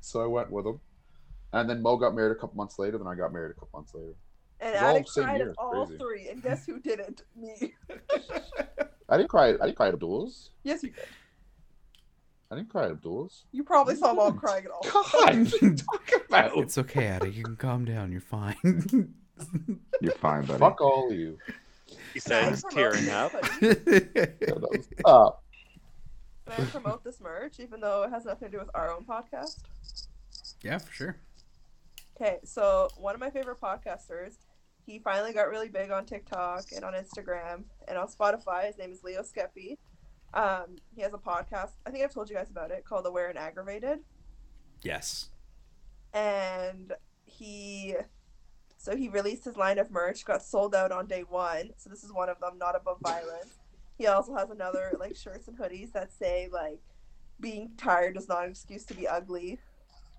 so 0.00 0.22
I 0.22 0.26
went 0.26 0.50
with 0.50 0.66
him, 0.66 0.80
and 1.52 1.68
then 1.68 1.82
Mo 1.82 1.96
got 1.96 2.14
married 2.14 2.32
a 2.32 2.34
couple 2.40 2.56
months 2.56 2.78
later. 2.78 2.98
Then 2.98 3.06
I 3.06 3.14
got 3.14 3.32
married 3.32 3.50
a 3.50 3.54
couple 3.54 3.78
months 3.80 3.94
later. 3.94 4.14
And 4.60 4.74
It's 4.74 4.82
all 4.82 4.90
Attic 4.90 5.06
the 5.06 5.12
same 5.12 5.24
cried 5.24 5.36
year, 5.38 5.50
at 5.50 5.56
all 5.58 5.86
crazy. 5.86 5.98
three, 5.98 6.28
and 6.28 6.42
guess 6.42 6.66
who 6.66 6.80
didn't? 6.80 7.22
Me. 7.36 7.74
I 9.08 9.16
didn't 9.16 9.28
cry. 9.28 9.48
I 9.48 9.52
didn't 9.66 9.76
cry 9.76 9.88
at 9.88 9.94
Abdul's. 9.94 10.50
yes, 10.62 10.82
you 10.82 10.90
did. 10.90 11.04
I 12.52 12.56
didn't 12.56 12.68
cry 12.68 12.86
at 12.86 12.90
Abdul's. 12.92 13.44
You 13.52 13.62
probably 13.64 13.94
saw 13.96 14.12
mom 14.12 14.32
didn't. 14.32 14.40
crying 14.40 14.64
at 14.64 14.70
all. 14.70 14.82
God, 14.82 15.04
what 15.12 15.30
are 15.34 15.34
you 15.34 15.76
talking 15.76 16.18
about? 16.28 16.56
it's 16.58 16.78
okay, 16.78 17.06
Addie. 17.06 17.30
You 17.30 17.44
can 17.44 17.56
calm 17.56 17.84
down. 17.84 18.10
You're 18.12 18.20
fine. 18.20 18.56
you're 20.00 20.12
fine, 20.14 20.44
buddy. 20.46 20.58
Fuck 20.58 20.80
all 20.80 21.10
of 21.10 21.16
you. 21.16 21.38
He 22.14 22.20
Can 22.20 22.32
I 22.32 22.42
said 22.42 22.48
he's 22.50 22.64
tearing 22.70 23.08
up. 23.10 23.34
up. 23.34 23.44
Stop. 25.00 25.44
Can 26.48 26.64
I 26.64 26.68
promote 26.70 27.04
this 27.04 27.20
merch, 27.20 27.60
even 27.60 27.80
though 27.80 28.02
it 28.02 28.10
has 28.10 28.24
nothing 28.24 28.48
to 28.48 28.52
do 28.52 28.58
with 28.58 28.70
our 28.74 28.90
own 28.92 29.04
podcast? 29.04 29.58
yeah, 30.62 30.78
for 30.78 30.92
sure. 30.92 31.16
Okay, 32.20 32.38
so 32.44 32.88
one 32.96 33.14
of 33.14 33.20
my 33.20 33.30
favorite 33.30 33.60
podcasters, 33.60 34.34
he 34.84 34.98
finally 34.98 35.32
got 35.32 35.48
really 35.48 35.68
big 35.68 35.90
on 35.90 36.04
TikTok 36.04 36.66
and 36.74 36.84
on 36.84 36.92
Instagram 36.92 37.64
and 37.88 37.96
on 37.96 38.08
Spotify. 38.08 38.66
His 38.66 38.76
name 38.78 38.92
is 38.92 39.02
Leo 39.02 39.22
Skepi. 39.22 39.78
Um, 40.34 40.76
he 40.94 41.02
has 41.02 41.12
a 41.14 41.18
podcast. 41.18 41.70
I 41.86 41.90
think 41.90 42.04
I've 42.04 42.12
told 42.12 42.28
you 42.28 42.36
guys 42.36 42.50
about 42.50 42.70
it 42.70 42.84
called 42.84 43.06
Aware 43.06 43.30
and 43.30 43.38
Aggravated. 43.38 44.00
Yes. 44.82 45.30
And 46.12 46.92
he, 47.24 47.94
so 48.80 48.96
he 48.96 49.10
released 49.10 49.44
his 49.44 49.58
line 49.58 49.78
of 49.78 49.90
merch, 49.90 50.24
got 50.24 50.42
sold 50.42 50.74
out 50.74 50.90
on 50.90 51.06
day 51.06 51.22
one. 51.28 51.68
So 51.76 51.90
this 51.90 52.02
is 52.02 52.14
one 52.14 52.30
of 52.30 52.40
them, 52.40 52.56
Not 52.58 52.74
Above 52.74 52.96
Violence. 53.02 53.58
He 53.98 54.06
also 54.06 54.34
has 54.34 54.48
another 54.48 54.92
like 54.98 55.14
shirts 55.14 55.48
and 55.48 55.58
hoodies 55.58 55.92
that 55.92 56.10
say 56.10 56.48
like, 56.50 56.80
being 57.40 57.72
tired 57.76 58.16
is 58.16 58.26
not 58.26 58.44
an 58.44 58.50
excuse 58.50 58.86
to 58.86 58.94
be 58.94 59.06
ugly. 59.06 59.58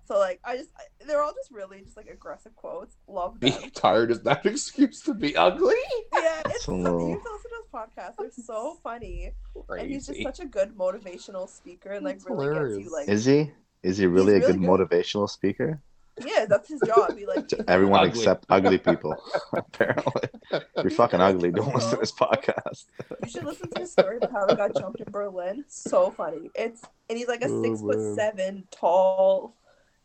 So 0.04 0.16
like 0.16 0.38
I 0.44 0.58
just 0.58 0.70
I, 0.76 0.82
they're 1.06 1.24
all 1.24 1.32
just 1.34 1.50
really 1.50 1.80
just 1.80 1.96
like 1.96 2.06
aggressive 2.06 2.54
quotes. 2.54 2.94
Love 3.08 3.40
them. 3.40 3.50
Being 3.50 3.70
tired 3.72 4.12
is 4.12 4.22
not 4.24 4.44
an 4.44 4.52
excuse 4.52 5.00
to 5.02 5.14
be 5.14 5.36
ugly. 5.36 5.74
yeah, 6.14 6.42
it's 6.46 6.58
a 6.58 6.60
so, 6.60 6.76
little- 6.76 7.08
you 7.08 7.14
have 7.14 7.24
to 7.24 7.32
listen 7.32 7.50
to 7.50 7.56
his 7.56 7.66
podcast. 7.74 8.16
They're 8.16 8.44
so 8.44 8.78
funny, 8.84 9.32
and 9.70 9.90
he's 9.90 10.06
just 10.06 10.22
such 10.22 10.38
a 10.38 10.46
good 10.46 10.76
motivational 10.76 11.48
speaker, 11.48 11.90
and 11.90 12.04
like 12.04 12.18
That's 12.20 12.30
really 12.30 12.76
gets 12.76 12.84
you 12.84 12.92
like. 12.92 13.08
Is 13.08 13.24
he? 13.24 13.50
Is 13.82 13.98
he 13.98 14.06
really 14.06 14.34
a 14.34 14.38
really 14.38 14.52
good 14.52 14.60
good. 14.60 14.68
motivational 14.68 15.28
speaker? 15.28 15.80
Yeah, 16.24 16.46
that's 16.48 16.68
his 16.68 16.80
job. 16.86 17.16
He 17.16 17.26
like 17.26 17.48
To 17.48 17.64
everyone 17.68 18.00
Ugly. 18.00 18.18
except 18.20 18.46
ugly 18.48 18.78
people, 18.78 19.16
apparently. 19.52 20.28
You're 20.76 20.90
fucking 20.90 21.20
ugly. 21.20 21.50
Don't 21.50 21.74
listen 21.74 21.90
to 21.90 21.96
this 21.96 22.12
oh. 22.20 22.26
podcast. 22.32 22.86
You 23.22 23.30
should 23.30 23.44
listen 23.44 23.70
to 23.70 23.80
his 23.80 23.92
story 23.92 24.16
about 24.18 24.32
how 24.32 24.46
he 24.48 24.54
got 24.54 24.74
jumped 24.74 25.00
in 25.00 25.10
Berlin. 25.10 25.64
So 25.68 26.10
funny. 26.10 26.50
It's 26.54 26.82
and 27.08 27.18
he's 27.18 27.28
like 27.28 27.42
a 27.42 27.48
Oh, 27.48 27.62
six 27.62 27.80
foot 27.80 28.16
seven 28.16 28.66
tall 28.70 29.56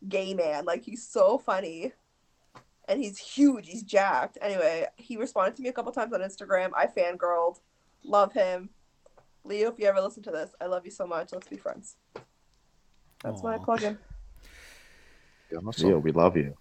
gay 0.07 0.33
man. 0.33 0.65
Like 0.65 0.83
he's 0.83 1.07
so 1.07 1.37
funny. 1.37 1.93
And 2.89 3.01
he's 3.01 3.17
huge. 3.17 3.67
He's 3.67 3.83
jacked. 3.83 4.37
Anyway, 4.41 4.85
he 4.95 5.17
responded 5.17 5.57
to 5.57 5.61
me 5.61 5.67
a 5.67 5.73
couple 5.73 5.91
times 5.91 6.13
on 6.13 6.21
Instagram. 6.21 6.71
I 6.75 6.87
fangirled. 6.87 7.59
Love 8.03 8.31
him. 8.31 8.69
Leo, 9.43 9.69
if 9.71 9.79
you 9.79 9.85
ever 9.87 9.99
listen 9.99 10.23
to 10.23 10.31
this, 10.31 10.51
I 10.61 10.65
love 10.67 10.85
you 10.85 10.91
so 10.91 11.05
much. 11.05 11.33
Let's 11.33 11.47
be 11.47 11.57
friends. 11.57 11.97
That's 13.23 13.43
my 13.43 13.57
plug-in. 13.57 13.97
Yeah, 15.51 15.59
that's 15.63 15.79
Leo, 15.83 15.95
all. 15.95 15.99
we 16.01 16.11
love 16.11 16.35
you. 16.37 16.55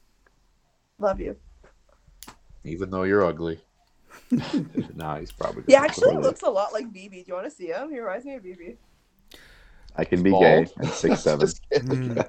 Love 0.98 1.20
you. 1.20 1.36
Even 2.64 2.90
though 2.90 3.02
you're 3.04 3.24
ugly. 3.24 3.60
nah, 4.94 5.18
he's 5.18 5.32
probably. 5.32 5.62
He 5.66 5.74
actually 5.74 6.06
Totally. 6.08 6.22
looks 6.24 6.42
a 6.42 6.48
lot 6.50 6.72
like 6.72 6.86
BB. 6.92 7.10
Do 7.10 7.24
you 7.26 7.34
want 7.34 7.44
to 7.46 7.50
see 7.50 7.66
him? 7.68 7.90
He 7.90 7.98
reminds 8.00 8.24
me 8.24 8.34
of 8.36 8.42
BB. 8.42 8.76
I 9.96 10.04
can 10.04 10.22
be 10.22 10.30
Bald. 10.30 10.42
gay 10.42 10.66
and 10.78 10.88
six 10.90 11.20
seven. 11.20 11.40
Just 11.46 11.60
kidding. 11.70 11.88
Mm. 12.16 12.26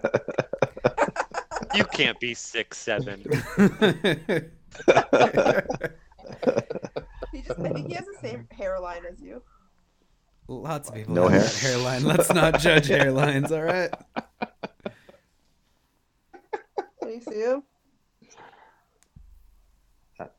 You 1.76 1.84
can't 1.86 2.20
be 2.20 2.34
six 2.34 2.78
seven. 2.78 3.22
He 7.34 7.42
just 7.42 7.60
I 7.60 7.70
think 7.70 7.88
he 7.88 7.94
has 7.94 8.06
the 8.06 8.18
same 8.22 8.48
hairline 8.52 9.04
as 9.10 9.22
you. 9.22 9.42
Lots 10.48 10.90
of 10.90 10.96
people 10.96 11.14
No 11.14 11.28
have 11.28 11.54
hair. 11.58 11.72
hairline. 11.72 12.04
Let's 12.06 12.34
not 12.34 12.60
judge 12.60 12.88
hairlines, 12.90 13.52
all 13.52 13.64
right? 13.64 13.92
Can 17.08 17.16
you 17.16 17.22
see 17.22 17.40
him? 17.40 17.64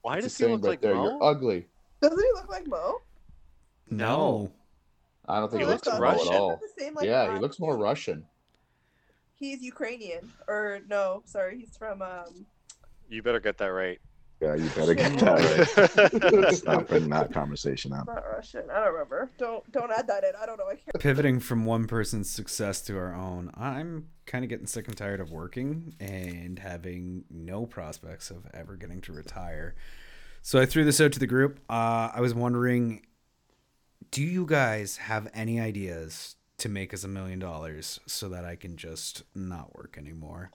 Why 0.02 0.16
It's 0.16 0.26
does 0.26 0.37
the 0.37 0.46
he 0.46 0.52
look 0.52 0.62
right 0.64 0.68
like 0.70 0.81
there. 0.83 0.94
Mo? 0.94 1.04
You're 1.04 1.22
ugly. 1.22 1.66
Doesn't 2.02 2.18
he 2.18 2.31
look 2.35 2.50
like 2.50 2.66
Mo? 2.66 2.96
No. 3.88 4.52
I 5.26 5.40
don't 5.40 5.48
think 5.50 5.61
He 5.62 5.66
he, 5.66 5.72
looks 5.72 5.87
looks, 5.87 5.98
like 5.98 6.00
Mo 6.00 6.18
Russian. 6.18 6.35
at 6.35 6.40
all. 6.40 6.61
Same, 6.78 6.94
like, 6.94 7.07
yeah, 7.07 7.33
he 7.33 7.38
looks 7.40 7.59
more 7.59 7.76
Russian. 7.78 8.26
He's 9.37 9.62
Ukrainian, 9.62 10.31
or 10.48 10.81
no, 10.88 11.22
sorry, 11.24 11.59
he's 11.59 11.76
from 11.76 12.02
um. 12.02 12.44
You 13.09 13.22
better 13.22 13.40
get 13.40 13.57
that 13.59 13.68
right. 13.68 13.98
Yeah, 14.40 14.55
you 14.55 14.68
better 14.70 14.94
get 14.94 15.18
that 15.18 16.12
right. 16.22 16.33
Let's 16.33 16.64
not 16.64 16.88
that 16.88 17.31
conversation 17.35 17.92
up. 17.92 18.07
Not 18.07 18.24
Russian. 18.24 18.70
I 18.70 18.85
don't 18.85 18.92
remember. 18.92 19.31
Don't 19.37 19.70
don't 19.72 19.90
add 19.90 20.07
that 20.07 20.22
in. 20.22 20.31
I 20.40 20.46
don't 20.46 20.59
know. 20.59 20.68
I 20.68 20.77
can't. 20.77 21.01
Pivoting 21.01 21.40
from 21.40 21.64
one 21.64 21.88
person's 21.88 22.31
success 22.31 22.81
to 22.83 22.96
our 22.96 23.12
own, 23.12 23.51
I'm 23.55 24.09
kind 24.27 24.44
of 24.44 24.48
getting 24.48 24.66
sick 24.66 24.87
and 24.87 24.96
tired 24.96 25.20
of 25.20 25.33
working 25.33 25.94
and 25.98 26.61
having 26.61 27.24
no 27.31 27.66
prospects 27.66 28.31
of 28.31 28.46
ever 28.55 28.77
getting 28.77 29.01
to 29.03 29.12
retire. 29.12 29.74
So 30.42 30.61
I 30.61 30.66
threw 30.66 30.85
this 30.85 31.01
out 31.01 31.11
to 31.12 31.18
the 31.18 31.27
group. 31.27 31.59
Uh, 31.68 32.11
I 32.14 32.20
was 32.20 32.33
wondering, 32.33 33.05
do 34.12 34.22
you 34.22 34.46
guys 34.46 34.98
have 34.98 35.29
any 35.35 35.59
ideas 35.59 36.37
to 36.59 36.68
make 36.68 36.94
us 36.94 37.03
a 37.03 37.09
million 37.09 37.40
dollars 37.40 37.98
so 38.07 38.29
that 38.29 38.44
I 38.44 38.55
can 38.55 38.77
just 38.77 39.24
not 39.35 39.74
work 39.74 39.96
anymore? 39.98 40.53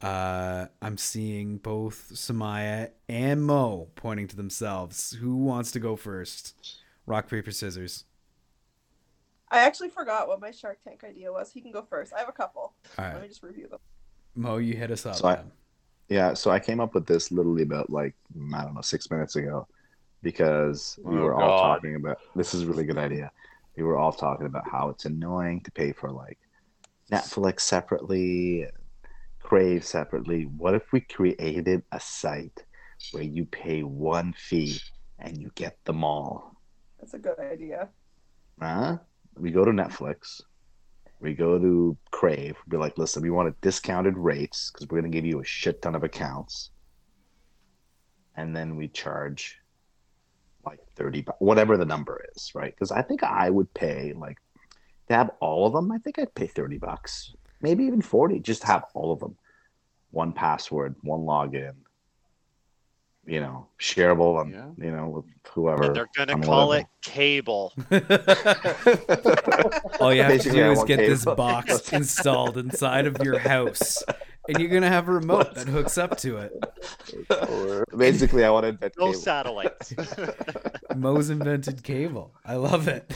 Uh, 0.00 0.66
I'm 0.80 0.96
seeing 0.96 1.58
both 1.58 2.10
Samaya 2.14 2.90
and 3.08 3.42
Mo 3.42 3.88
pointing 3.96 4.28
to 4.28 4.36
themselves. 4.36 5.12
Who 5.20 5.36
wants 5.36 5.72
to 5.72 5.80
go 5.80 5.96
first? 5.96 6.78
Rock, 7.06 7.28
paper, 7.28 7.50
scissors. 7.50 8.04
I 9.50 9.60
actually 9.60 9.88
forgot 9.88 10.28
what 10.28 10.40
my 10.40 10.50
Shark 10.50 10.78
Tank 10.84 11.02
idea 11.04 11.32
was. 11.32 11.50
He 11.50 11.60
can 11.60 11.72
go 11.72 11.82
first. 11.82 12.12
I 12.12 12.18
have 12.20 12.28
a 12.28 12.32
couple. 12.32 12.74
All 12.98 13.04
Let 13.04 13.22
me 13.22 13.28
just 13.28 13.42
review 13.42 13.66
them. 13.68 13.80
Mo, 14.36 14.58
you 14.58 14.74
hit 14.74 14.90
us 14.90 15.04
up. 15.06 15.16
So 15.16 15.28
I- 15.28 15.42
Yeah, 16.08 16.32
so 16.34 16.50
I 16.50 16.58
came 16.60 16.80
up 16.80 16.94
with 16.94 17.06
this 17.06 17.30
literally 17.32 17.62
about 17.62 17.90
like 17.90 18.14
I 18.54 18.62
don't 18.64 18.74
know 18.74 18.80
six 18.82 19.10
minutes 19.10 19.36
ago 19.36 19.66
because 20.22 20.98
we 21.02 21.16
Oh, 21.18 21.22
were 21.22 21.34
all 21.34 21.50
God. 21.50 21.74
talking 21.76 21.96
about 21.96 22.18
this 22.36 22.54
is 22.54 22.62
a 22.62 22.66
really 22.66 22.84
good 22.84 22.98
idea. 22.98 23.30
We 23.76 23.82
were 23.82 23.96
all 23.98 24.12
talking 24.12 24.46
about 24.46 24.66
how 24.68 24.88
it's 24.90 25.04
annoying 25.06 25.60
to 25.62 25.70
pay 25.72 25.92
for 25.92 26.10
like 26.10 26.38
Netflix 27.10 27.60
separately, 27.60 28.66
Crave 29.48 29.82
separately. 29.82 30.42
What 30.42 30.74
if 30.74 30.92
we 30.92 31.00
created 31.00 31.82
a 31.90 31.98
site 31.98 32.66
where 33.12 33.22
you 33.22 33.46
pay 33.46 33.82
one 33.82 34.34
fee 34.34 34.78
and 35.18 35.38
you 35.38 35.50
get 35.54 35.82
them 35.86 36.04
all? 36.04 36.52
That's 37.00 37.14
a 37.14 37.18
good 37.18 37.38
idea. 37.38 37.88
Huh? 38.60 38.98
We 39.38 39.50
go 39.50 39.64
to 39.64 39.70
Netflix. 39.70 40.42
We 41.20 41.32
go 41.32 41.58
to 41.58 41.96
Crave. 42.10 42.56
Be 42.68 42.76
like, 42.76 42.98
listen, 42.98 43.22
we 43.22 43.30
want 43.30 43.48
a 43.48 43.54
discounted 43.62 44.18
rates 44.18 44.70
because 44.70 44.86
we're 44.86 44.98
gonna 44.98 45.08
give 45.08 45.24
you 45.24 45.40
a 45.40 45.44
shit 45.44 45.80
ton 45.80 45.94
of 45.94 46.04
accounts, 46.04 46.68
and 48.36 48.54
then 48.54 48.76
we 48.76 48.88
charge 48.88 49.56
like 50.66 50.80
thirty, 50.94 51.22
bu- 51.22 51.32
whatever 51.38 51.78
the 51.78 51.86
number 51.86 52.22
is, 52.36 52.52
right? 52.54 52.74
Because 52.74 52.92
I 52.92 53.00
think 53.00 53.22
I 53.22 53.48
would 53.48 53.72
pay 53.72 54.12
like 54.14 54.36
to 55.08 55.14
have 55.14 55.30
all 55.40 55.66
of 55.66 55.72
them. 55.72 55.90
I 55.90 55.96
think 55.96 56.18
I'd 56.18 56.34
pay 56.34 56.48
thirty 56.48 56.76
bucks, 56.76 57.32
maybe 57.60 57.84
even 57.84 58.02
forty, 58.02 58.40
just 58.40 58.64
have 58.64 58.84
all 58.94 59.12
of 59.12 59.20
them. 59.20 59.36
One 60.10 60.32
password, 60.32 60.96
one 61.02 61.20
login. 61.20 61.74
You 63.26 63.40
know, 63.40 63.66
shareable 63.78 64.38
on 64.38 64.50
Yeah. 64.50 64.70
you 64.86 64.90
know 64.90 65.08
with 65.08 65.26
whoever. 65.52 65.84
and 65.84 65.94
they're 65.96 66.08
gonna 66.16 66.40
call 66.40 66.68
whatever. 66.68 66.88
it 67.02 67.02
cable. 67.02 67.74
All 70.00 70.14
you 70.14 70.22
have 70.22 70.30
to 70.32 70.38
Basically, 70.38 70.62
I 70.62 70.66
do 70.66 70.70
is 70.72 70.78
want 70.78 70.88
get 70.88 70.96
this 70.98 71.24
box 71.26 71.92
installed 72.02 72.56
inside 72.56 73.06
of 73.06 73.18
your 73.22 73.38
house, 73.38 74.02
and 74.48 74.58
you're 74.58 74.70
gonna 74.70 74.88
have 74.88 75.08
a 75.08 75.12
remote 75.12 75.54
that 75.56 75.68
hooks 75.68 75.98
up 75.98 76.16
to 76.18 76.38
it. 76.38 77.84
Basically, 77.94 78.44
I 78.44 78.50
want 78.50 78.64
to 78.64 78.68
invent 78.68 78.94
No 78.96 79.06
cable. 79.08 79.20
satellites. 79.20 79.92
Mo's 80.96 81.28
invented 81.28 81.82
cable. 81.82 82.32
I 82.46 82.54
love 82.54 82.88
it. 82.88 83.12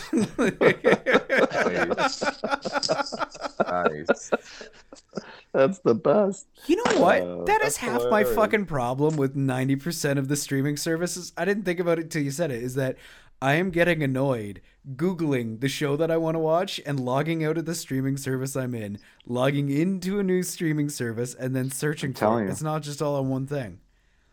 Nice. 4.09 4.31
That's 5.53 5.81
the 5.81 5.95
best. 5.95 6.47
You 6.67 6.77
know 6.77 7.01
what? 7.01 7.21
Uh, 7.21 7.45
that 7.45 7.61
is 7.61 7.77
that's 7.77 7.77
half 7.77 8.03
my 8.11 8.25
fucking 8.25 8.67
problem 8.67 9.17
with 9.17 9.37
90% 9.37 10.17
of 10.17 10.29
the 10.29 10.37
streaming 10.37 10.79
services. 10.79 11.33
I 11.37 11.45
didn't 11.45 11.65
think 11.65 11.79
about 11.79 11.99
it 11.99 12.11
till 12.11 12.23
you 12.23 12.31
said 12.31 12.51
it. 12.51 12.63
Is 12.63 12.75
that 12.77 12.97
I 13.43 13.55
am 13.55 13.71
getting 13.71 14.03
annoyed 14.03 14.63
Googling 14.95 15.61
the 15.61 15.69
show 15.69 15.97
that 15.97 16.11
I 16.11 16.17
want 16.17 16.37
to 16.37 16.39
watch 16.39 16.81
and 16.87 17.01
logging 17.01 17.45
out 17.45 17.59
of 17.59 17.67
the 17.67 17.75
streaming 17.75 18.17
service 18.17 18.57
I'm 18.57 18.75
in, 18.75 18.99
logging 19.27 19.69
into 19.69 20.19
a 20.19 20.23
new 20.23 20.43
streaming 20.43 20.89
service, 20.89 21.35
and 21.35 21.55
then 21.55 21.71
searching 21.71 22.13
for 22.13 22.21
telling 22.21 22.45
it. 22.45 22.47
you. 22.47 22.53
It's 22.53 22.63
not 22.63 22.83
just 22.83 23.03
all 23.03 23.17
on 23.17 23.29
one 23.29 23.47
thing. 23.47 23.81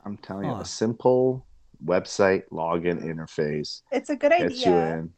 I'm 0.06 0.16
telling 0.18 0.46
you, 0.46 0.56
a 0.56 0.66
simple 0.66 1.46
website 1.84 2.44
login 2.52 3.04
interface 3.04 3.82
It's 3.92 4.10
a 4.10 4.16
good 4.16 4.32
gets 4.32 4.66
you 4.66 4.72
idea, 4.72 4.94
in. 4.94 5.14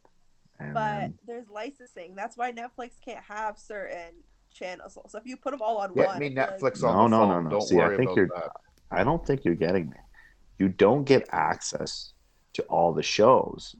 And 0.60 0.74
but 0.74 1.00
then, 1.00 1.20
there's 1.28 1.50
licensing. 1.50 2.16
That's 2.16 2.38
why 2.38 2.52
Netflix 2.52 2.92
can't 3.04 3.24
have 3.28 3.58
certain 3.58 4.24
channels. 4.54 4.98
So 5.08 5.18
if 5.18 5.26
you 5.26 5.38
put 5.38 5.52
them 5.52 5.62
all 5.62 5.78
on 5.78 5.94
Get 5.94 6.08
one, 6.08 6.20
me 6.20 6.26
I 6.28 6.30
feel 6.30 6.36
like- 6.38 6.60
Netflix 6.74 6.82
No, 6.82 6.88
on 6.90 7.12
the 7.12 7.18
no, 7.18 7.26
no, 7.28 7.34
phone. 7.34 7.44
no. 7.46 7.50
Don't 7.52 7.62
See, 7.62 7.80
I 7.80 7.96
think 7.98 8.16
you're- 8.16 8.30
that. 8.36 8.52
I 8.92 9.04
don't 9.04 9.26
think 9.26 9.46
you're 9.46 9.56
getting 9.56 9.90
me. 9.90 9.96
You 10.60 10.70
don't 10.70 11.04
get 11.06 11.28
access 11.32 12.14
to 12.54 12.64
all 12.64 12.94
the 12.94 13.02
shows. 13.04 13.76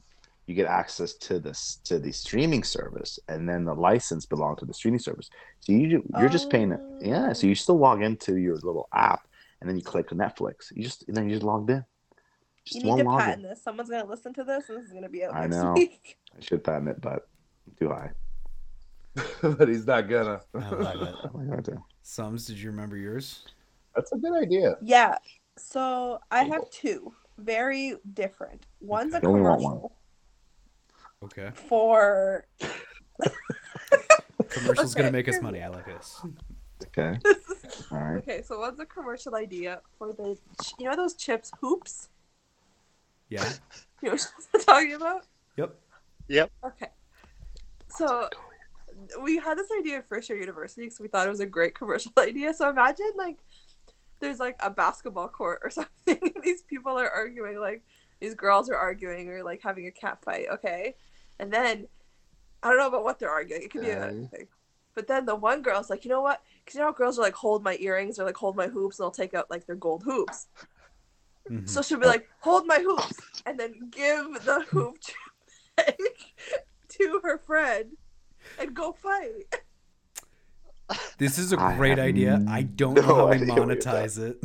You 0.46 0.54
get 0.56 0.66
access 0.66 1.14
to 1.14 1.38
this 1.38 1.76
to 1.84 1.98
the 2.00 2.10
streaming 2.12 2.64
service, 2.64 3.18
and 3.28 3.48
then 3.48 3.64
the 3.64 3.74
license 3.74 4.26
belongs 4.26 4.58
to 4.58 4.64
the 4.66 4.74
streaming 4.74 4.98
service. 4.98 5.30
So 5.60 5.72
you 5.72 6.02
you're 6.18 6.28
just 6.28 6.50
paying 6.50 6.72
it. 6.72 6.80
Yeah. 7.00 7.32
So 7.32 7.46
you 7.46 7.54
still 7.54 7.78
log 7.78 8.02
into 8.02 8.36
your 8.36 8.56
little 8.56 8.88
app, 8.92 9.28
and 9.60 9.68
then 9.68 9.76
you 9.76 9.82
click 9.82 10.08
Netflix. 10.08 10.72
You 10.74 10.82
just 10.82 11.06
and 11.06 11.16
then 11.16 11.28
you 11.28 11.34
just 11.36 11.44
logged 11.44 11.70
in. 11.70 11.84
Just 12.64 12.82
You 12.84 12.90
need 12.94 13.02
to 13.02 13.04
login. 13.08 13.18
patent 13.18 13.42
this. 13.44 13.62
Someone's 13.62 13.88
gonna 13.90 14.04
listen 14.08 14.32
to 14.34 14.42
this, 14.44 14.68
and 14.68 14.78
this 14.78 14.86
is 14.86 14.92
gonna 14.92 15.08
be 15.08 15.24
out 15.24 15.34
I 15.34 15.42
next 15.46 15.56
know. 15.56 15.72
week. 15.74 16.18
I 16.36 16.40
should 16.40 16.64
patent 16.64 16.88
it, 16.88 17.00
but 17.00 17.28
do 17.78 17.92
I? 17.92 18.10
but 19.42 19.68
he's 19.68 19.86
not 19.86 20.08
gonna. 20.08 20.40
I 20.54 20.68
love 20.70 21.02
it. 21.02 21.32
What 21.32 21.42
am 21.42 21.52
I 21.58 21.60
gonna? 21.60 21.82
Sums, 22.02 22.46
did 22.46 22.56
you 22.58 22.70
remember 22.70 22.96
yours? 22.96 23.44
That's 23.94 24.12
a 24.12 24.16
good 24.16 24.32
idea. 24.42 24.76
Yeah. 24.82 25.18
So 25.58 26.18
I 26.30 26.44
have 26.44 26.68
two 26.70 27.12
very 27.38 27.96
different. 28.14 28.66
One's 28.80 29.12
a 29.14 29.18
I 29.18 29.20
only 29.26 29.40
want 29.42 29.60
one. 29.60 29.72
commercial 29.76 29.92
Okay. 31.24 31.50
for. 31.54 32.46
Commercial's 34.48 34.92
Okay. 34.94 35.02
gonna 35.02 35.12
make 35.12 35.28
us 35.28 35.40
money. 35.40 35.62
I 35.62 35.68
like 35.68 35.86
this. 35.86 36.20
Okay. 36.86 37.18
All 37.90 37.98
right. 37.98 38.18
okay, 38.18 38.42
so 38.42 38.58
what's 38.58 38.78
a 38.80 38.84
commercial 38.86 39.34
idea 39.36 39.80
for 39.98 40.12
the 40.12 40.36
ch- 40.62 40.74
you 40.78 40.88
know 40.90 40.96
those 40.96 41.14
chips 41.14 41.52
hoops. 41.60 42.08
Yeah. 43.28 43.48
You 44.02 44.10
know 44.10 44.14
what 44.16 44.28
I'm 44.54 44.60
talking 44.60 44.92
about? 44.94 45.26
Yep. 45.56 45.74
Yep. 46.28 46.50
Okay. 46.64 46.88
So 47.88 48.28
we 49.22 49.38
had 49.38 49.58
this 49.58 49.68
idea 49.78 49.98
at 49.98 50.08
First 50.08 50.28
Year 50.28 50.38
University 50.38 50.82
because 50.86 51.00
we 51.00 51.08
thought 51.08 51.26
it 51.26 51.30
was 51.30 51.40
a 51.40 51.46
great 51.46 51.74
commercial 51.74 52.12
idea. 52.18 52.54
So 52.54 52.68
imagine 52.68 53.12
like 53.16 53.38
there's 54.20 54.38
like 54.38 54.56
a 54.60 54.70
basketball 54.70 55.28
court 55.28 55.60
or 55.64 55.70
something. 55.70 55.90
And 56.06 56.42
these 56.42 56.62
people 56.62 56.98
are 56.98 57.10
arguing, 57.10 57.58
like 57.58 57.82
these 58.20 58.34
girls 58.34 58.70
are 58.70 58.76
arguing 58.76 59.28
or 59.28 59.42
like 59.42 59.60
having 59.62 59.86
a 59.86 59.90
cat 59.92 60.18
fight. 60.24 60.46
Okay, 60.54 60.96
and 61.38 61.52
then 61.52 61.86
I 62.62 62.68
don't 62.68 62.78
know 62.78 62.88
about 62.88 63.04
what 63.04 63.18
they're 63.18 63.30
arguing. 63.30 63.62
It 63.62 63.70
could 63.72 63.80
be 63.82 63.90
a 63.90 64.06
Okay. 64.06 64.28
thing. 64.30 64.48
But 64.94 65.06
then 65.08 65.24
the 65.26 65.34
one 65.34 65.62
girl's 65.62 65.88
like, 65.90 66.04
you 66.04 66.10
know 66.10 66.20
what? 66.20 66.42
Because 66.64 66.74
you 66.76 66.80
know 66.80 66.86
how 66.88 66.92
girls 66.92 67.18
are 67.18 67.22
like, 67.22 67.34
hold 67.34 67.64
my 67.64 67.76
earrings 67.80 68.18
or 68.18 68.24
like 68.24 68.36
hold 68.36 68.56
my 68.56 68.68
hoops, 68.68 68.98
and 68.98 69.04
they'll 69.04 69.10
take 69.10 69.34
out 69.34 69.50
like 69.50 69.66
their 69.66 69.76
gold 69.76 70.02
hoops. 70.04 70.48
Mhm. 71.50 71.68
So 71.68 71.82
she'll 71.82 71.98
be 71.98 72.06
like, 72.06 72.28
hold 72.40 72.66
my 72.66 72.78
hoops, 72.78 73.18
and 73.46 73.58
then 73.58 73.88
give 73.90 74.44
the 74.44 74.64
hoop 74.70 74.98
to, 75.00 75.14
to 76.90 77.20
her 77.24 77.38
friend 77.38 77.92
and 78.58 78.74
go 78.74 78.92
fight. 78.92 79.60
This 81.18 81.38
is 81.38 81.52
a 81.52 81.60
I 81.60 81.76
great 81.76 81.98
have 81.98 82.06
idea. 82.06 82.44
I 82.48 82.62
don't 82.62 82.94
know 82.94 83.02
how 83.02 83.26
we 83.28 83.36
idea 83.36 83.46
what 83.54 83.56
you're 83.56 83.76
monetize 83.76 84.18
it. 84.18 84.42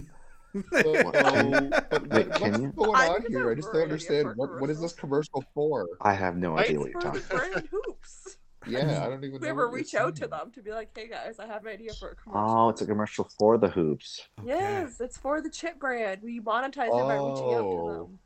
So, 0.81 1.07
um, 1.25 1.69
but 1.69 2.07
Wait, 2.09 2.27
what- 2.29 2.35
can 2.39 2.63
what's 2.71 2.75
going 2.77 2.95
I 2.95 3.07
on 3.09 3.21
think 3.21 3.29
here? 3.29 3.51
I 3.51 3.55
just 3.55 3.67
don't 3.67 3.73
great 3.73 3.91
idea 3.91 3.97
for 3.99 4.17
understand. 4.17 4.37
What, 4.37 4.61
what 4.61 4.69
is 4.69 4.79
this 4.79 4.93
commercial. 4.93 5.41
commercial 5.41 5.51
for? 5.53 5.87
I 6.01 6.13
have 6.13 6.37
no 6.37 6.57
idea 6.57 6.79
what 6.79 6.91
you're 6.91 7.01
talking 7.01 7.21
about. 7.29 7.51
brand 7.51 7.67
hoops. 7.71 8.37
Yeah, 8.69 9.05
I 9.05 9.07
don't 9.07 9.23
even. 9.23 9.39
We 9.39 9.47
know 9.47 9.51
ever 9.51 9.69
reach 9.69 9.93
you're 9.93 10.01
out 10.01 10.17
to 10.17 10.27
them 10.27 10.51
to 10.51 10.61
be 10.61 10.71
like, 10.71 10.89
hey 10.93 11.07
guys, 11.07 11.39
I 11.39 11.45
have 11.45 11.65
an 11.65 11.71
idea 11.71 11.93
for 11.93 12.09
a 12.09 12.15
commercial. 12.15 12.49
Oh, 12.59 12.67
it's 12.67 12.81
a 12.81 12.85
commercial 12.85 13.29
for 13.39 13.57
the 13.57 13.69
hoops. 13.69 14.27
Okay. 14.41 14.49
Yes, 14.49 14.99
it's 14.99 15.17
for 15.17 15.39
the 15.41 15.49
chip 15.49 15.79
brand. 15.79 16.19
We 16.21 16.41
monetize 16.41 16.87
it 16.87 16.91
by 16.91 17.15
reaching 17.15 17.53
out 17.53 17.61
to 17.61 17.65
Oh. 17.65 17.93
them. 18.03 18.19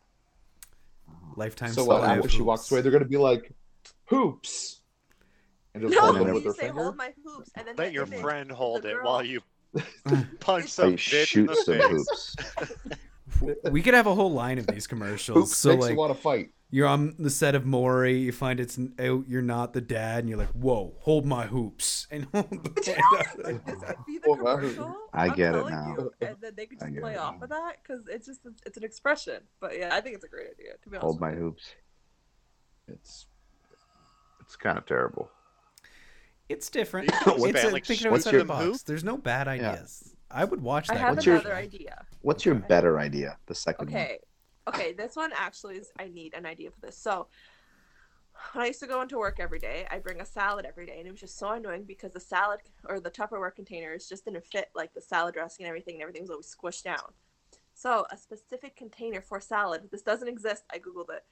Lifetime 1.35 1.73
So 1.73 1.83
what? 1.85 2.03
After 2.03 2.21
of 2.21 2.31
she 2.31 2.41
walks 2.41 2.71
away, 2.71 2.81
they're 2.81 2.91
gonna 2.91 3.05
be 3.05 3.17
like, 3.17 3.51
hoops, 4.05 4.80
and 5.73 5.83
just 5.83 5.93
No, 5.95 6.01
hold 6.01 6.15
then 6.17 6.25
them 6.25 6.33
with 6.35 6.43
their 6.43 6.53
say 6.53 6.67
finger. 6.67 6.83
hold 6.83 6.97
my 6.97 7.13
hoops, 7.23 7.51
and 7.55 7.67
then 7.67 7.75
Let 7.77 7.93
your 7.93 8.05
friend 8.05 8.51
hold 8.51 8.85
it 8.85 8.93
girl- 8.95 9.05
while 9.05 9.23
you 9.23 9.41
punch 10.39 10.67
some 10.69 10.91
you 10.91 10.97
bitch 10.97 11.19
in 11.21 11.25
shoot 11.25 11.47
the 11.47 11.55
some 11.55 11.79
face. 11.79 12.35
hoops. 13.39 13.61
we 13.71 13.81
could 13.81 13.93
have 13.93 14.07
a 14.07 14.13
whole 14.15 14.31
line 14.31 14.57
of 14.57 14.67
these 14.67 14.87
commercials. 14.87 15.37
Hoops 15.37 15.57
so 15.57 15.69
makes 15.69 15.81
like 15.83 15.91
you 15.91 15.97
want 15.97 16.13
to 16.15 16.21
fight. 16.21 16.49
you're 16.69 16.87
on 16.87 17.15
the 17.17 17.29
set 17.29 17.55
of 17.55 17.65
Maury, 17.65 18.17
you 18.17 18.31
find 18.33 18.59
it's 18.59 18.77
out, 18.77 18.89
oh, 18.99 19.23
you're 19.27 19.41
not 19.41 19.71
the 19.73 19.79
dad, 19.81 20.19
and 20.19 20.29
you're 20.29 20.37
like, 20.37 20.49
"Whoa, 20.49 20.93
hold 20.99 21.25
my 21.25 21.45
hoops!" 21.45 22.07
And 22.11 22.25
hold 22.33 22.49
the 22.49 22.93
Like, 23.43 23.65
this 23.65 23.79
could 23.81 23.95
be 24.05 24.17
the 24.17 24.27
Oh, 24.27 24.35
commercial. 24.35 24.95
I 25.13 25.29
get 25.29 25.55
it 25.55 25.65
now. 25.69 25.95
You, 25.97 26.11
and 26.21 26.35
then 26.41 26.53
they 26.57 26.65
could 26.65 26.79
just 26.79 26.93
play 26.99 27.15
off 27.15 27.37
now. 27.37 27.43
of 27.43 27.49
that 27.49 27.77
because 27.81 28.05
it's 28.09 28.25
just 28.27 28.41
it's 28.65 28.75
an 28.77 28.83
expression. 28.83 29.41
But 29.61 29.77
yeah, 29.77 29.95
I 29.95 30.01
think 30.01 30.15
it's 30.15 30.25
a 30.25 30.29
great 30.29 30.47
idea. 30.51 30.73
To 30.83 30.89
be 30.89 30.97
honest. 30.97 31.03
Hold 31.03 31.21
my 31.21 31.31
you. 31.31 31.37
hoops. 31.37 31.63
It's 32.89 33.25
it's 34.41 34.57
kind 34.57 34.77
of 34.77 34.85
terrible. 34.85 35.29
It's 36.51 36.69
different. 36.69 37.09
You 37.25 37.33
it's 37.35 37.45
expand, 37.45 37.69
a, 37.69 37.71
like, 37.73 37.85
thinking 37.85 38.11
what's 38.11 38.27
outside 38.27 38.33
your- 38.33 38.41
the 38.43 38.47
box. 38.69 38.83
There's 38.83 39.03
no 39.03 39.17
bad 39.17 39.47
ideas. 39.47 40.15
I 40.29 40.45
would 40.45 40.61
watch 40.61 40.87
that. 40.87 40.93
I 40.93 40.97
that. 40.97 41.05
have 41.05 41.15
What's 41.15 41.25
your- 41.25 41.35
another 41.37 41.55
idea. 41.55 42.05
What's 42.21 42.45
your 42.45 42.55
better 42.55 42.99
idea? 42.99 43.37
The 43.47 43.55
second 43.55 43.91
one. 43.91 44.01
Okay. 44.01 44.19
Okay, 44.67 44.93
this 44.93 45.15
one 45.15 45.31
actually 45.35 45.77
is 45.77 45.91
I 45.99 46.07
need 46.07 46.33
an 46.35 46.45
idea 46.45 46.69
for 46.71 46.79
this. 46.81 46.95
So 46.97 47.27
when 48.53 48.63
I 48.63 48.67
used 48.67 48.79
to 48.81 48.87
go 48.87 49.01
into 49.01 49.17
work 49.17 49.39
every 49.39 49.59
day, 49.59 49.87
I 49.89 49.97
bring 49.99 50.21
a 50.21 50.25
salad 50.25 50.65
every 50.65 50.85
day, 50.85 50.97
and 50.99 51.07
it 51.07 51.11
was 51.11 51.19
just 51.19 51.37
so 51.39 51.49
annoying 51.49 51.83
because 51.83 52.11
the 52.11 52.19
salad 52.19 52.59
or 52.87 52.99
the 52.99 53.09
Tupperware 53.11 53.53
containers 53.55 54.07
just 54.07 54.25
didn't 54.25 54.45
fit 54.45 54.69
like 54.75 54.93
the 54.93 55.01
salad 55.01 55.33
dressing 55.33 55.65
and 55.65 55.69
everything, 55.69 55.95
and 55.95 56.01
everything 56.03 56.21
was 56.21 56.29
always 56.29 56.55
squished 56.55 56.83
down. 56.83 57.13
So 57.73 58.05
a 58.11 58.17
specific 58.17 58.75
container 58.75 59.21
for 59.21 59.39
salad. 59.39 59.89
This 59.91 60.01
doesn't 60.03 60.27
exist. 60.27 60.63
I 60.71 60.77
googled 60.77 61.09
it. 61.09 61.23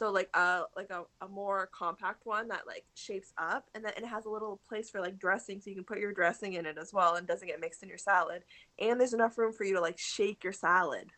So 0.00 0.10
like 0.10 0.30
a 0.32 0.62
like 0.74 0.88
a, 0.88 1.02
a 1.20 1.28
more 1.28 1.68
compact 1.74 2.24
one 2.24 2.48
that 2.48 2.62
like 2.66 2.86
shapes 2.94 3.34
up, 3.36 3.66
and 3.74 3.84
then 3.84 3.92
it 3.98 4.06
has 4.06 4.24
a 4.24 4.30
little 4.30 4.58
place 4.66 4.88
for 4.88 4.98
like 4.98 5.18
dressing, 5.18 5.60
so 5.60 5.68
you 5.68 5.76
can 5.76 5.84
put 5.84 5.98
your 5.98 6.14
dressing 6.14 6.54
in 6.54 6.64
it 6.64 6.78
as 6.78 6.90
well, 6.90 7.16
and 7.16 7.26
doesn't 7.26 7.46
get 7.46 7.60
mixed 7.60 7.82
in 7.82 7.88
your 7.90 7.98
salad. 7.98 8.44
And 8.78 8.98
there's 8.98 9.12
enough 9.12 9.36
room 9.36 9.52
for 9.52 9.64
you 9.64 9.74
to 9.74 9.80
like 9.82 9.98
shake 9.98 10.42
your 10.42 10.54
salad 10.54 11.10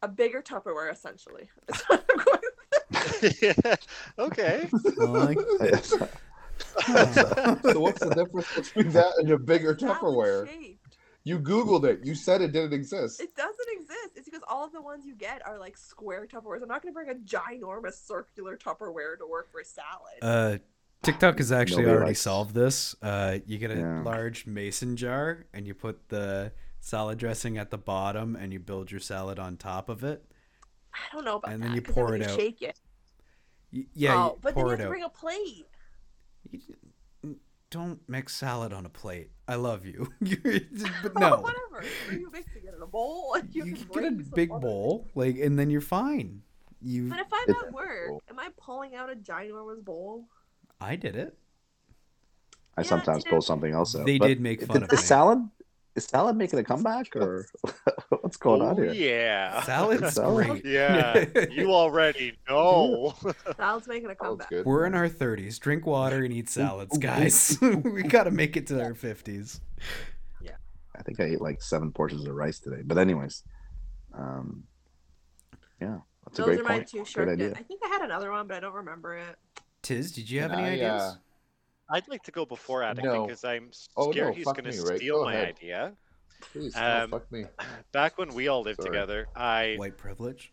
a 0.00 0.08
bigger 0.08 0.40
Tupperware, 0.40 0.90
essentially. 0.90 1.50
That's 1.66 1.82
what 1.88 2.04
I'm 2.10 2.24
going 2.24 2.38
with. 3.22 3.88
okay. 4.18 4.68
I 5.00 5.04
like 5.04 5.38
So 6.84 7.80
what's 7.80 8.00
the 8.00 8.14
difference 8.14 8.54
between 8.54 8.90
that 8.92 9.12
and 9.18 9.30
a 9.30 9.38
bigger 9.38 9.76
Salad 9.78 9.98
Tupperware? 10.00 10.73
Shaped. 11.26 11.48
You 11.48 11.54
Googled 11.54 11.84
it. 11.84 12.00
You 12.04 12.14
said 12.14 12.40
it 12.40 12.52
didn't 12.52 12.72
exist. 12.72 13.20
It 13.20 13.34
doesn't 13.34 13.68
exist. 13.72 14.10
It's 14.16 14.24
because 14.28 14.42
all 14.48 14.64
of 14.64 14.72
the 14.72 14.82
ones 14.82 15.04
you 15.06 15.14
get 15.14 15.46
are 15.46 15.58
like 15.58 15.76
square 15.76 16.26
Tupperwares. 16.26 16.62
I'm 16.62 16.68
not 16.68 16.82
going 16.82 16.92
to 16.92 16.94
bring 16.94 17.10
a 17.10 17.14
ginormous 17.14 17.94
circular 18.06 18.56
Tupperware 18.56 19.18
to 19.18 19.26
work 19.28 19.50
for 19.50 19.60
a 19.60 19.64
salad. 19.64 20.18
Uh, 20.22 20.58
TikTok 21.02 21.38
has 21.38 21.52
actually 21.52 21.82
Nobody 21.82 21.96
already 21.96 22.10
likes- 22.10 22.20
solved 22.20 22.54
this. 22.54 22.94
Uh, 23.02 23.38
you 23.46 23.58
get 23.58 23.70
a 23.70 23.76
Yeah. 23.76 24.02
large 24.02 24.46
mason 24.46 24.96
jar 24.96 25.46
and 25.52 25.66
you 25.66 25.74
put 25.74 26.08
the 26.08 26.52
salad 26.80 27.18
dressing 27.18 27.58
at 27.58 27.70
the 27.70 27.78
bottom 27.78 28.36
and 28.36 28.52
you 28.52 28.58
build 28.60 28.90
your 28.90 29.00
salad 29.00 29.38
on 29.38 29.56
top 29.56 29.88
of 29.88 30.02
it. 30.04 30.24
I 30.94 30.98
don't 31.12 31.24
know 31.24 31.36
about 31.36 31.52
and 31.52 31.62
that. 31.62 31.66
then 31.66 31.74
you 31.76 31.82
'cause 31.82 31.94
pour 31.94 32.04
when 32.06 32.22
it 32.22 32.26
you 32.26 32.32
out. 32.32 32.38
Shake 32.38 32.62
it. 32.62 32.80
Y- 33.72 33.86
yeah, 33.94 34.14
oh, 34.16 34.26
you 34.34 34.38
but 34.40 34.54
then 34.54 34.62
pour 34.64 34.66
you 34.66 34.68
it 34.68 34.70
have 34.72 34.78
to 34.78 34.84
out. 34.84 34.90
bring 34.90 35.02
a 35.02 35.08
plate. 35.08 35.66
You 37.22 37.40
don't 37.70 38.00
mix 38.08 38.34
salad 38.36 38.72
on 38.72 38.86
a 38.86 38.88
plate. 38.90 39.30
I 39.46 39.56
love 39.56 39.84
you, 39.84 40.08
but 40.20 41.14
no. 41.18 41.40
whatever. 41.40 41.84
Are 42.08 42.14
you 42.14 42.30
mixing 42.32 42.62
it 42.64 42.74
in 42.74 42.80
a 42.82 42.86
bowl? 42.86 43.34
and 43.38 43.54
You 43.54 43.64
can 43.64 43.74
can 43.76 44.16
get 44.18 44.26
a 44.26 44.30
big 44.34 44.50
other- 44.50 44.60
bowl, 44.60 45.06
like, 45.14 45.36
and 45.38 45.58
then 45.58 45.68
you're 45.70 45.80
fine. 45.82 46.42
You, 46.80 47.08
But 47.08 47.20
if 47.20 47.26
I'm 47.32 47.48
It's- 47.50 47.64
at 47.66 47.72
work, 47.72 48.22
am 48.30 48.38
I 48.38 48.48
pulling 48.56 48.94
out 48.94 49.10
a 49.10 49.16
ginormous 49.16 49.84
bowl? 49.84 50.26
I 50.80 50.96
did 50.96 51.16
it. 51.16 51.36
I 52.76 52.80
Yeah, 52.82 52.88
sometimes 52.88 53.24
pull 53.24 53.40
something 53.42 53.72
else 53.72 53.94
out. 53.94 54.04
They 54.06 54.18
but 54.18 54.26
did 54.28 54.40
make 54.40 54.62
fun 54.66 54.78
is, 54.78 54.82
of 54.84 54.92
is 54.92 55.00
me. 55.00 55.04
salad 55.06 55.48
is 55.94 56.04
salad 56.04 56.36
making 56.36 56.58
a 56.58 56.64
comeback 56.64 57.14
or 57.16 57.46
what's 58.20 58.36
going 58.36 58.60
on 58.62 58.72
oh, 58.72 58.82
here? 58.82 58.92
yeah. 58.92 59.62
Salad's 59.62 60.14
Salad? 60.14 60.46
great. 60.48 60.64
Yeah. 60.64 61.24
You 61.50 61.72
already 61.72 62.36
know. 62.48 63.14
Salad's 63.56 63.86
making 63.86 64.10
a 64.10 64.14
comeback. 64.14 64.48
good. 64.50 64.66
We're 64.66 64.86
in 64.86 64.94
our 64.94 65.08
30s. 65.08 65.58
Drink 65.60 65.86
water 65.86 66.24
and 66.24 66.32
eat 66.32 66.48
salads, 66.48 66.98
guys. 66.98 67.56
we 67.60 68.02
got 68.02 68.24
to 68.24 68.30
make 68.30 68.56
it 68.56 68.66
to 68.68 68.82
our 68.82 68.94
50s. 68.94 69.60
Yeah, 70.42 70.52
I 70.96 71.02
think 71.02 71.20
I 71.20 71.24
ate 71.24 71.40
like 71.40 71.62
seven 71.62 71.92
portions 71.92 72.26
of 72.26 72.34
rice 72.34 72.58
today. 72.58 72.82
But 72.84 72.98
anyways, 72.98 73.44
um, 74.12 74.64
yeah, 75.80 75.98
that's 76.24 76.38
a 76.38 76.42
Those 76.42 76.46
great 76.46 76.60
are 76.60 76.64
my 76.64 76.68
point. 76.78 76.88
two 76.88 76.96
Great 76.98 77.08
short 77.08 77.28
idea. 77.28 77.52
I 77.52 77.62
think 77.62 77.80
I 77.84 77.88
had 77.88 78.02
another 78.02 78.30
one, 78.32 78.46
but 78.48 78.56
I 78.56 78.60
don't 78.60 78.74
remember 78.74 79.14
it. 79.16 79.36
Tiz, 79.82 80.10
did 80.12 80.28
you 80.30 80.40
have 80.40 80.50
Can 80.50 80.60
any 80.60 80.68
I, 80.68 80.72
ideas? 80.72 81.02
uh, 81.02 81.14
I'd 81.90 82.08
like 82.08 82.22
to 82.24 82.30
go 82.32 82.44
before 82.46 82.82
Attic 82.82 83.04
No. 83.04 83.26
because 83.26 83.44
I'm 83.44 83.70
Oh, 83.96 84.10
scared 84.10 84.28
no, 84.28 84.32
he's 84.34 84.44
going 84.44 84.64
to 84.64 84.70
me, 84.70 84.78
Rick. 84.78 84.96
steal 84.98 85.18
Go 85.18 85.24
my 85.24 85.34
ahead. 85.34 85.48
idea. 85.48 85.92
Please, 86.52 86.74
Um, 86.76 86.82
no, 87.10 87.18
fuck 87.18 87.30
me. 87.32 87.44
Back 87.92 88.18
when 88.18 88.32
we 88.34 88.48
all 88.48 88.62
lived 88.62 88.80
Sorry. 88.82 88.90
together, 88.90 89.28
I 89.34 89.76
White 89.78 89.96
privilege. 89.96 90.52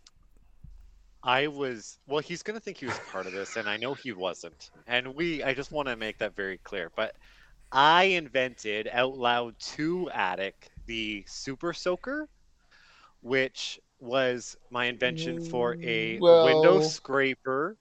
I 1.23 1.47
was 1.47 1.99
well. 2.07 2.19
He's 2.21 2.41
gonna 2.41 2.59
think 2.59 2.77
he 2.77 2.85
was 2.87 2.97
part 3.11 3.27
of 3.27 3.33
this, 3.33 3.55
and 3.55 3.69
I 3.69 3.77
know 3.77 3.93
he 3.93 4.11
wasn't. 4.11 4.71
And 4.87 5.13
we, 5.15 5.43
I 5.43 5.53
just 5.53 5.71
want 5.71 5.87
to 5.87 5.95
make 5.95 6.17
that 6.17 6.35
very 6.35 6.57
clear. 6.59 6.91
But 6.95 7.15
I 7.71 8.03
invented 8.05 8.89
out 8.91 9.17
loud 9.17 9.57
to 9.75 10.09
Attic 10.11 10.69
the 10.87 11.23
Super 11.27 11.73
Soaker, 11.73 12.27
which 13.21 13.79
was 13.99 14.57
my 14.71 14.85
invention 14.85 15.43
for 15.45 15.75
a 15.81 16.17
Well- 16.19 16.45
window 16.45 16.81
scraper 16.81 17.77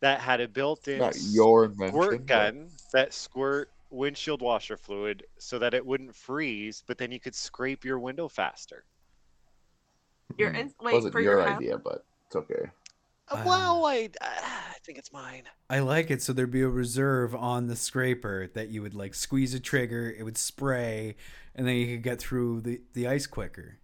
that 0.00 0.20
had 0.20 0.40
a 0.40 0.48
built-in 0.48 0.98
Not 0.98 1.14
your 1.30 1.66
invention. 1.66 1.94
squirt 1.94 2.18
but- 2.18 2.26
gun 2.26 2.70
that 2.94 3.12
squirt 3.12 3.70
windshield 3.90 4.40
washer 4.40 4.76
fluid 4.76 5.24
so 5.38 5.58
that 5.58 5.74
it 5.74 5.84
wouldn't 5.84 6.14
freeze, 6.14 6.82
but 6.86 6.96
then 6.96 7.10
you 7.12 7.18
could 7.20 7.34
scrape 7.34 7.84
your 7.84 7.98
window 7.98 8.28
faster. 8.28 8.84
Your 10.38 10.50
Hmm. 10.50 10.56
in- 10.56 10.74
wait 10.80 10.94
wasn't 10.94 11.12
for 11.12 11.20
your 11.20 11.38
your 11.40 11.46
house- 11.46 11.58
idea, 11.58 11.76
but 11.76 12.04
it's 12.26 12.36
okay. 12.36 12.70
Uh, 13.28 13.42
well, 13.44 13.84
I, 13.86 14.10
I 14.20 14.74
think 14.84 14.98
it's 14.98 15.12
mine. 15.12 15.44
I 15.70 15.80
like 15.80 16.10
it. 16.10 16.22
So 16.22 16.32
there'd 16.32 16.50
be 16.50 16.60
a 16.62 16.68
reserve 16.68 17.34
on 17.34 17.66
the 17.68 17.74
scraper 17.76 18.46
that 18.54 18.68
you 18.68 18.80
would 18.82 18.94
like 18.94 19.14
squeeze 19.14 19.54
a 19.54 19.60
trigger, 19.60 20.10
it 20.16 20.22
would 20.22 20.36
spray, 20.38 21.16
and 21.54 21.66
then 21.66 21.74
you 21.76 21.86
could 21.96 22.02
get 22.02 22.18
through 22.20 22.60
the, 22.60 22.80
the 22.92 23.08
ice 23.08 23.26
quicker. 23.26 23.78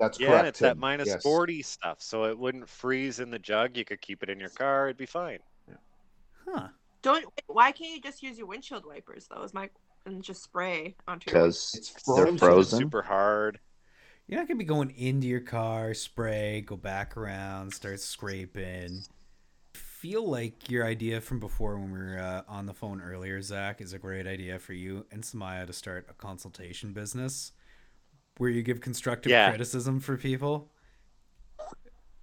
That's 0.00 0.18
Yeah, 0.20 0.28
correct. 0.28 0.38
and 0.40 0.48
it's 0.48 0.58
that 0.58 0.76
minus 0.76 1.08
Yes. 1.08 1.22
40 1.22 1.62
stuff, 1.62 2.02
so 2.02 2.24
it 2.24 2.36
wouldn't 2.38 2.68
freeze 2.68 3.20
in 3.20 3.30
the 3.30 3.38
jug. 3.38 3.76
You 3.76 3.84
could 3.84 4.00
keep 4.02 4.22
it 4.22 4.28
in 4.28 4.38
your 4.40 4.48
car, 4.50 4.88
it'd 4.88 4.96
be 4.96 5.06
fine. 5.06 5.38
Yeah. 5.68 5.74
Huh. 6.44 6.68
Don't. 7.02 7.24
Why 7.46 7.72
can't 7.72 7.90
you 7.94 8.00
just 8.00 8.22
use 8.22 8.38
your 8.38 8.46
windshield 8.46 8.84
wipers 8.86 9.26
though? 9.28 9.42
Is 9.42 9.52
my 9.54 9.68
and 10.06 10.22
just 10.22 10.42
spray 10.42 10.96
onto 11.06 11.30
your 11.30 11.40
Because 11.40 11.74
It's 11.76 11.90
they're 12.04 12.26
frozen. 12.26 12.38
frozen. 12.38 12.78
Super 12.78 13.02
hard. 13.02 13.58
You're 14.28 14.38
not 14.38 14.48
gonna 14.48 14.58
be 14.58 14.64
going 14.64 14.90
into 14.96 15.26
your 15.26 15.40
car, 15.40 15.94
spray, 15.94 16.60
go 16.62 16.76
back 16.76 17.16
around, 17.16 17.72
start 17.74 18.00
scraping. 18.00 19.02
Feel 19.74 20.28
like 20.28 20.68
your 20.70 20.84
idea 20.84 21.20
from 21.20 21.38
before 21.38 21.78
when 21.78 21.92
we 21.92 21.98
were 21.98 22.18
uh, 22.18 22.42
on 22.48 22.66
the 22.66 22.74
phone 22.74 23.00
earlier, 23.00 23.40
Zach, 23.42 23.80
is 23.80 23.92
a 23.92 23.98
great 23.98 24.26
idea 24.26 24.58
for 24.58 24.72
you 24.72 25.06
and 25.12 25.22
Samaya 25.22 25.66
to 25.66 25.72
start 25.72 26.06
a 26.10 26.14
consultation 26.14 26.92
business 26.92 27.52
where 28.38 28.50
you 28.50 28.62
give 28.62 28.80
constructive 28.80 29.30
Yeah. 29.30 29.48
criticism 29.50 30.00
for 30.00 30.16
people. 30.16 30.72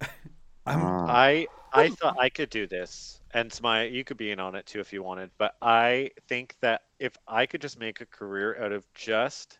I'm, 0.66 0.80
Ah, 0.82 1.06
I 1.08 1.46
I 1.72 1.88
thought 1.90 2.18
I 2.18 2.28
could 2.28 2.50
do 2.50 2.66
this, 2.66 3.19
and 3.34 3.50
Smaya, 3.50 3.90
you 3.92 4.04
could 4.04 4.16
be 4.16 4.30
in 4.30 4.40
on 4.40 4.54
it 4.54 4.66
too 4.66 4.80
if 4.80 4.92
you 4.92 5.02
wanted. 5.02 5.30
But 5.38 5.56
I 5.62 6.10
think 6.28 6.56
that 6.60 6.82
if 6.98 7.12
I 7.28 7.46
could 7.46 7.60
just 7.60 7.78
make 7.78 8.00
a 8.00 8.06
career 8.06 8.62
out 8.62 8.72
of 8.72 8.84
just 8.94 9.58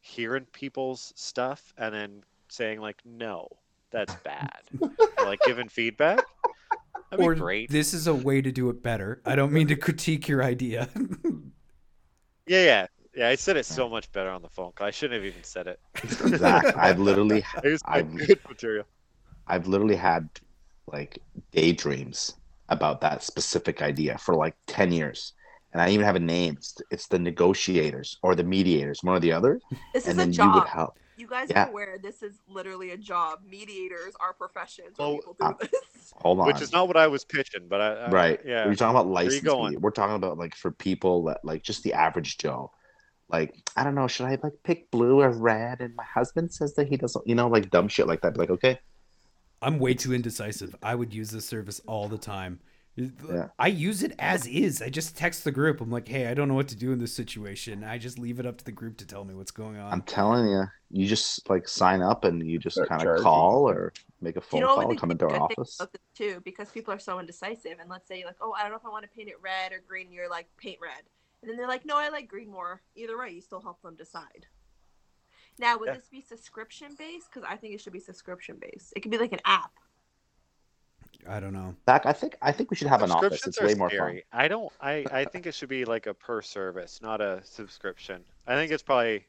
hearing 0.00 0.46
people's 0.52 1.12
stuff 1.16 1.72
and 1.78 1.94
then 1.94 2.22
saying 2.48 2.80
like, 2.80 2.96
no, 3.04 3.48
that's 3.90 4.14
bad, 4.24 4.60
like 5.24 5.40
giving 5.46 5.68
feedback, 5.68 6.20
that'd 7.10 7.24
or 7.24 7.34
be 7.34 7.40
great. 7.40 7.70
this 7.70 7.92
is 7.94 8.06
a 8.06 8.14
way 8.14 8.40
to 8.40 8.50
do 8.52 8.70
it 8.70 8.82
better. 8.82 9.20
I 9.24 9.34
don't 9.36 9.52
mean 9.52 9.68
to 9.68 9.76
critique 9.76 10.28
your 10.28 10.42
idea. 10.42 10.88
Yeah, 12.46 12.64
yeah, 12.64 12.86
yeah. 13.14 13.28
I 13.28 13.36
said 13.36 13.56
it 13.56 13.64
so 13.64 13.88
much 13.88 14.10
better 14.10 14.28
on 14.30 14.42
the 14.42 14.48
phone. 14.48 14.72
I 14.80 14.90
shouldn't 14.90 15.22
have 15.22 15.24
even 15.30 15.44
said 15.44 15.68
it. 15.68 15.78
Zach, 16.36 16.76
I've 16.76 16.98
literally 16.98 17.44
It 17.62 17.80
I've- 17.84 18.26
good 18.26 18.40
material. 18.48 18.86
I've 19.46 19.68
literally 19.68 19.94
had 19.94 20.28
like 20.90 21.18
daydreams 21.52 22.34
about 22.70 23.00
that 23.02 23.22
specific 23.22 23.82
idea 23.82 24.16
for 24.18 24.34
like 24.34 24.54
10 24.66 24.92
years. 24.92 25.32
And 25.72 25.80
I 25.80 25.90
even 25.90 26.04
have 26.04 26.16
a 26.16 26.20
name. 26.20 26.54
It's, 26.56 26.76
it's 26.90 27.06
the 27.08 27.18
negotiators 27.18 28.18
or 28.22 28.34
the 28.34 28.42
mediators, 28.44 29.00
one 29.02 29.16
or 29.16 29.20
the 29.20 29.32
other. 29.32 29.60
This 29.94 30.06
and 30.06 30.12
is 30.12 30.16
then 30.16 30.28
a 30.28 30.30
you 30.32 30.36
job. 30.36 30.54
would 30.54 30.64
help. 30.64 30.98
You 31.16 31.26
guys 31.28 31.48
Yeah. 31.50 31.66
are 31.66 31.68
aware 31.68 31.98
this 32.02 32.22
is 32.22 32.34
literally 32.48 32.90
a 32.90 32.96
job. 32.96 33.40
Mediators 33.48 34.14
are 34.20 34.32
professions 34.32 34.98
where 34.98 35.08
Well, 35.08 35.16
people 35.18 35.36
do 35.38 35.44
uh, 35.46 35.52
this. 35.60 36.12
Hold 36.22 36.40
on. 36.40 36.46
Which 36.46 36.62
is 36.62 36.72
not 36.72 36.88
what 36.88 36.96
I 36.96 37.06
was 37.06 37.24
pitching, 37.24 37.66
but 37.68 37.80
I, 37.80 37.92
I 37.94 38.10
right. 38.10 38.40
Yeah, 38.44 38.66
We're 38.66 38.74
talking 38.74 38.96
about 38.96 39.06
you 39.06 39.12
license. 39.12 39.76
We're 39.80 39.90
talking 39.90 40.16
about 40.16 40.38
like 40.38 40.54
for 40.56 40.70
people 40.72 41.24
that 41.24 41.40
like 41.44 41.62
just 41.62 41.82
the 41.82 41.92
average 41.92 42.38
Joe. 42.38 42.72
Like, 43.28 43.54
I 43.76 43.84
don't 43.84 43.94
know, 43.94 44.08
should 44.08 44.26
I 44.26 44.38
like 44.42 44.54
pick 44.64 44.90
blue 44.90 45.20
or 45.20 45.30
red? 45.30 45.80
And 45.82 45.94
my 45.94 46.02
husband 46.04 46.52
says 46.52 46.74
that 46.74 46.88
he 46.88 46.96
doesn't, 46.96 47.28
you 47.28 47.36
know, 47.36 47.46
like 47.48 47.70
dumb 47.70 47.86
shit 47.86 48.08
like 48.08 48.22
that. 48.22 48.34
Be 48.34 48.40
like, 48.40 48.50
okay. 48.50 48.80
I'm 49.62 49.78
way 49.78 49.94
too 49.94 50.14
indecisive. 50.14 50.74
I 50.82 50.94
would 50.94 51.12
use 51.12 51.30
this 51.30 51.46
service 51.46 51.80
all 51.86 52.08
the 52.08 52.18
time. 52.18 52.60
Yeah. 52.96 53.48
I 53.58 53.68
use 53.68 54.02
it 54.02 54.12
as 54.18 54.46
is. 54.46 54.82
I 54.82 54.88
just 54.88 55.16
text 55.16 55.44
the 55.44 55.52
group. 55.52 55.80
I'm 55.80 55.90
like, 55.90 56.08
hey, 56.08 56.26
I 56.26 56.34
don't 56.34 56.48
know 56.48 56.54
what 56.54 56.68
to 56.68 56.76
do 56.76 56.92
in 56.92 56.98
this 56.98 57.14
situation. 57.14 57.84
I 57.84 57.98
just 57.98 58.18
leave 58.18 58.40
it 58.40 58.46
up 58.46 58.58
to 58.58 58.64
the 58.64 58.72
group 58.72 58.96
to 58.98 59.06
tell 59.06 59.24
me 59.24 59.34
what's 59.34 59.50
going 59.50 59.78
on. 59.78 59.92
I'm 59.92 60.02
telling 60.02 60.48
you, 60.48 60.64
you 60.90 61.06
just 61.06 61.48
like 61.48 61.68
sign 61.68 62.02
up 62.02 62.24
and 62.24 62.46
you 62.46 62.58
just 62.58 62.78
kind 62.86 63.06
of 63.06 63.22
call 63.22 63.68
or 63.68 63.92
make 64.20 64.36
a 64.36 64.40
phone 64.40 64.60
you 64.60 64.66
know 64.66 64.74
call, 64.74 64.94
come 64.96 65.10
into 65.10 65.26
our 65.26 65.40
office. 65.40 65.80
too? 66.14 66.40
Because 66.44 66.68
people 66.70 66.92
are 66.92 66.98
so 66.98 67.20
indecisive, 67.20 67.78
and 67.80 67.88
let's 67.88 68.08
say 68.08 68.24
like, 68.24 68.36
oh, 68.40 68.52
I 68.52 68.62
don't 68.62 68.70
know 68.70 68.76
if 68.76 68.84
I 68.84 68.90
want 68.90 69.04
to 69.04 69.10
paint 69.16 69.28
it 69.28 69.40
red 69.40 69.72
or 69.72 69.82
green. 69.86 70.12
You're 70.12 70.28
like, 70.28 70.48
paint 70.58 70.78
red, 70.82 71.04
and 71.42 71.50
then 71.50 71.56
they're 71.56 71.68
like, 71.68 71.86
no, 71.86 71.96
I 71.96 72.08
like 72.08 72.28
green 72.28 72.50
more. 72.50 72.82
Either 72.96 73.18
way, 73.18 73.30
you 73.30 73.40
still 73.40 73.62
help 73.62 73.80
them 73.82 73.94
decide. 73.94 74.46
Now, 75.58 75.78
would 75.78 75.88
Yeah. 75.88 75.94
this 75.94 76.08
be 76.08 76.22
subscription 76.22 76.94
based? 76.94 77.28
Because 77.32 77.48
I 77.48 77.56
think 77.56 77.74
it 77.74 77.80
should 77.80 77.92
be 77.92 78.00
subscription 78.00 78.56
based. 78.56 78.92
It 78.96 79.00
could 79.00 79.10
be 79.10 79.18
like 79.18 79.32
an 79.32 79.40
app. 79.44 79.72
I 81.28 81.38
don't 81.38 81.52
know. 81.52 81.76
Zach, 81.86 82.06
I 82.06 82.12
think 82.14 82.36
I 82.40 82.50
think 82.52 82.70
we 82.70 82.76
should 82.76 82.88
have 82.88 83.02
an 83.02 83.10
office. 83.10 83.46
It's 83.46 83.58
are 83.60 83.66
way 83.66 83.74
more 83.74 83.90
fun. 83.90 84.20
I 84.32 84.48
don't. 84.48 84.72
I 84.80 85.04
I 85.12 85.24
think 85.26 85.46
it 85.46 85.54
should 85.54 85.68
be 85.68 85.84
like 85.84 86.06
a 86.06 86.14
per 86.14 86.40
service, 86.40 87.02
not 87.02 87.20
a 87.20 87.42
subscription. 87.44 88.24
I 88.46 88.54
think 88.54 88.72
it's 88.72 88.82
probably 88.82 89.26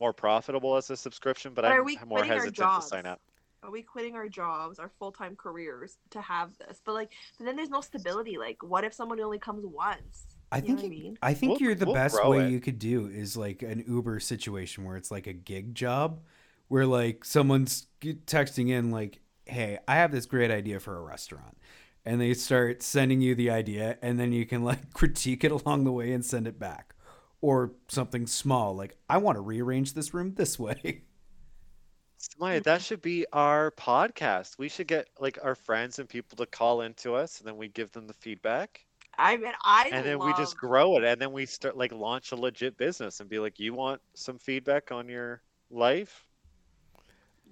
more 0.00 0.12
profitable 0.12 0.76
as 0.76 0.90
a 0.90 0.96
subscription, 0.96 1.54
but 1.54 1.62
But 1.62 1.72
are 1.72 1.80
I'm 1.80 1.84
we 1.84 1.96
more 2.06 2.18
quitting 2.18 2.30
our 2.30 2.36
hesitant 2.36 2.54
to 2.56 2.60
jobs? 2.62 2.86
sign 2.86 3.06
up. 3.06 3.20
Are 3.64 3.70
we 3.72 3.82
quitting 3.82 4.14
our 4.14 4.28
jobs, 4.28 4.78
our 4.78 4.88
full 4.88 5.10
time 5.10 5.34
careers 5.34 5.98
to 6.10 6.20
have 6.20 6.56
this? 6.58 6.80
But 6.84 6.94
like, 6.94 7.10
but 7.36 7.46
then 7.46 7.56
there's 7.56 7.70
no 7.70 7.80
stability. 7.80 8.38
Like, 8.38 8.62
what 8.62 8.84
if 8.84 8.94
someone 8.94 9.20
only 9.20 9.40
comes 9.40 9.66
once? 9.66 10.37
I 10.50 10.56
You 10.58 10.62
think 10.62 10.78
know 10.78 10.84
what 10.84 10.92
I 10.92 10.94
you- 10.94 11.02
mean? 11.04 11.18
I 11.22 11.34
think 11.34 11.50
We'll- 11.52 11.60
you're 11.60 11.74
the 11.74 11.86
we'll 11.86 11.94
best 11.94 12.24
way 12.24 12.46
it. 12.46 12.50
you 12.52 12.60
could 12.60 12.78
do 12.78 13.06
is 13.06 13.36
like 13.36 13.62
an 13.62 13.84
Uber 13.86 14.20
situation 14.20 14.84
where 14.84 14.96
it's 14.96 15.10
like 15.10 15.26
a 15.26 15.32
gig 15.32 15.74
job, 15.74 16.22
where 16.68 16.86
like 16.86 17.24
someone's 17.24 17.86
texting 18.00 18.70
in 18.70 18.90
like, 18.90 19.20
"Hey, 19.46 19.78
I 19.86 19.96
have 19.96 20.10
this 20.12 20.26
great 20.26 20.50
idea 20.50 20.80
for 20.80 20.96
a 20.96 21.02
restaurant," 21.02 21.58
and 22.04 22.20
they 22.20 22.32
start 22.34 22.82
sending 22.82 23.20
you 23.20 23.34
the 23.34 23.50
idea, 23.50 23.98
and 24.02 24.18
then 24.18 24.32
you 24.32 24.46
can 24.46 24.62
like 24.70 24.92
critique 24.94 25.44
it 25.44 25.52
along 25.52 25.84
the 25.84 25.92
way 25.92 26.12
and 26.12 26.24
send 26.24 26.46
it 26.46 26.58
back, 26.58 26.94
or 27.42 27.72
something 27.88 28.26
small 28.26 28.74
like, 28.74 28.96
"I 29.08 29.18
want 29.18 29.36
to 29.36 29.40
rearrange 29.42 29.92
this 29.94 30.14
room 30.14 30.34
this 30.34 30.58
way." 30.58 31.02
Maya, 32.38 32.60
that 32.62 32.82
should 32.82 33.00
be 33.02 33.26
our 33.32 33.70
podcast. 33.72 34.58
We 34.58 34.68
should 34.68 34.86
get 34.88 35.08
like 35.20 35.38
our 35.42 35.54
friends 35.54 35.98
and 35.98 36.08
people 36.08 36.36
to 36.38 36.46
call 36.46 36.80
into 36.82 37.14
us, 37.14 37.38
and 37.38 37.46
then 37.46 37.56
we 37.56 37.68
give 37.68 37.92
them 37.92 38.06
the 38.06 38.14
feedback, 38.14 38.84
I 39.18 39.36
mean, 39.36 39.52
I 39.64 39.90
and 39.92 40.06
then 40.06 40.18
we 40.20 40.32
just 40.34 40.56
grow 40.56 40.96
it, 40.96 41.04
and 41.04 41.20
then 41.20 41.32
we 41.32 41.44
start 41.44 41.76
like 41.76 41.92
launch 41.92 42.30
a 42.32 42.36
legit 42.36 42.76
business 42.76 43.18
and 43.20 43.28
be 43.28 43.38
like, 43.40 43.58
"You 43.58 43.74
want 43.74 44.00
some 44.14 44.38
feedback 44.38 44.92
on 44.92 45.08
your 45.08 45.42
life?" 45.70 46.24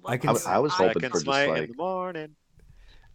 I 0.05 0.17
can 0.17 0.31
it. 0.31 0.37
s- 0.37 0.47
I 0.47 0.59
was 0.59 0.73
I- 0.75 0.89
hoping 0.89 0.93
Zach 0.95 1.03
and 1.03 1.13
for 1.13 1.19
just, 1.19 1.27
like- 1.27 1.63
in 1.63 1.69
the 1.71 1.75
morning. 1.77 2.37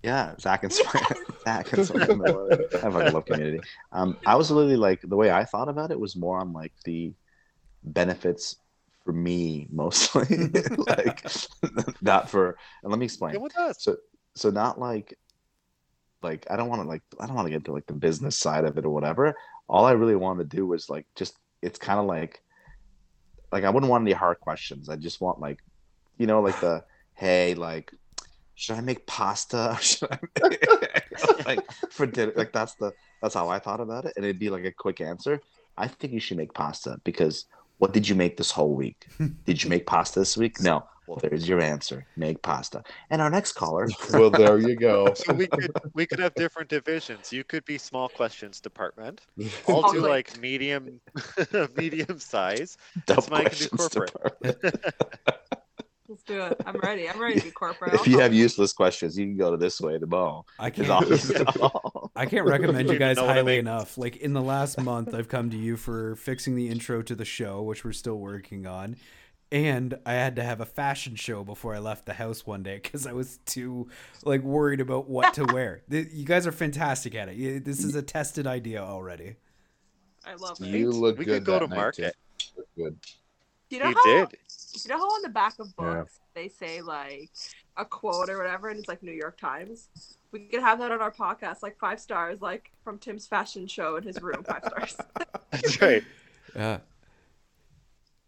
Yeah, 0.04 0.36
Zach 0.40 0.64
and 0.64 0.74
Smite. 0.74 1.18
Zach 1.46 1.72
and 1.74 1.86
Smite. 1.86 2.10
I 2.10 2.90
fucking 2.90 3.14
love 3.14 3.26
community. 3.26 3.62
Um, 3.92 4.18
I 4.26 4.36
was 4.36 4.50
literally 4.52 4.76
like 4.76 5.00
the 5.02 5.16
way 5.16 5.32
I 5.32 5.46
thought 5.46 5.70
about 5.70 5.92
it 5.92 6.00
was 6.00 6.16
more 6.16 6.40
on 6.40 6.52
like 6.54 6.74
the 6.86 7.14
benefits 7.84 8.58
for 9.06 9.14
me 9.14 9.68
mostly, 9.72 10.50
like 10.88 11.24
not 12.02 12.30
for. 12.30 12.58
And 12.84 12.92
let 12.92 13.00
me 13.00 13.06
explain. 13.06 13.34
Come 13.34 13.44
with 13.44 13.58
us. 13.58 13.78
So 13.80 13.98
so 14.36 14.50
not 14.50 14.80
like 14.80 15.18
like 16.24 16.46
I 16.50 16.56
don't 16.56 16.70
want 16.70 16.82
to 16.82 16.88
like 16.88 17.02
I 17.20 17.26
don't 17.26 17.36
want 17.36 17.46
to 17.48 17.50
get 17.50 17.58
into 17.58 17.74
like 17.74 17.88
the 17.88 17.94
business 17.94 18.38
side 18.38 18.66
of 18.66 18.78
it 18.78 18.86
or 18.86 18.90
whatever. 18.90 19.36
All 19.68 19.86
I 19.86 19.92
really 19.92 20.16
wanted 20.16 20.50
to 20.50 20.56
do 20.58 20.66
was 20.66 20.90
like 20.90 21.06
just 21.16 21.36
it's 21.62 21.80
kind 21.80 22.00
of 22.00 22.06
like 22.06 22.42
like 23.52 23.64
I 23.64 23.70
wouldn't 23.70 23.90
want 23.90 24.04
any 24.04 24.14
hard 24.14 24.40
questions. 24.40 24.90
I 24.90 24.96
just 24.96 25.22
want 25.22 25.40
like 25.40 25.60
you 26.18 26.28
know 26.28 26.42
like 26.42 26.60
the 26.60 26.84
hey 27.14 27.54
like 27.56 27.92
should 28.56 28.76
I 28.76 28.82
make 28.82 29.08
pasta? 29.08 29.76
Should 29.82 30.10
I 30.12 30.20
make, 30.44 31.46
like 31.46 31.72
for 31.90 32.06
dinner? 32.06 32.34
Like 32.36 32.54
that's 32.54 32.76
the 32.76 32.94
that's 33.22 33.34
how 33.34 33.50
I 33.50 33.58
thought 33.58 33.80
about 33.80 34.06
it, 34.06 34.14
and 34.16 34.24
it'd 34.24 34.38
be 34.38 34.52
like 34.52 34.66
a 34.66 34.72
quick 34.72 35.02
answer. 35.02 35.42
I 35.78 35.88
think 35.88 36.14
you 36.14 36.20
should 36.20 36.38
make 36.38 36.54
pasta 36.54 37.00
because 37.04 37.46
what 37.80 37.92
did 37.92 38.08
you 38.08 38.14
make 38.14 38.38
this 38.38 38.52
whole 38.52 38.76
week? 38.76 39.08
Did 39.46 39.64
you 39.64 39.70
make 39.70 39.88
pasta 39.88 40.20
this 40.20 40.38
week? 40.38 40.62
No. 40.62 40.84
Well, 41.12 41.20
there's 41.22 41.46
your 41.46 41.60
answer. 41.60 42.06
Make 42.16 42.42
pasta. 42.42 42.84
And 43.10 43.22
our 43.22 43.30
next 43.30 43.52
caller. 43.52 43.90
well, 44.14 44.30
there 44.30 44.58
you 44.58 44.78
go. 44.78 45.14
So 45.22 45.34
we 45.34 45.46
could 45.46 45.72
we 45.94 46.06
could 46.06 46.20
have 46.20 46.34
different 46.36 46.70
divisions. 46.70 47.34
You 47.34 47.44
could 47.44 47.66
be 47.66 47.78
small 47.78 48.08
questions 48.08 48.62
department. 48.62 49.22
I'll 49.68 49.92
do 49.92 50.00
like 50.08 50.40
medium 50.40 51.02
medium 51.76 52.18
size. 52.18 52.78
Dumb 53.06 53.26
Mike 53.30 53.52
can 53.52 53.58
do 53.58 53.70
questions 53.70 53.90
corporate. 53.94 54.14
department. 54.42 54.86
Let's 56.08 56.24
do 56.24 56.42
it. 56.42 56.62
I'm 56.66 56.78
ready. 56.78 57.10
I'm 57.10 57.20
ready 57.20 57.40
to 57.40 57.46
be 57.46 57.52
corporate. 57.52 57.94
If 57.94 58.08
you 58.08 58.20
have 58.20 58.34
useless 58.34 58.72
questions, 58.74 59.18
you 59.18 59.26
can 59.26 59.38
go 59.38 59.52
to 59.52 59.58
this 59.58 59.82
way, 59.82 59.98
the 59.98 60.08
ball. 60.08 60.48
I 60.60 60.70
can't. 60.70 60.90
office. 60.90 61.32
I 62.16 62.26
can't 62.26 62.48
recommend 62.48 62.90
you 62.90 62.98
guys 62.98 63.18
know 63.18 63.28
I 63.28 63.34
highly 63.34 63.58
enough. 63.58 63.98
Like 63.98 64.16
in 64.18 64.32
the 64.32 64.42
last 64.42 64.80
month, 64.80 65.14
I've 65.14 65.28
come 65.30 65.50
to 65.50 65.58
you 65.58 65.76
for 65.76 66.16
fixing 66.16 66.56
the 66.56 66.70
intro 66.70 67.02
to 67.02 67.16
the 67.16 67.26
show, 67.26 67.62
which 67.62 67.84
we're 67.84 67.92
still 67.92 68.18
working 68.18 68.66
on. 68.66 68.96
And 69.52 70.00
I 70.06 70.14
had 70.14 70.38
to 70.38 70.44
have 70.44 70.62
a 70.62 70.66
fashion 70.66 71.16
show 71.16 71.44
before 71.44 71.76
I 71.76 71.80
left 71.80 72.06
the 72.06 72.14
house 72.14 72.46
one 72.48 72.64
day 72.64 72.80
because 72.82 73.06
I 73.06 73.12
was 73.12 73.40
too 73.46 73.90
like 74.24 74.42
worried 74.44 74.80
about 74.80 75.10
what 75.10 75.34
to 75.34 75.44
wear. 75.54 75.82
You 75.90 76.24
guys 76.24 76.48
are 76.48 76.54
fantastic 76.54 77.16
at 77.16 77.28
it. 77.28 77.66
This 77.66 77.84
is 77.84 77.96
a 77.96 78.02
tested 78.02 78.48
idea 78.48 78.82
already. 78.82 79.36
I 80.26 80.36
love 80.36 80.62
it. 80.62 80.68
You 80.68 80.92
look 80.92 81.18
We 81.18 81.26
good. 81.26 81.40
could 81.40 81.46
go 81.46 81.54
that 81.60 81.68
to 81.70 81.76
market. 81.76 82.16
Good. 82.78 82.98
You 83.70 83.80
know 83.80 83.88
He 83.90 83.94
how? 83.94 84.26
did. 84.26 84.38
You 84.84 84.90
know 84.90 84.98
how 85.00 85.06
on 85.08 85.22
the 85.22 85.30
back 85.30 85.60
of 85.60 85.68
Yeah. 85.78 85.96
books 85.96 86.20
they 86.34 86.48
say 86.48 86.82
like 86.82 87.30
a 87.76 87.84
quote 87.84 88.30
or 88.30 88.38
whatever, 88.38 88.70
and 88.70 88.80
it's 88.80 88.88
like 88.88 89.04
New 89.04 89.12
York 89.12 89.38
Times. 89.38 89.90
We 90.32 90.42
could 90.42 90.62
have 90.62 90.80
that 90.80 90.92
on 90.92 91.02
our 91.02 91.12
podcast, 91.12 91.62
like 91.62 91.78
five 91.78 92.00
stars, 92.00 92.40
like 92.42 92.72
from 92.86 93.00
Tim's 93.00 93.28
fashion 93.28 93.68
show 93.68 93.98
in 93.98 94.04
his 94.04 94.22
room, 94.22 94.44
five 94.46 94.64
stars. 94.66 94.96
That's 95.52 95.82
right. 95.82 96.04
Yeah. 96.56 96.80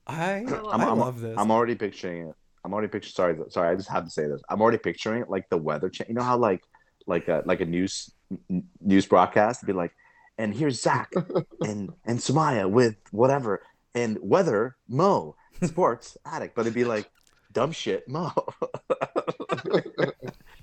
I 0.07 0.41
love 0.47 0.81
I 0.81 0.85
I'm, 0.85 0.99
love 0.99 1.21
this. 1.21 1.37
I'm 1.37 1.51
already 1.51 1.75
picturing 1.75 2.29
it. 2.29 2.35
I'm 2.65 2.73
already 2.73 2.87
picturing. 2.87 3.13
Sorry, 3.13 3.37
sorry. 3.49 3.69
I 3.69 3.75
just 3.75 3.89
have 3.89 4.05
to 4.05 4.09
say 4.09 4.27
this. 4.27 4.41
I'm 4.49 4.61
already 4.61 4.77
picturing 4.77 5.21
it 5.21 5.29
like 5.29 5.49
the 5.49 5.57
weather 5.57 5.89
change. 5.89 6.09
You 6.09 6.15
know 6.15 6.23
how 6.23 6.37
like 6.37 6.61
like 7.07 7.27
a 7.27 7.43
like 7.45 7.61
a 7.61 7.65
news 7.65 8.11
n- 8.49 8.63
news 8.81 9.05
broadcast 9.05 9.65
be 9.65 9.73
like, 9.73 9.91
and 10.37 10.53
here's 10.53 10.81
Zach 10.81 11.11
and 11.61 11.91
and 12.05 12.19
Sumaya 12.19 12.69
with 12.69 12.95
whatever 13.11 13.61
and 13.95 14.17
weather 14.21 14.77
Mo 14.87 15.35
sports 15.63 16.17
addict, 16.25 16.55
but 16.55 16.61
it'd 16.61 16.73
be 16.73 16.85
like 16.85 17.09
dumb 17.51 17.71
shit 17.71 18.07
Mo. 18.07 18.31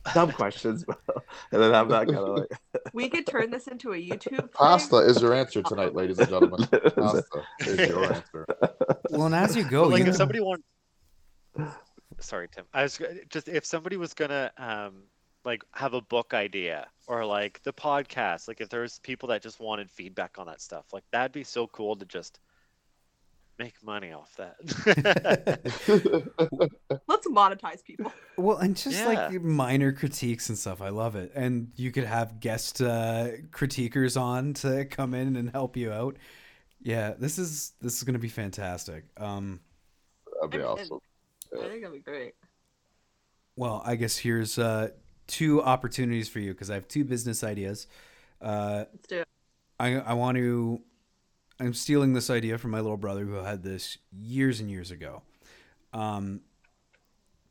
dumb 0.15 0.33
questions, 0.33 0.85
and 1.53 1.63
then 1.63 1.73
have 1.73 1.89
that 1.91 2.07
kind 2.07 2.19
of 2.19 2.39
like. 2.39 2.49
we 2.93 3.09
could 3.09 3.27
turn 3.27 3.51
this 3.51 3.67
into 3.67 3.93
a 3.93 3.97
YouTube. 3.97 4.37
thing. 4.39 4.49
Pasta 4.55 4.97
is 4.97 5.21
your 5.21 5.35
answer 5.35 5.63
tonight, 5.63 5.95
ladies 5.95 6.19
and 6.19 6.29
gentlemen. 6.29 6.67
Pasta 6.95 7.43
is 7.61 7.89
your 7.89 8.05
answer. 8.13 8.47
well, 9.11 9.27
and 9.27 9.35
as 9.35 9.57
you 9.57 9.65
go, 9.65 9.85
But, 9.85 9.91
like 9.91 10.05
you 10.05 10.11
if 10.11 10.17
somebody 10.17 10.41
want 10.41 10.65
sorry 12.21 12.49
tim 12.55 12.65
i 12.75 12.83
was 12.83 13.01
just 13.29 13.49
if 13.49 13.65
somebody 13.65 13.97
was 13.97 14.15
gonna 14.15 14.51
um 14.59 15.03
like 15.45 15.63
have 15.73 15.95
a 15.95 16.01
book 16.03 16.35
idea 16.35 16.87
or 17.07 17.25
like 17.25 17.61
the 17.63 17.73
podcast 17.73 18.47
like 18.47 18.61
if 18.61 18.69
there's 18.69 18.99
people 19.01 19.29
that 19.29 19.43
just 19.43 19.59
wanted 19.59 19.91
feedback 19.91 20.39
on 20.39 20.47
that 20.47 20.61
stuff 20.61 20.85
like 20.93 21.05
that'd 21.13 21.33
be 21.33 21.45
so 21.45 21.67
cool 21.69 21.97
to 21.97 22.05
just 22.05 22.39
make 23.61 23.75
money 23.85 24.11
off 24.13 24.35
that 24.37 24.57
Let's 27.09 27.27
monetize 27.29 27.85
people. 27.85 28.13
Well, 28.37 28.57
and 28.59 28.75
just 28.77 28.99
Yeah. 28.99 29.07
like 29.07 29.43
minor 29.43 29.93
critiques 29.93 30.49
and 30.49 30.57
stuff, 30.59 30.81
I 30.81 30.89
love 30.89 31.15
it. 31.15 31.31
And 31.35 31.71
you 31.77 31.93
could 31.93 32.05
have 32.05 32.41
guest 32.41 32.81
uh, 32.81 33.29
critiquers 33.51 34.19
on 34.21 34.55
to 34.55 34.87
come 34.87 35.13
in 35.15 35.37
and 35.37 35.51
help 35.51 35.77
you 35.77 35.93
out. 35.93 36.17
Yeah, 36.83 37.13
this 37.19 37.39
is 37.39 37.73
this 37.83 37.97
is 37.99 38.03
gonna 38.05 38.19
be 38.19 38.29
fantastic. 38.31 39.05
Um, 39.19 39.61
That'd 40.35 40.51
be 40.51 40.57
And- 40.59 40.67
awesome. 40.67 40.99
I 41.55 41.69
think 41.69 41.83
that'd 41.83 41.93
be 41.93 41.99
great. 42.01 42.35
well, 43.57 43.83
I 43.85 43.97
guess 43.97 44.17
here's 44.17 44.59
uh, 44.59 44.91
two 45.27 45.63
opportunities 45.63 46.29
for 46.29 46.39
you 46.39 46.53
because 46.53 46.71
I 46.71 46.75
have 46.75 46.89
two 46.89 47.05
business 47.05 47.45
ideas. 47.45 47.87
Uh, 48.41 48.85
Let's 48.93 49.07
do 49.09 49.19
it. 49.21 49.29
I 49.79 49.97
I 49.97 50.13
want 50.15 50.37
to. 50.39 50.81
I'm 51.61 51.75
stealing 51.75 52.15
this 52.15 52.31
idea 52.31 52.59
from 52.59 52.71
my 52.71 52.81
little 52.81 52.97
brother 52.97 53.25
who 53.25 53.35
had 53.35 53.63
this 53.63 53.99
years 54.11 54.61
and 54.61 54.71
years 54.71 54.91
ago. 54.91 55.23
Um, 55.93 56.41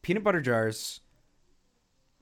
peanut 0.01 0.23
butter 0.23 0.41
jars 0.41 1.01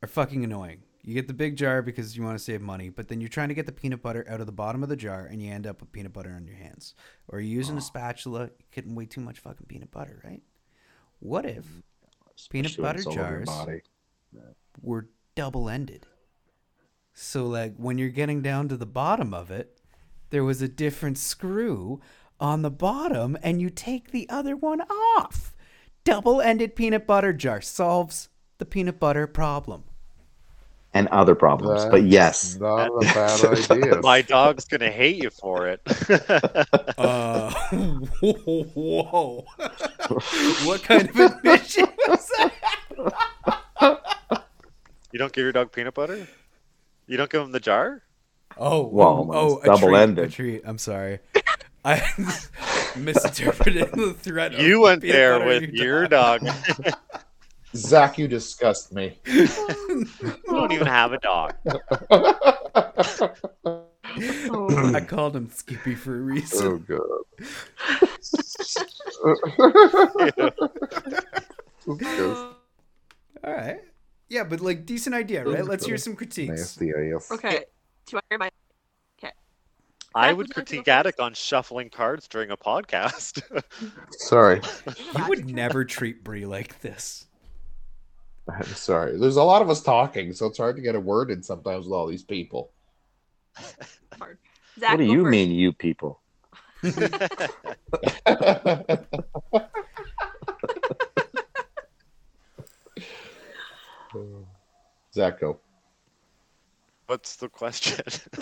are 0.04 0.08
fucking 0.08 0.44
annoying. 0.44 0.84
You 1.04 1.14
get 1.14 1.28
the 1.28 1.34
big 1.34 1.56
jar 1.56 1.82
because 1.82 2.18
you 2.18 2.24
want 2.24 2.38
to 2.38 2.44
save 2.44 2.62
money, 2.62 2.90
but 2.90 3.08
then 3.08 3.22
you're 3.22 3.30
trying 3.30 3.48
to 3.48 3.54
get 3.54 3.66
the 3.66 3.72
peanut 3.72 4.02
butter 4.02 4.26
out 4.30 4.42
of 4.42 4.46
the 4.46 4.52
bottom 4.52 4.84
of 4.84 4.90
the 4.90 4.98
jar 4.98 5.26
and 5.26 5.42
you 5.42 5.50
end 5.52 5.66
up 5.66 5.80
with 5.80 5.92
peanut 5.94 6.12
butter 6.12 6.34
on 6.36 6.46
your 6.46 6.58
hands. 6.58 6.94
Or 7.30 7.40
you're 7.40 7.56
using 7.56 7.78
a 7.78 7.82
spatula, 7.82 8.40
you're 8.40 8.50
getting 8.72 8.94
way 8.94 9.06
too 9.06 9.22
much 9.22 9.40
fucking 9.40 9.68
peanut 9.68 9.90
butter, 9.90 10.22
right? 10.26 10.42
What 11.20 11.46
if 11.46 11.66
Peanut 12.50 12.72
Especially 12.72 12.84
when 12.84 12.90
butter 12.90 12.98
it's 13.00 13.08
all 13.08 13.14
over 13.14 13.22
your 13.32 13.46
jars. 13.46 13.48
body. 13.48 13.82
were 14.82 15.10
double 15.36 15.70
ended. 15.70 16.06
So, 17.14 17.48
like, 17.48 17.76
when 17.78 17.98
you're 17.98 18.10
getting 18.10 18.42
down 18.44 18.68
to 18.68 18.78
the 18.78 18.86
bottom 18.86 19.34
of 19.34 19.50
it, 19.50 19.82
there 20.30 20.44
was 20.44 20.62
a 20.62 20.68
different 20.68 21.18
screw 21.18 22.00
on 22.40 22.62
the 22.62 22.70
bottom, 22.72 23.38
and 23.42 23.62
you 23.62 23.70
take 23.70 24.12
the 24.12 24.28
other 24.30 24.56
one 24.56 24.82
off. 24.82 25.56
Double 26.04 26.40
ended 26.42 26.76
peanut 26.76 27.06
butter 27.08 27.34
jar 27.34 27.62
solves 27.62 28.30
the 28.60 28.66
peanut 28.66 29.00
butter 29.00 29.28
problem. 29.28 29.84
and 30.94 31.08
other 31.10 31.36
problems. 31.36 31.82
That's 31.82 31.92
but 31.92 32.04
yes, 32.04 32.56
not 32.60 32.88
a 32.90 33.00
bad 33.14 33.44
idea. 33.72 34.02
my 34.02 34.22
dog's 34.22 34.66
gonna 34.66 34.90
hate 34.92 35.18
you 35.18 35.30
for 35.30 35.68
it 35.68 35.82
Uh, 36.98 37.52
whoa. 38.22 39.46
what 40.66 40.82
kind 40.84 41.10
of 41.10 41.16
admission 41.20 41.86
was 42.08 42.28
that? 42.38 42.54
you 45.12 45.20
don't 45.20 45.34
give 45.34 45.44
your 45.44 45.52
dog 45.52 45.72
peanut 45.72 45.94
butter 45.94 46.28
you 47.06 47.18
don't 47.18 47.30
give 47.30 47.42
him 47.42 47.52
the 47.52 47.60
jar 47.60 48.02
Oh, 48.60 48.88
Well, 48.88 49.30
oh, 49.34 49.58
it's 49.58 49.64
a 49.64 49.68
treat, 49.68 49.80
double-ended. 49.80 50.26
A 50.26 50.30
treat. 50.30 50.62
I'm 50.66 50.78
sorry. 50.78 51.20
I 51.86 52.02
misinterpreted 52.98 53.92
the 53.94 54.14
threat. 54.14 54.54
of 54.54 54.60
you 54.60 54.82
went 54.82 55.02
there 55.02 55.46
with 55.46 55.70
your 55.70 56.08
dog 56.08 56.42
Zach, 57.76 58.18
you 58.18 58.28
disgust 58.28 58.94
me. 58.94 59.20
You 59.26 60.44
don't 60.48 60.72
even 60.72 60.88
have 60.88 61.14
a 61.14 61.20
dog. 61.20 61.54
I 64.94 65.02
called 65.08 65.36
him 65.36 65.50
Skippy 65.50 65.96
for 65.96 66.16
a 66.16 66.22
reason. 66.22 66.86
Oh, 66.90 67.04
oh 71.88 71.96
god. 71.96 72.56
All 73.44 73.54
right. 73.54 73.80
Yeah, 74.30 74.44
but 74.44 74.60
like 74.62 74.86
decent 74.86 75.16
idea, 75.16 75.46
right? 75.46 75.66
Let's 75.66 75.86
hear 75.86 75.98
some 75.98 76.16
critiques. 76.16 76.50
Nasty 76.50 76.92
AF. 76.92 77.32
Okay. 77.32 77.66
Do 78.08 78.16
you 78.16 78.16
want 78.16 78.26
to 78.26 78.30
hear 78.30 78.40
my? 78.40 78.50
I 80.16 80.34
would 80.34 80.38
would 80.38 80.48
you 80.48 80.48
like 80.48 80.48
to 80.48 80.54
go 80.54 80.62
critique 80.62 80.86
first? 80.86 80.88
Attic 80.88 81.20
on 81.20 81.34
shuffling 81.34 81.90
cards 81.90 82.28
during 82.28 82.50
a 82.50 82.58
podcast. 82.58 83.44
Sorry. 84.12 84.62
You 85.16 85.28
would 85.28 85.52
never 85.52 85.86
treat 85.86 86.24
Brie 86.24 86.46
like 86.46 86.80
this. 86.80 87.26
I'm 88.50 88.64
sorry. 88.64 89.18
There's 89.18 89.36
a 89.36 89.44
lot 89.44 89.62
of 89.62 89.70
us 89.70 89.82
talking, 89.82 90.32
so 90.32 90.46
it's 90.46 90.58
hard 90.58 90.78
to 90.78 90.82
get 90.82 90.96
a 90.96 91.00
word 91.00 91.32
in 91.32 91.44
sometimes 91.44 91.86
with 91.86 91.94
all 91.94 92.08
these 92.08 92.24
people. 92.24 92.72
Zach, 93.60 94.92
what 94.92 94.98
do 94.98 95.04
you 95.04 95.24
first. 95.24 95.32
mean, 95.32 95.52
you 95.52 95.74
people? 95.74 96.22
Zach, 105.14 105.42
go. 105.42 105.60
What's 107.08 107.38
the 107.38 107.50
question? 107.50 108.06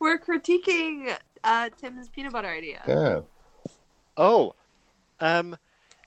We're 0.00 0.18
critiquing 0.18 1.16
uh, 1.44 1.70
Tim's 1.80 2.08
peanut 2.08 2.32
butter 2.32 2.48
idea. 2.48 2.82
Yeah. 2.86 3.20
Oh, 4.16 4.54
um, 5.20 5.56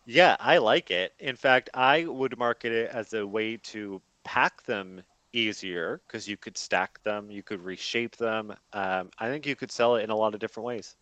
yeah, 0.06 0.36
I 0.40 0.58
like 0.58 0.92
it. 0.92 1.14
In 1.20 1.36
fact, 1.36 1.70
I 1.74 2.06
would 2.06 2.38
market 2.38 2.72
it 2.72 2.92
as 2.92 3.14
a 3.14 3.26
way 3.26 3.58
to 3.58 4.02
pack 4.24 4.64
them 4.64 5.02
easier 5.34 6.02
because 6.06 6.28
you 6.28 6.38
could 6.38 6.58
stack 6.58 7.02
them, 7.04 7.32
you 7.32 7.44
could 7.44 7.62
reshape 7.62 8.18
them. 8.18 8.54
Um, 8.74 9.10
I 9.18 9.30
think 9.30 9.46
you 9.46 9.56
could 9.56 9.72
sell 9.72 9.96
it 9.96 10.04
in 10.04 10.10
a 10.10 10.16
lot 10.16 10.34
of 10.34 10.40
different 10.40 10.66
ways. 10.66 10.96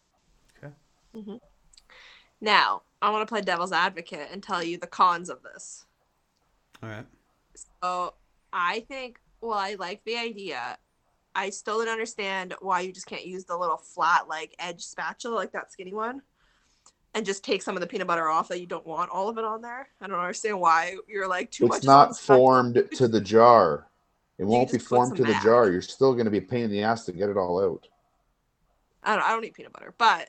Okay. 0.58 0.74
Now, 2.42 2.84
I 3.02 3.10
want 3.10 3.28
to 3.28 3.32
play 3.32 3.42
devil's 3.42 3.72
advocate 3.72 4.30
and 4.32 4.44
tell 4.44 4.64
you 4.64 4.78
the 4.78 4.88
cons 4.88 5.30
of 5.30 5.42
this. 5.42 5.86
All 6.84 6.90
right. 6.90 7.06
So, 7.82 8.14
I 8.58 8.86
think, 8.88 9.20
well, 9.42 9.52
I 9.52 9.76
like 9.78 10.02
the 10.06 10.18
idea. 10.18 10.78
I 11.36 11.50
still 11.50 11.80
don't 11.80 11.90
understand 11.90 12.56
why 12.62 12.80
you 12.80 12.94
just 12.94 13.06
can't 13.06 13.26
use 13.26 13.44
the 13.44 13.58
little 13.58 13.76
flat, 13.76 14.30
like, 14.30 14.56
edge 14.58 14.82
spatula, 14.82 15.36
like 15.36 15.52
that 15.52 15.74
skinny 15.74 15.94
one, 15.94 16.22
and 17.14 17.26
just 17.26 17.44
take 17.44 17.62
some 17.62 17.76
of 17.76 17.82
the 17.82 17.88
peanut 17.88 18.08
butter 18.08 18.30
off 18.30 18.48
that 18.48 18.62
you 18.62 18.66
don't 18.66 18.88
want 18.88 19.12
all 19.12 19.28
of 19.28 19.38
it 19.38 19.44
on 19.44 19.62
there. 19.62 19.90
I 20.00 20.08
don't 20.08 20.18
understand 20.18 20.58
why 20.62 20.96
you're 21.06 21.28
like 21.28 21.52
too 21.52 21.68
much. 21.68 21.78
It's 21.78 21.84
is 21.84 21.90
on 21.90 21.96
not 21.96 22.16
spatula. 22.16 22.38
formed 22.38 22.90
to 22.94 23.08
the 23.08 23.22
jar. 23.22 23.88
It 24.38 24.44
won't 24.44 24.70
be 24.70 24.80
formed 24.80 25.16
to 25.16 25.24
the 25.24 25.40
jar. 25.42 25.72
You're 25.72 25.82
still 25.82 26.12
going 26.12 26.26
to 26.26 26.30
be 26.30 26.40
a 26.40 26.42
pain 26.42 26.66
in 26.66 26.70
the 26.70 26.84
ass 26.84 27.06
to 27.06 27.14
get 27.14 27.30
it 27.30 27.38
all 27.38 27.58
out. 27.58 27.88
I 29.02 29.16
don't, 29.16 29.24
I 29.24 29.30
don't 29.30 29.46
eat 29.46 29.54
peanut 29.54 29.72
butter, 29.72 29.94
but 29.98 30.28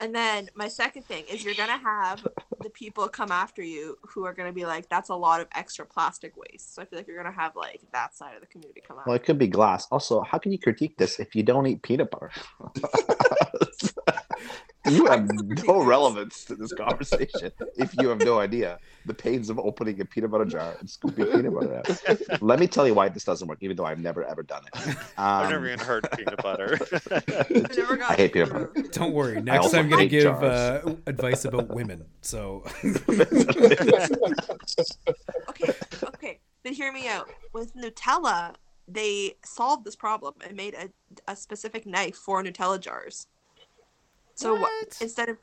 and 0.00 0.14
then 0.14 0.48
my 0.54 0.68
second 0.68 1.04
thing 1.04 1.24
is 1.30 1.44
you're 1.44 1.54
gonna 1.54 1.78
have 1.78 2.26
the 2.62 2.70
people 2.70 3.08
come 3.08 3.32
after 3.32 3.62
you 3.62 3.98
who 4.02 4.24
are 4.24 4.32
gonna 4.32 4.52
be 4.52 4.64
like, 4.64 4.88
that's 4.88 5.08
a 5.08 5.14
lot 5.14 5.40
of 5.40 5.48
extra 5.54 5.84
plastic 5.84 6.34
waste. 6.36 6.74
So 6.74 6.82
I 6.82 6.84
feel 6.84 6.98
like 6.98 7.08
you're 7.08 7.16
gonna 7.16 7.34
have 7.34 7.56
like 7.56 7.80
that 7.92 8.14
side 8.14 8.34
of 8.34 8.40
the 8.40 8.46
community 8.46 8.80
come 8.86 8.98
out. 8.98 9.06
Well, 9.06 9.16
it 9.16 9.24
could 9.24 9.38
be 9.38 9.48
glass. 9.48 9.86
Also, 9.90 10.20
how 10.22 10.38
can 10.38 10.52
you 10.52 10.58
critique 10.58 10.96
this 10.98 11.18
if 11.18 11.34
you 11.34 11.42
don't 11.42 11.66
eat 11.66 11.82
peanut 11.82 12.10
butter? 12.10 12.30
you 14.90 15.06
have 15.06 15.28
no 15.66 15.82
relevance 15.82 16.44
to 16.44 16.54
this 16.54 16.72
conversation 16.72 17.52
if 17.76 17.94
you 17.98 18.08
have 18.08 18.20
no 18.20 18.38
idea 18.40 18.78
the 19.06 19.14
pains 19.14 19.50
of 19.50 19.58
opening 19.58 20.00
a 20.00 20.04
peanut 20.04 20.30
butter 20.30 20.44
jar 20.44 20.74
and 20.80 20.88
scooping 20.88 21.26
peanut 21.26 21.54
butter 21.54 21.76
out. 21.76 22.42
Let 22.42 22.60
me 22.60 22.66
tell 22.66 22.86
you 22.86 22.94
why 22.94 23.08
this 23.08 23.24
doesn't 23.24 23.48
work, 23.48 23.58
even 23.62 23.76
though 23.76 23.84
I've 23.86 23.98
never 23.98 24.24
ever 24.24 24.42
done 24.42 24.62
it. 24.66 24.96
I've 25.16 25.46
Um, 25.46 25.50
never 25.50 25.66
even 25.66 25.78
heard 25.80 26.08
peanut 26.16 26.42
butter. 26.42 26.78
I 27.10 27.74
never 27.76 27.96
got 27.96 28.10
I 28.12 28.14
hate 28.14 28.32
peanut 28.32 28.50
butter. 28.50 28.72
Don't 28.92 29.12
worry. 29.12 29.40
Next 29.40 29.64
also 29.64 29.78
I'm 29.78 29.88
gonna 29.88 30.06
give 30.06 30.42
uh, 30.42 30.94
advice 31.06 31.44
about 31.44 31.68
women. 31.68 32.04
So 32.20 32.64
Okay, 35.48 35.72
okay, 36.04 36.38
but 36.62 36.72
hear 36.72 36.92
me 36.92 37.08
out. 37.08 37.28
With 37.52 37.74
Nutella, 37.74 38.54
they 38.86 39.34
solved 39.44 39.84
this 39.84 39.96
problem 39.96 40.34
and 40.46 40.56
made 40.56 40.74
a, 40.74 40.90
a 41.30 41.36
specific 41.36 41.86
knife 41.86 42.16
for 42.16 42.42
Nutella 42.42 42.80
jars. 42.80 43.26
So 44.38 44.54
What? 44.54 45.02
instead 45.02 45.28
of 45.28 45.38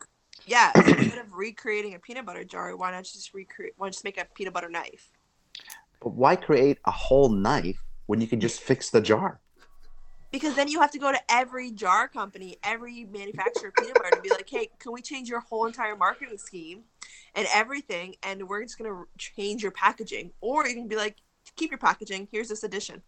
yeah, 0.46 0.74
instead 0.98 1.20
of 1.20 1.34
recreating 1.34 1.96
a 1.96 2.00
peanut 2.00 2.26
butter 2.26 2.44
jar, 2.44 2.76
why 2.76 2.92
not 2.92 3.04
just 3.04 3.34
recreate? 3.34 3.74
Why 3.78 3.88
not 3.88 3.94
just 3.94 4.04
make 4.04 4.18
a 4.18 4.26
peanut 4.36 4.54
butter 4.54 4.70
knife? 4.70 5.12
But 6.02 6.12
why 6.14 6.36
create 6.38 6.80
a 6.86 6.92
whole 6.92 7.30
knife 7.30 7.84
when 8.06 8.22
you 8.22 8.28
can 8.28 8.40
just 8.40 8.62
fix 8.62 8.90
the 8.90 9.02
jar? 9.02 9.42
Because 10.32 10.56
then 10.56 10.68
you 10.68 10.82
have 10.82 10.92
to 10.92 11.00
go 11.00 11.12
to 11.12 11.20
every 11.32 11.72
jar 11.72 12.08
company, 12.08 12.58
every 12.64 13.06
manufacturer 13.06 13.70
of 13.70 13.78
peanut 13.78 13.98
butter 13.98 14.16
and 14.16 14.24
be 14.24 14.32
like, 14.32 14.50
hey, 14.50 14.70
can 14.80 14.92
we 14.92 15.02
change 15.02 15.30
your 15.30 15.40
whole 15.40 15.66
entire 15.66 15.96
marketing 15.96 16.38
scheme 16.38 16.84
and 17.36 17.48
everything? 17.54 18.16
And 18.22 18.48
we're 18.50 18.64
just 18.64 18.78
going 18.78 18.90
to 18.92 19.06
change 19.18 19.64
your 19.64 19.72
packaging. 19.72 20.32
Or 20.42 20.68
you 20.68 20.76
can 20.76 20.88
be 20.88 20.98
like, 20.98 21.18
keep 21.56 21.72
your 21.72 21.78
packaging. 21.78 22.28
Here's 22.32 22.50
this 22.50 22.64
edition. 22.64 23.02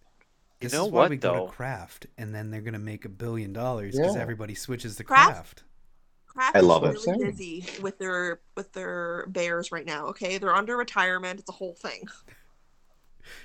this 0.59 0.73
know 0.73 0.85
is 0.85 0.91
why 0.91 1.05
what, 1.05 1.07
we 1.07 1.17
go 1.17 1.31
though? 1.31 1.33
to 1.33 1.41
Kraft, 1.41 2.07
and 2.17 2.33
then 2.33 2.51
they're 2.51 2.61
gonna 2.61 2.79
make 2.79 3.05
a 3.05 3.09
billion 3.09 3.53
dollars 3.53 3.99
because 3.99 4.15
Yeah. 4.15 4.21
everybody 4.21 4.55
switches 4.55 4.95
to 4.97 5.03
craft? 5.03 5.33
Kraft. 5.33 5.63
Kraft 6.38 6.55
I 6.55 6.59
is 6.59 6.65
love 6.65 6.83
it. 6.83 6.89
really 6.93 7.25
busy 7.31 7.65
with 7.81 7.97
their 7.97 8.39
with 8.55 8.71
their 8.73 9.25
bears 9.29 9.71
right 9.71 9.85
now. 9.88 10.05
Okay, 10.07 10.38
they're 10.38 10.53
under 10.55 10.77
retirement. 10.77 11.39
It's 11.39 11.49
a 11.49 11.53
whole 11.53 11.73
thing. 11.73 12.07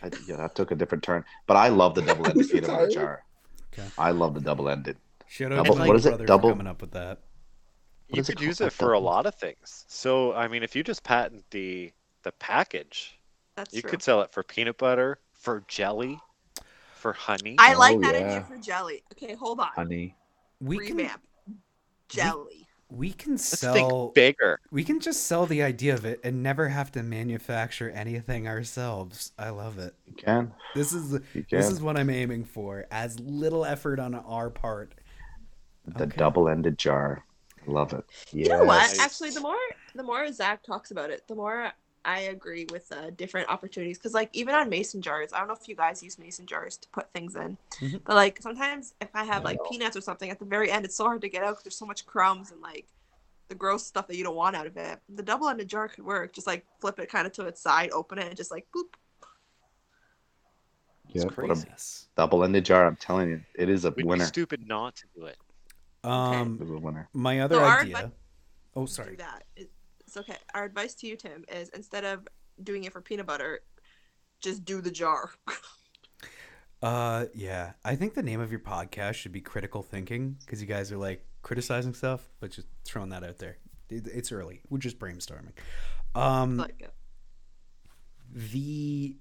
I, 0.03 0.11
yeah, 0.29 0.37
that 0.37 0.55
took 0.55 0.71
a 0.73 0.75
different 0.75 1.03
turn. 1.03 1.25
But 1.47 1.57
I 1.57 1.69
love 1.69 1.95
the 1.95 2.03
double-ended 2.03 2.49
peanut 2.51 2.67
butter 2.69 2.91
Sorry. 2.91 2.93
jar. 2.93 3.25
Okay. 3.73 3.89
I 3.97 4.11
love 4.11 4.35
the 4.35 4.41
double-ended. 4.43 4.99
Shout 5.27 5.53
out 5.53 5.65
Double- 5.65 5.75
to 5.77 5.81
what 5.81 5.87
Big 5.89 5.97
is 5.97 6.07
it? 6.07 6.27
Double- 6.27 6.51
coming 6.51 6.67
up 6.67 6.83
with 6.83 6.91
that. 6.93 7.19
What 8.09 8.17
you 8.17 8.21
is 8.21 8.29
it 8.29 8.37
could 8.37 8.45
use 8.45 8.61
it 8.61 8.73
for 8.75 8.93
a 8.93 8.99
lot 8.99 9.25
of 9.25 9.35
things. 9.37 9.87
So, 9.89 10.35
I 10.35 10.47
mean, 10.49 10.63
if 10.63 10.77
you 10.77 10.85
just 10.85 11.03
patent 11.03 11.45
the 11.51 11.93
the 12.25 12.33
package, 12.33 13.19
That's 13.57 13.73
you 13.75 13.81
true. 13.81 13.91
could 13.93 14.03
sell 14.03 14.21
it 14.21 14.31
for 14.33 14.43
peanut 14.43 14.77
butter, 14.77 15.19
for 15.33 15.65
jelly, 15.67 16.21
for 16.95 17.15
honey. 17.15 17.57
I 17.59 17.73
like 17.75 17.97
Oh, 17.97 18.01
that 18.03 18.15
yeah. 18.15 18.27
idea 18.27 18.41
for 18.43 18.59
jelly. 18.59 19.03
Okay, 19.15 19.35
hold 19.35 19.61
on. 19.61 19.69
Honey. 19.75 20.15
We 20.61 20.87
can 20.87 20.99
Revamp. 20.99 21.23
Jelly. 22.11 22.62
We 22.95 23.13
can 23.13 23.33
Let's 23.33 23.59
sell 23.59 23.75
think 23.75 24.15
bigger. 24.15 24.59
we 24.71 24.85
can 24.85 25.01
just 25.01 25.25
sell 25.27 25.47
the 25.47 25.63
idea 25.63 25.95
of 25.95 26.05
it 26.05 26.21
and 26.25 26.43
never 26.43 26.69
have 26.69 26.93
to 26.93 27.03
manufacture 27.03 27.91
anything 27.91 28.47
ourselves. 28.47 29.33
I 29.39 29.51
love 29.51 29.79
it. 29.79 29.95
You 30.07 30.15
can. 30.15 30.53
This 30.75 30.93
is 30.93 31.11
the, 31.11 31.23
You 31.35 31.45
this 31.51 31.71
is 31.71 31.81
what 31.81 31.97
I'm 31.99 32.11
aiming 32.11 32.45
for. 32.45 32.87
As 32.91 33.19
little 33.21 33.65
effort 33.65 33.99
on 33.99 34.15
our 34.15 34.51
part. 34.51 34.95
The 35.87 36.05
Okay. 36.05 36.17
double-ended 36.17 36.79
jar. 36.79 37.25
Love 37.67 37.93
it. 37.93 38.05
You 38.33 38.49
know 38.49 38.65
what? 38.65 38.99
Actually, 39.01 39.31
the 39.31 39.41
more 39.41 39.57
the 39.95 40.03
more 40.03 40.31
Zach 40.33 40.63
talks 40.63 40.91
about 40.91 41.11
it, 41.11 41.27
the 41.29 41.35
more 41.35 41.73
I 42.05 42.21
agree 42.21 42.67
with 42.71 42.91
uh, 42.93 43.11
different 43.11 43.49
opportunities. 43.49 43.99
Because 43.99 44.13
like 44.15 44.31
even 44.33 44.55
on 44.55 44.69
mason 44.69 45.01
jars, 45.03 45.33
I 45.33 45.39
don't 45.39 45.49
know 45.49 45.55
if 45.61 45.69
you 45.69 45.77
guys 45.77 46.03
use 46.03 46.19
mason 46.19 46.47
jars 46.47 46.77
to 46.79 46.89
put 46.89 47.13
things 47.13 47.37
in, 47.37 47.57
Mhm. 47.81 48.03
but 48.05 48.17
like 48.17 48.41
sometimes 48.43 48.95
if 49.01 49.09
I 49.15 49.25
have 49.25 49.45
like 49.45 49.59
No. 49.63 49.69
peanuts 49.71 49.97
or 49.97 50.01
something 50.01 50.31
at 50.31 50.39
the 50.39 50.45
very 50.45 50.71
end, 50.71 50.85
it's 50.85 50.97
so 50.97 51.05
hard 51.05 51.21
to 51.23 51.29
get 51.29 51.43
out 51.45 51.51
because 51.51 51.65
there's 51.65 51.77
so 51.77 51.87
much 51.87 52.05
crumbs 52.07 52.51
and 52.51 52.61
like 52.61 52.87
the 53.49 53.55
gross 53.55 53.85
stuff 53.87 54.07
that 54.09 54.17
you 54.17 54.25
don't 54.25 54.37
want 54.37 54.57
out 54.57 54.67
of 54.67 54.77
it. 54.77 55.01
The 55.09 55.23
double-ended 55.23 55.69
jar 55.69 55.89
could 55.89 56.05
work. 56.05 56.33
Just 56.33 56.47
like 56.47 56.65
flip 56.81 56.99
it 56.99 57.09
kind 57.11 57.27
of 57.27 57.33
to 57.35 57.47
its 57.47 57.61
side, 57.61 57.91
open 57.93 58.19
it, 58.19 58.27
and 58.29 58.37
just 58.37 58.51
like 58.51 58.67
boop. 58.75 58.95
Yeah. 61.09 61.15
It's 61.17 61.25
What 61.27 61.35
crazy. 61.35 61.67
Yes. 61.69 62.09
double-ended 62.17 62.65
jar. 62.65 62.87
I'm 62.87 62.97
telling 62.97 63.29
you, 63.29 63.43
it 63.55 63.69
is 63.69 63.85
a 63.85 63.91
We'd 63.91 64.07
winner. 64.07 64.25
be 64.25 64.29
stupid 64.29 64.67
not 64.67 64.97
to 64.97 65.05
do 65.15 65.27
it. 65.27 65.37
Um 66.05 66.59
It 66.61 66.65
is 66.65 66.71
a 66.71 66.79
winner. 66.79 67.09
my 67.13 67.41
other 67.41 67.57
So 67.57 67.65
our 67.65 67.81
idea. 67.81 67.95
advi- 67.97 68.13
Oh 68.75 68.83
do 68.83 68.93
sorry. 68.93 69.17
that. 69.17 69.45
It- 69.57 69.71
It's 70.15 70.29
okay. 70.29 70.37
Our 70.53 70.65
advice 70.65 70.93
to 70.97 71.07
you, 71.07 71.17
Tim, 71.17 71.43
is 71.51 71.71
instead 71.71 72.05
of 72.05 72.29
doing 72.63 72.85
it 72.85 72.93
for 72.93 73.01
peanut 73.01 73.27
butter, 73.27 73.61
just 74.41 74.63
do 74.65 74.81
the 74.81 74.91
jar. 74.91 75.31
Uh 76.83 77.27
yeah. 77.33 77.75
I 77.85 77.95
think 77.95 78.15
the 78.15 78.25
name 78.25 78.41
of 78.41 78.51
your 78.51 78.59
podcast 78.59 79.15
should 79.15 79.31
be 79.31 79.41
critical 79.41 79.85
thinking 79.85 80.37
because 80.41 80.61
you 80.61 80.67
guys 80.67 80.91
are 80.91 80.97
like 80.97 81.25
criticizing 81.41 81.95
stuff, 81.95 82.29
but 82.41 82.51
just 82.51 82.67
throwing 82.85 83.11
that 83.11 83.23
out 83.23 83.39
there. 83.39 83.59
It's 83.89 84.33
early. 84.33 84.63
We're 84.69 84.79
just 84.79 84.99
brainstorming. 84.99 85.53
Um 86.17 86.57
like. 86.57 86.91
The 88.33 89.17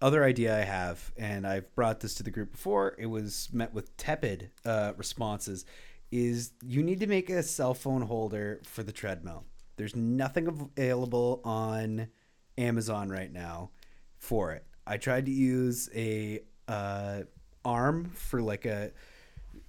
other 0.00 0.22
idea 0.22 0.56
I 0.56 0.62
have, 0.62 1.12
and 1.16 1.48
I've 1.48 1.74
brought 1.74 1.98
this 1.98 2.14
to 2.14 2.22
the 2.22 2.30
group 2.30 2.52
before, 2.52 2.94
it 2.96 3.06
was 3.06 3.48
met 3.52 3.74
with 3.74 3.96
tepid 3.96 4.52
uh, 4.64 4.92
responses, 4.96 5.64
is 6.12 6.52
you 6.62 6.84
need 6.84 7.00
to 7.00 7.08
make 7.08 7.28
a 7.28 7.42
cell 7.42 7.74
phone 7.74 8.02
holder 8.02 8.60
for 8.62 8.84
the 8.84 8.92
treadmill. 8.92 9.46
There's 9.76 9.96
nothing 9.96 10.46
available 10.46 11.40
on 11.44 12.08
Amazon 12.56 13.08
right 13.08 13.32
now 13.32 13.70
for 14.18 14.52
it. 14.52 14.64
I 14.86 14.96
tried 14.96 15.26
to 15.26 15.32
use 15.32 15.88
a 15.94 16.40
uh, 16.68 17.22
arm 17.64 18.10
for 18.14 18.42
like 18.42 18.64
a. 18.64 18.92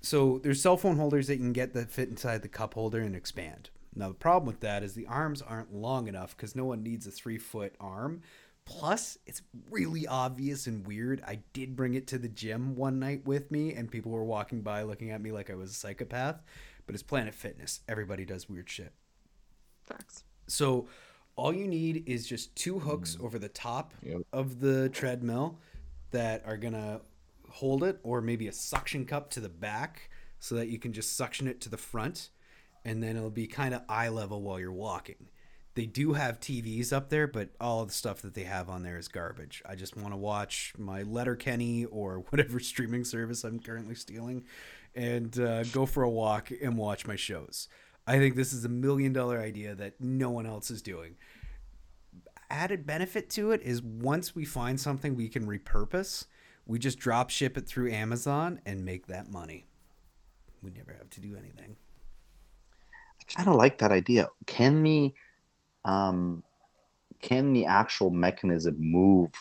So 0.01 0.39
there's 0.43 0.61
cell 0.61 0.77
phone 0.77 0.97
holders 0.97 1.27
that 1.27 1.35
you 1.35 1.39
can 1.39 1.53
get 1.53 1.73
that 1.73 1.89
fit 1.89 2.09
inside 2.09 2.41
the 2.41 2.47
cup 2.47 2.73
holder 2.73 3.01
and 3.01 3.15
expand. 3.15 3.69
Now 3.95 4.09
the 4.09 4.13
problem 4.13 4.45
with 4.45 4.59
that 4.59 4.83
is 4.83 4.93
the 4.93 5.07
arms 5.07 5.41
aren't 5.41 5.73
long 5.73 6.07
enough 6.07 6.35
because 6.35 6.55
no 6.55 6.65
one 6.65 6.83
needs 6.83 7.07
a 7.07 7.11
three 7.11 7.37
foot 7.37 7.73
arm. 7.79 8.21
Plus, 8.65 9.19
it's 9.27 9.43
really 9.69 10.07
obvious 10.07 10.65
and 10.65 10.85
weird. 10.87 11.21
I 11.25 11.39
did 11.53 11.75
bring 11.75 11.93
it 11.93 12.07
to 12.07 12.17
the 12.17 12.27
gym 12.27 12.75
one 12.75 12.99
night 12.99 13.23
with 13.23 13.51
me, 13.51 13.73
and 13.73 13.91
people 13.91 14.11
were 14.11 14.23
walking 14.23 14.61
by 14.61 14.81
looking 14.81 15.11
at 15.11 15.21
me 15.21 15.31
like 15.31 15.51
I 15.51 15.55
was 15.55 15.69
a 15.69 15.75
psychopath. 15.75 16.41
But 16.87 16.95
it's 16.95 17.03
Planet 17.03 17.35
Fitness. 17.35 17.81
Everybody 17.87 18.25
does 18.25 18.49
weird 18.49 18.69
shit. 18.69 18.91
Facts. 19.85 20.23
So 20.47 20.87
all 21.35 21.53
you 21.53 21.67
need 21.67 22.03
is 22.07 22.27
just 22.27 22.55
two 22.55 22.79
hooks 22.79 23.17
over 23.19 23.37
the 23.39 23.49
top 23.49 23.93
Yep. 24.03 24.21
of 24.31 24.59
the 24.59 24.89
treadmill 24.89 25.59
that 26.11 26.43
are 26.45 26.57
gonna 26.57 27.01
hold 27.49 27.83
it, 27.83 27.99
or 28.03 28.21
maybe 28.21 28.47
a 28.47 28.51
suction 28.51 29.05
cup 29.05 29.29
to 29.31 29.39
the 29.39 29.49
back 29.49 30.09
so 30.39 30.55
that 30.55 30.67
you 30.67 30.77
can 30.79 30.93
just 30.93 31.15
suction 31.15 31.47
it 31.47 31.61
to 31.61 31.69
the 31.69 31.77
front, 31.77 32.29
and 32.83 33.01
then 33.01 33.15
it'll 33.17 33.29
be 33.29 33.47
kind 33.47 33.73
of 33.73 33.81
eye 33.89 34.09
level 34.09 34.41
while 34.41 34.59
you're 34.59 34.71
walking. 34.71 35.29
They 35.73 35.85
do 35.85 36.13
have 36.13 36.39
TVs 36.39 36.93
up 36.93 37.09
there, 37.09 37.27
but 37.27 37.49
all 37.59 37.81
of 37.81 37.89
the 37.89 37.93
stuff 37.93 38.21
that 38.21 38.33
they 38.33 38.43
have 38.43 38.69
on 38.69 38.83
there 38.83 38.97
is 38.97 39.09
garbage. 39.09 39.61
I 39.65 39.75
just 39.75 39.97
want 39.97 40.13
to 40.13 40.17
watch 40.17 40.73
my 40.77 41.01
Letterkenny 41.03 41.83
or 41.85 42.19
whatever 42.29 42.59
streaming 42.59 43.03
service 43.03 43.43
I'm 43.43 43.59
currently 43.59 43.95
stealing, 43.95 44.45
and 44.93 45.37
uh, 45.37 45.63
go 45.65 45.85
for 45.85 46.03
a 46.03 46.09
walk 46.09 46.49
and 46.61 46.77
watch 46.77 47.05
my 47.05 47.17
shows. 47.17 47.67
I 48.07 48.19
think 48.19 48.35
this 48.35 48.53
is 48.53 48.65
a 48.65 48.69
million 48.69 49.13
dollar 49.13 49.39
idea 49.39 49.73
that 49.75 49.99
no 49.99 50.29
one 50.29 50.45
else 50.45 50.69
is 50.69 50.81
doing. 50.81 51.15
Added 52.49 52.85
benefit 52.85 53.29
to 53.31 53.51
it 53.51 53.61
is 53.63 53.81
once 53.81 54.35
we 54.35 54.45
find 54.45 54.79
something 54.79 55.15
we 55.15 55.27
can 55.27 55.47
repurpose, 55.47 56.25
we 56.67 56.77
just 56.77 56.99
drop 56.99 57.29
ship 57.29 57.57
it 57.57 57.67
through 57.67 57.91
Amazon 57.91 58.61
and 58.65 58.85
make 58.85 59.07
that 59.07 59.31
money. 59.31 59.65
We 60.61 60.71
never 60.71 60.93
have 60.93 61.09
to 61.11 61.21
do 61.21 61.35
anything. 61.35 61.75
I 63.19 63.33
kind 63.33 63.49
of 63.49 63.55
like 63.55 63.79
that 63.79 63.91
idea. 63.91 64.29
Can 64.45 64.83
the 64.83 65.13
um, 65.83 66.43
can 67.21 67.53
the 67.53 67.65
actual 67.65 68.11
mechanism 68.11 68.75
move 68.79 69.31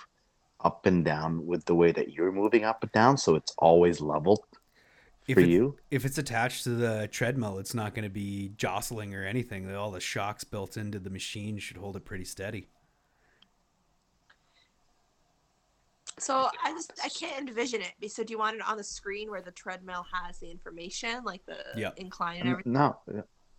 up 0.61 0.87
and 0.87 1.05
down 1.05 1.47
with 1.47 1.65
the 1.67 1.75
way 1.75 1.93
that 1.93 2.13
you're 2.13 2.33
moving 2.33 2.65
up 2.65 2.83
and 2.83 2.93
down, 2.93 3.19
so 3.19 3.35
it's 3.35 3.55
always 3.59 4.01
level 4.01 4.47
If 5.27 5.35
for 5.37 5.41
it's, 5.41 5.49
you? 5.49 5.77
if 5.91 6.05
it's 6.05 6.19
attached 6.19 6.65
to 6.65 6.71
the 6.71 7.09
treadmill, 7.11 7.59
it's 7.59 7.73
not 7.75 7.95
going 7.95 8.03
to 8.05 8.11
be 8.11 8.53
jostling 8.57 9.15
or 9.15 9.25
anything. 9.25 9.75
All 9.75 9.91
the 9.91 10.01
shocks 10.01 10.45
built 10.45 10.77
into 10.77 10.99
the 10.99 11.09
machine 11.11 11.59
should 11.59 11.79
hold 11.79 11.97
it 11.97 12.05
pretty 12.05 12.25
steady. 12.25 12.69
So 16.19 16.49
I 16.63 16.71
just 16.73 16.93
I 17.03 17.09
can't 17.09 17.49
envision 17.49 17.81
it. 17.81 18.11
So 18.13 18.23
do 18.23 18.33
you 18.33 18.39
want 18.39 18.57
it 18.57 18.63
on 18.69 18.77
the 18.77 18.85
screen 18.85 19.31
where 19.31 19.41
the 19.43 19.51
treadmill 19.51 20.07
has 20.13 20.39
the 20.39 20.51
information, 20.51 21.25
like 21.25 21.45
the 21.47 21.59
Yep. 21.77 21.95
incline 21.99 22.41
and 22.41 22.49
everything? 22.51 22.73
No, 22.73 22.97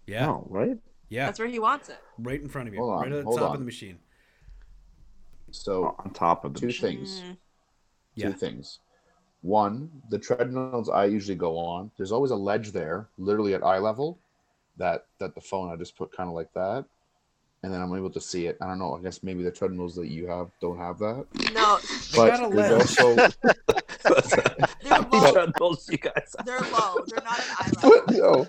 Yeah, 0.08 0.26
no, 0.28 0.48
right? 0.50 0.78
yeah, 1.10 1.26
That's 1.26 1.40
where 1.40 1.48
he 1.50 1.60
wants 1.60 1.90
it. 1.90 1.98
right 2.18 2.40
in 2.40 2.48
front 2.48 2.68
of 2.70 2.74
you, 2.74 2.80
Hold 2.80 2.94
on, 2.94 3.02
right 3.02 3.12
at 3.12 3.18
the 3.20 3.24
hold 3.26 3.40
top 3.40 3.50
on. 3.50 3.56
of 3.56 3.60
the 3.60 3.66
machine. 3.66 4.00
So 5.52 5.96
On 6.00 6.12
top 6.14 6.46
of 6.46 6.54
the 6.54 6.60
two 6.62 6.66
machine. 6.68 6.98
things. 6.98 7.22
Mm. 7.22 7.38
Yeah. 8.14 8.28
Two 8.28 8.34
things. 8.34 8.80
One, 9.42 9.90
the 10.10 10.18
treadmills 10.18 10.90
I 10.90 11.06
usually 11.06 11.36
go 11.36 11.58
on, 11.58 11.92
there's 11.98 12.12
always 12.12 12.32
a 12.32 12.36
ledge 12.36 12.72
there, 12.72 13.08
literally 13.18 13.54
at 13.54 13.64
eye 13.64 13.78
level, 13.80 14.18
that 14.78 15.06
that 15.20 15.36
the 15.36 15.42
phone 15.42 15.72
I 15.72 15.76
just 15.76 15.96
put 15.98 16.12
kind 16.16 16.28
of 16.30 16.36
like 16.36 16.52
that, 16.54 16.84
and 17.64 17.72
then 17.74 17.82
I'm 17.82 17.94
able 17.96 18.10
to 18.12 18.22
see 18.22 18.48
it. 18.48 18.58
I 18.62 18.66
don't 18.68 18.80
know. 18.80 18.96
I 18.96 19.02
guess 19.02 19.22
maybe 19.24 19.44
the 19.44 19.52
treadmills 19.52 19.96
that 19.96 20.08
you 20.08 20.28
have 20.28 20.50
don't 20.62 20.78
have 20.80 20.98
that. 21.00 21.26
No, 21.54 21.78
They 22.12 22.18
got 22.18 22.40
But 22.40 22.52
a 22.52 22.56
there's 22.56 22.72
ledge. 22.72 23.00
also 23.00 23.16
they're 24.84 25.00
low. 25.12 25.32
Treadmills 25.34 25.90
you 25.90 25.98
guys 25.98 26.36
have. 26.38 26.46
They're 26.46 26.60
low. 26.62 27.04
They're 27.08 27.24
not 27.24 27.40
at 27.40 27.48
eye 27.60 27.72
level. 27.84 28.06
no, 28.18 28.48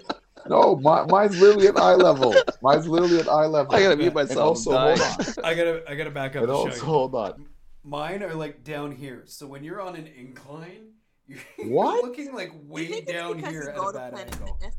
no, 0.48 0.76
my, 0.76 1.04
mine's 1.06 1.38
literally 1.40 1.68
at 1.68 1.76
eye 1.76 1.94
level. 1.94 2.34
Mine's 2.62 2.86
literally 2.88 3.18
at 3.20 3.28
eye 3.28 3.46
level. 3.46 3.74
I 3.74 3.82
gotta 3.82 3.96
mute 3.96 4.06
And 4.06 4.14
myself. 4.14 4.38
also, 4.38 4.70
hold 4.78 5.00
on. 5.00 5.26
I 5.44 5.54
gotta, 5.54 5.82
I 5.88 5.94
gotta 5.94 6.10
back 6.10 6.36
up 6.36 6.42
And 6.44 6.48
to 6.48 6.54
show 6.54 6.58
also, 6.60 6.74
you. 6.76 6.82
hold 6.82 7.14
on. 7.14 7.46
Mine 7.86 8.22
are 8.24 8.34
like 8.34 8.64
down 8.64 8.90
here. 8.90 9.22
So 9.26 9.46
when 9.46 9.62
you're 9.62 9.80
on 9.80 9.94
an 9.94 10.08
incline, 10.08 10.88
you're 11.28 11.38
What? 11.68 12.04
looking 12.04 12.34
like 12.34 12.50
way 12.66 13.00
down 13.02 13.38
here 13.38 13.72
at 13.74 13.78
a 13.78 13.92
bad 13.92 14.12
Planet 14.12 14.34
angle. 14.34 14.56
Fitness? 14.58 14.74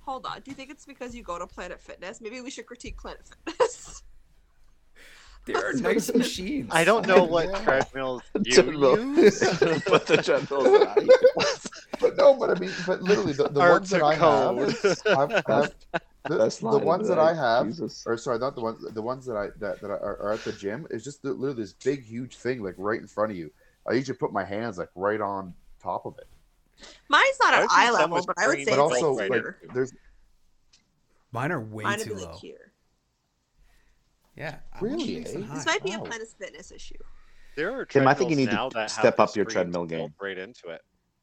Hold 0.00 0.26
on. 0.26 0.42
Do 0.42 0.50
you 0.50 0.54
think 0.54 0.70
it's 0.70 0.84
because 0.84 1.14
you 1.14 1.22
go 1.22 1.38
to 1.38 1.46
Planet 1.46 1.80
Fitness? 1.80 2.20
Maybe 2.20 2.40
we 2.42 2.50
should 2.50 2.66
critique 2.66 2.98
Planet 2.98 3.22
Fitness. 3.46 4.02
There 5.44 5.56
are 5.56 5.72
nice 5.90 6.14
machines. 6.14 6.68
I 6.72 6.84
don't 6.84 7.04
know 7.08 7.24
what 7.24 7.46
Yeah. 7.46 7.64
treadmills 7.64 8.22
you 8.44 8.52
Treadmill. 8.52 8.96
use. 8.96 9.40
but 9.40 10.06
the 10.06 10.18
treadmills 10.22 10.62
that 10.62 10.94
I 10.96 11.00
use. 11.00 11.66
But 11.98 12.16
no, 12.16 12.34
but 12.34 12.50
I 12.50 12.60
mean, 12.60 12.70
but 12.86 13.02
literally, 13.02 13.32
the, 13.32 13.48
the 13.48 13.58
ones 13.58 13.90
that 13.90 14.02
are 14.02 14.12
I 14.12 14.14
have, 14.14 14.56
code. 14.56 15.42
I've, 15.48 15.72
I've, 15.92 16.02
the, 16.28 16.36
That's 16.38 16.58
the 16.58 16.78
ones 16.78 17.08
that 17.08 17.18
I 17.18 17.34
have, 17.34 17.66
Jesus. 17.66 18.04
or 18.06 18.16
sorry, 18.16 18.38
not 18.38 18.54
the 18.54 18.60
ones, 18.60 18.84
the 18.94 19.02
ones 19.02 19.26
that 19.26 19.36
I 19.36 19.48
that, 19.58 19.80
that 19.80 19.90
are, 19.90 20.16
are 20.20 20.32
at 20.32 20.44
the 20.44 20.52
gym 20.52 20.86
is 20.90 21.02
just 21.02 21.22
the, 21.22 21.30
literally 21.32 21.62
this 21.62 21.72
big, 21.72 22.04
huge 22.04 22.36
thing 22.36 22.62
like 22.62 22.74
right 22.78 23.00
in 23.00 23.06
front 23.08 23.32
of 23.32 23.36
you. 23.36 23.50
I 23.88 23.94
usually 23.94 24.16
put 24.16 24.32
my 24.32 24.44
hands 24.44 24.78
like 24.78 24.90
right 24.94 25.20
on 25.20 25.52
top 25.82 26.06
of 26.06 26.16
it. 26.18 26.28
Mine's 27.08 27.38
not 27.40 27.54
I 27.54 27.62
at 27.62 27.68
eye 27.70 27.90
level, 27.90 28.22
but 28.24 28.36
I 28.38 28.46
would 28.46 28.58
say 28.58 28.64
But 28.64 28.72
it's 28.72 28.78
also, 28.78 29.12
like 29.14 29.30
like, 29.30 29.42
there's 29.74 29.92
Mine 31.32 31.50
are 31.52 31.60
way 31.60 31.82
Mine 31.84 31.98
too 31.98 32.14
be 32.14 32.20
low. 32.20 32.30
like 32.30 32.38
here. 32.40 32.72
Yeah. 34.36 34.56
Really, 34.80 35.18
eh? 35.18 35.22
This 35.52 35.66
might 35.66 35.82
be 35.82 35.92
a 35.92 35.98
Wow. 35.98 36.04
Planet 36.06 36.28
Fitness 36.38 36.70
issue. 36.72 36.94
There 37.56 37.72
are 37.72 37.84
Tim, 37.84 38.06
I 38.08 38.14
think 38.14 38.30
you 38.30 38.36
need 38.36 38.50
to 38.50 38.88
step 38.88 39.18
up 39.20 39.34
your 39.36 39.44
treadmill 39.44 39.84
game. 39.86 40.14
right 40.20 40.38
into 40.38 40.68
it. 40.68 40.80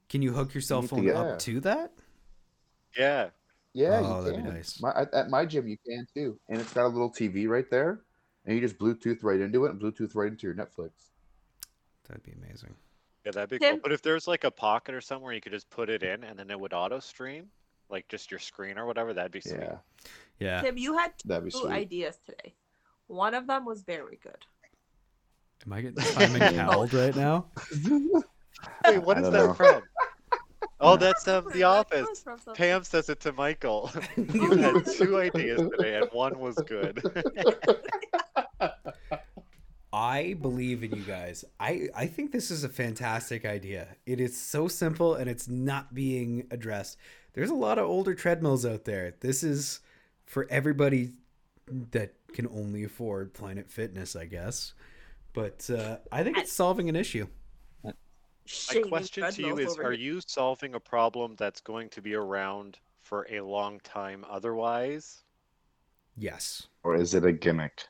Can 0.09 0.21
you 0.21 0.31
hook 0.31 0.53
your 0.53 0.61
cell 0.61 0.81
need 0.81 0.89
to 0.89 0.95
phone 0.95 1.05
get- 1.05 1.15
up 1.15 1.27
Yeah. 1.27 1.37
to 1.37 1.59
that? 1.61 1.91
Yeah, 2.97 3.29
yeah, 3.73 4.01
Oh, 4.03 4.17
you 4.19 4.23
that'd 4.25 4.37
be 4.37 4.43
can. 4.43 4.53
nice. 4.55 4.81
My, 4.81 4.91
at, 4.95 5.13
at 5.13 5.29
my 5.29 5.45
gym, 5.45 5.67
you 5.67 5.77
can 5.87 6.05
too, 6.13 6.39
and 6.49 6.59
it's 6.59 6.73
got 6.73 6.85
a 6.85 6.87
little 6.87 7.11
TV 7.11 7.47
right 7.47 7.69
there, 7.69 8.01
and 8.45 8.55
you 8.55 8.61
just 8.61 8.77
Bluetooth 8.79 9.23
right 9.23 9.39
into 9.39 9.65
it 9.65 9.71
and 9.71 9.81
Bluetooth 9.81 10.15
right 10.15 10.31
into 10.31 10.47
your 10.47 10.55
Netflix. 10.55 10.91
That'd 12.07 12.23
be 12.23 12.31
amazing. 12.31 12.73
yeah, 13.25 13.31
that'd 13.31 13.49
be 13.49 13.59
Tim- 13.59 13.75
cool. 13.75 13.79
But 13.83 13.91
if 13.91 14.01
there's 14.01 14.27
like 14.27 14.43
a 14.43 14.51
pocket 14.51 14.95
or 14.95 15.01
somewhere 15.01 15.33
you 15.33 15.41
could 15.41 15.51
just 15.51 15.69
put 15.69 15.89
it 15.89 16.01
in 16.03 16.23
and 16.23 16.37
then 16.39 16.49
it 16.49 16.59
would 16.59 16.73
auto 16.73 16.99
stream, 16.99 17.47
like 17.89 18.07
just 18.07 18.31
your 18.31 18.39
screen 18.39 18.77
or 18.79 18.85
whatever, 18.87 19.13
that'd 19.13 19.31
be 19.31 19.41
sweet. 19.41 19.59
Yeah, 19.61 19.77
Yeah. 20.39 20.61
Tim, 20.61 20.77
you 20.77 20.97
had 20.97 21.13
that'd 21.25 21.43
be 21.45 21.51
two 21.51 21.59
sweet. 21.59 21.71
ideas 21.71 22.17
today. 22.25 22.53
One 23.07 23.33
of 23.35 23.45
them 23.47 23.65
was 23.65 23.81
very 23.83 24.19
good. 24.23 24.45
Am 25.65 25.73
I 25.73 25.81
getting 25.81 25.99
Simon 26.01 26.53
Cowled 26.55 26.93
right 26.93 27.15
now? 27.15 27.47
Wait, 28.87 29.03
what 29.03 29.17
I 29.17 29.21
is 29.21 29.23
don't 29.29 29.33
that 29.33 29.45
know. 29.47 29.53
from? 29.53 29.81
Oh, 30.81 30.95
that's 30.95 31.27
um, 31.27 31.45
The 31.51 31.63
Office. 31.63 32.05
comes 32.05 32.21
from, 32.21 32.39
so- 32.39 32.53
Pam 32.53 32.83
says 32.83 33.09
it 33.09 33.19
to 33.21 33.33
Michael. 33.33 33.91
you 34.17 34.51
had 34.57 34.85
two 34.85 35.17
ideas 35.17 35.61
today, 35.71 35.97
and 35.97 36.09
one 36.11 36.39
was 36.39 36.55
good. 36.55 37.01
I 39.91 40.35
believe 40.39 40.83
in 40.83 40.91
you 40.91 41.01
guys. 41.01 41.43
I 41.59 41.89
I 41.95 42.05
think 42.05 42.31
this 42.31 42.51
is 42.51 42.63
a 42.63 42.69
fantastic 42.69 43.43
idea. 43.43 43.87
It 44.05 44.19
is 44.21 44.39
so 44.39 44.67
simple 44.67 45.15
and 45.15 45.27
it's 45.27 45.47
not 45.49 45.95
being 45.95 46.45
addressed. 46.51 46.97
There's 47.33 47.49
a 47.49 47.55
lot 47.55 47.79
of 47.79 47.85
older 47.85 48.13
treadmills 48.13 48.65
out 48.65 48.85
there. 48.85 49.15
This 49.19 49.43
is 49.43 49.79
for 50.25 50.45
everybody 50.51 51.13
that 51.91 52.13
can 52.33 52.47
only 52.47 52.83
afford 52.83 53.33
Planet 53.33 53.69
Fitness, 53.71 54.15
I 54.15 54.25
guess. 54.25 54.73
But 55.33 55.67
uh, 55.69 55.97
I 56.11 56.23
think 56.23 56.37
it's 56.37 56.53
solving 56.53 56.87
an 56.87 56.95
issue. 56.95 57.27
My 58.73 58.81
question 58.81 59.29
to 59.31 59.41
you 59.41 59.57
is: 59.59 59.77
Are 59.77 59.91
here. 59.91 60.01
you 60.01 60.21
solving 60.21 60.75
a 60.75 60.79
problem 60.79 61.35
that's 61.35 61.61
going 61.61 61.89
to 61.89 62.01
be 62.01 62.15
around 62.15 62.79
for 63.01 63.27
a 63.29 63.41
long 63.41 63.79
time 63.81 64.25
otherwise? 64.29 65.23
Yes. 66.17 66.67
Or 66.83 66.95
is 66.95 67.13
it 67.13 67.25
a 67.25 67.31
gimmick? 67.31 67.87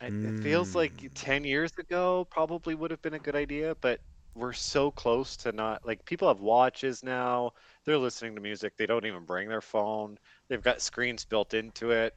It, 0.00 0.14
it 0.24 0.40
feels 0.42 0.74
like 0.74 0.96
Mm. 0.96 1.10
10 1.14 1.44
years 1.44 1.72
ago 1.78 2.26
probably 2.30 2.74
would 2.74 2.90
have 2.90 3.02
been 3.02 3.14
a 3.14 3.18
good 3.18 3.36
idea, 3.36 3.74
but 3.80 4.00
we're 4.34 4.52
so 4.52 4.90
close 4.90 5.36
to 5.38 5.52
not 5.52 5.84
like 5.86 6.04
people 6.04 6.28
have 6.28 6.40
watches 6.40 7.02
now. 7.02 7.52
They're 7.84 7.98
listening 7.98 8.34
to 8.36 8.40
music. 8.40 8.76
They 8.76 8.86
don't 8.86 9.04
even 9.06 9.24
bring 9.24 9.48
their 9.48 9.60
phone. 9.60 10.18
They've 10.48 10.62
got 10.62 10.80
screens 10.80 11.24
built 11.24 11.52
into 11.54 11.90
it. 11.90 12.16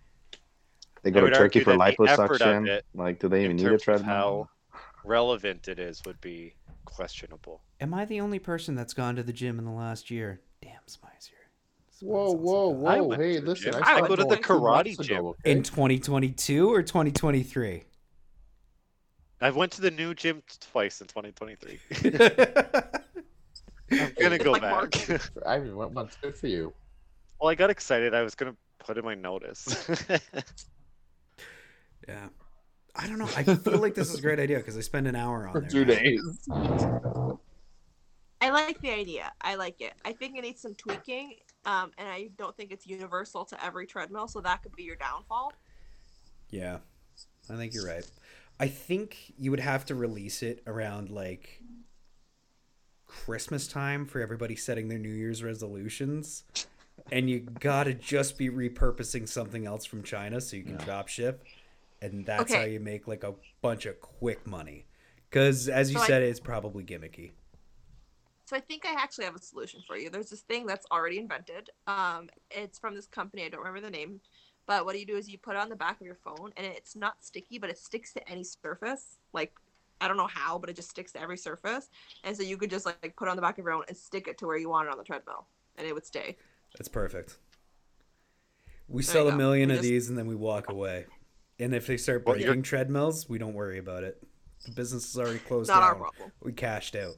They 1.04 1.12
I 1.12 1.12
go 1.12 1.22
to 1.22 1.30
Turkey 1.30 1.60
for 1.60 1.76
that 1.78 1.78
the 1.78 2.00
effort 2.06 2.42
of 2.42 2.64
liposuction. 2.64 2.68
it 2.68 2.86
Like, 2.94 3.20
do 3.20 3.28
they 3.28 3.44
even 3.44 3.58
need 3.58 3.72
a 3.72 3.78
treadmill? 3.78 4.06
how 4.06 4.50
relevant 5.04 5.68
it 5.68 5.80
is 5.80 6.04
would 6.06 6.20
be 6.22 6.56
questionable. 6.86 7.62
Am 7.80 7.94
I 7.94 8.06
the 8.06 8.20
only 8.22 8.40
person 8.40 8.76
that's 8.76 8.94
gone 8.94 9.16
to 9.16 9.24
the 9.24 9.34
gym 9.34 9.60
in 9.60 9.66
the 9.66 9.72
last 9.72 10.10
year? 10.12 10.42
Damn, 10.62 10.82
Smizer. 10.88 11.32
Whoa, 12.02 12.32
whoa, 12.32 12.68
whoa! 12.70 13.04
went 13.06 13.22
Hey, 13.22 13.40
listen. 13.40 13.74
I, 13.76 13.78
I 13.78 13.82
stopped 13.82 14.08
go 14.10 14.16
to 14.18 14.24
the 14.26 14.38
karate 14.38 14.86
months 14.98 14.98
gym. 15.08 15.18
ago, 15.18 15.28
okay? 15.30 15.52
In 15.52 15.64
2022 15.64 16.70
or 16.74 16.82
2023? 16.84 17.84
I 19.40 19.50
went 19.52 19.72
to 19.74 19.82
the 19.82 19.92
new 19.92 20.14
gym 20.14 20.42
twice 20.60 21.02
in 21.02 21.08
2023. 21.08 21.80
I'm 23.92 24.14
gonna 24.20 24.38
go 24.38 24.52
Like 24.54 24.62
back. 24.62 24.72
Mark. 25.10 25.32
I 25.46 25.60
mean, 25.60 25.76
what 25.76 25.94
month's 25.94 26.16
good 26.18 26.36
for 26.36 26.48
you? 26.48 26.74
well, 27.40 27.50
I 27.50 27.56
got 27.56 27.70
excited. 27.70 28.14
I 28.14 28.22
was 28.22 28.36
gonna 28.36 28.56
put 28.80 28.98
in 28.98 29.06
my 29.06 29.16
notice. 29.16 29.88
yeah. 32.08 32.28
I 32.96 33.08
don't 33.08 33.18
know. 33.18 33.30
I 33.36 33.44
feel 33.44 33.80
like 33.80 33.96
this 33.96 34.12
is 34.12 34.20
a 34.20 34.22
great 34.22 34.40
idea 34.40 34.58
because 34.58 34.78
I 34.78 34.82
spend 34.82 35.08
an 35.08 35.16
hour 35.16 35.48
on 35.48 35.54
For 35.54 35.62
there. 35.62 35.70
two 35.70 35.86
now. 35.86 35.96
days. 35.96 37.40
I 38.40 38.50
like 38.50 38.80
the 38.82 38.92
idea. 38.92 39.32
I 39.42 39.56
like 39.56 39.82
it. 39.82 39.94
I 40.06 40.12
think 40.14 40.38
it 40.38 40.42
needs 40.42 40.62
some 40.62 40.76
tweaking. 40.76 41.36
Um, 41.66 41.92
and 41.98 42.08
I 42.10 42.30
don't 42.38 42.56
think 42.58 42.72
it's 42.72 42.86
universal 42.86 43.46
to 43.46 43.66
every 43.66 43.88
treadmill, 43.88 44.28
so 44.28 44.42
that 44.42 44.62
could 44.64 44.76
be 44.76 44.84
your 44.84 44.98
downfall. 44.98 45.54
Yeah, 46.50 46.80
I 47.50 47.56
think 47.56 47.74
you're 47.74 47.88
right. 47.88 48.06
I 48.60 48.68
think 48.68 49.34
you 49.40 49.50
would 49.50 49.62
have 49.62 49.86
to 49.86 49.96
release 49.96 50.44
it 50.44 50.62
around 50.68 51.10
like 51.10 51.62
Christmas 53.08 53.68
time 53.68 54.06
for 54.06 54.20
everybody 54.22 54.56
setting 54.56 54.88
their 54.88 55.00
New 55.00 55.10
Year's 55.14 55.42
resolutions. 55.42 56.44
And 57.12 57.30
you 57.30 57.40
gotta 57.40 57.94
just 57.94 58.38
be 58.38 58.50
repurposing 58.50 59.28
something 59.28 59.66
else 59.66 59.86
from 59.86 60.04
China 60.04 60.40
so 60.40 60.58
you 60.58 60.64
can 60.64 60.78
drop 60.78 61.08
ship. 61.08 61.44
And 62.04 62.26
that's 62.26 62.52
Okay. 62.52 62.60
how 62.60 62.66
you 62.66 62.82
make 62.82 63.08
like 63.08 63.24
a 63.24 63.34
bunch 63.62 63.86
of 63.86 64.00
quick 64.02 64.46
money. 64.46 64.86
Because 65.30 65.70
as 65.70 65.90
you 65.90 65.98
So 66.00 66.04
I- 66.04 66.08
said, 66.08 66.22
it's 66.22 66.40
probably 66.42 66.84
gimmicky. 66.84 67.32
So 68.46 68.58
I 68.58 68.60
think 68.60 68.86
I 68.86 68.92
actually 69.02 69.24
have 69.24 69.36
a 69.36 69.40
solution 69.42 69.82
for 69.88 69.96
you. 69.98 70.10
There's 70.10 70.30
this 70.30 70.42
thing 70.42 70.66
that's 70.66 70.86
already 70.92 71.18
invented. 71.18 71.70
Um, 71.88 72.30
it's 72.52 72.78
from 72.78 72.94
this 72.94 73.08
company. 73.08 73.46
I 73.46 73.50
don't 73.50 73.62
remember 73.62 73.80
the 73.80 73.90
name, 73.90 74.20
but 74.66 74.84
what 74.86 75.00
you 75.00 75.06
do 75.06 75.16
is 75.16 75.30
you 75.30 75.38
put 75.38 75.56
it 75.56 75.60
on 75.60 75.70
the 75.70 75.78
back 75.78 76.02
of 76.02 76.06
your 76.06 76.18
phone, 76.18 76.52
and 76.58 76.66
it's 76.68 76.94
not 76.94 77.24
sticky, 77.24 77.58
but 77.58 77.70
it 77.70 77.78
sticks 77.78 78.12
to 78.14 78.30
any 78.30 78.44
surface. 78.44 79.18
Like 79.32 79.54
I 80.02 80.10
don't 80.10 80.18
know 80.18 80.28
how, 80.28 80.60
but 80.60 80.70
it 80.70 80.76
just 80.76 80.90
sticks 80.90 81.14
to 81.14 81.22
every 81.22 81.38
surface, 81.38 81.90
and 82.26 82.36
so 82.36 82.44
you 82.44 82.58
could 82.58 82.70
just 82.70 82.86
like, 82.86 82.98
like 83.02 83.16
put 83.16 83.30
it 83.30 83.32
on 83.32 83.38
the 83.38 83.42
back 83.42 83.58
of 83.58 83.64
your 83.64 83.74
own 83.74 83.86
and 83.88 83.96
stick 83.96 84.28
it 84.28 84.38
to 84.40 84.46
where 84.46 84.58
you 84.58 84.68
want 84.68 84.90
it 84.90 84.92
on 84.92 84.98
the 84.98 85.06
treadmill, 85.06 85.48
and 85.78 85.88
it 85.88 85.94
would 85.94 86.06
stay. 86.06 86.36
That's 86.78 86.90
perfect. 86.90 87.38
We 88.90 89.04
There 89.04 89.14
sell 89.14 89.30
a 89.30 89.36
million 89.38 89.70
We 89.70 89.76
of 89.76 89.80
just- 89.80 89.90
these 89.90 90.10
and 90.10 90.18
then 90.18 90.28
we 90.28 90.36
walk 90.36 90.68
away. 90.70 91.06
And 91.60 91.74
if 91.74 91.88
they 91.88 91.98
start 91.98 92.26
Well, 92.26 92.36
you're- 92.36 92.48
breaking 92.48 92.64
treadmills, 92.64 93.30
we 93.30 93.38
don't 93.38 93.54
worry 93.54 93.78
about 93.80 94.04
it. 94.04 94.22
The 94.66 94.72
business 94.72 95.10
is 95.10 95.18
already 95.20 95.40
closed 95.40 95.70
Not 95.70 95.84
our 95.84 95.96
problem. 95.96 96.32
We 96.42 96.54
cashed 96.54 96.96
out. 96.96 97.16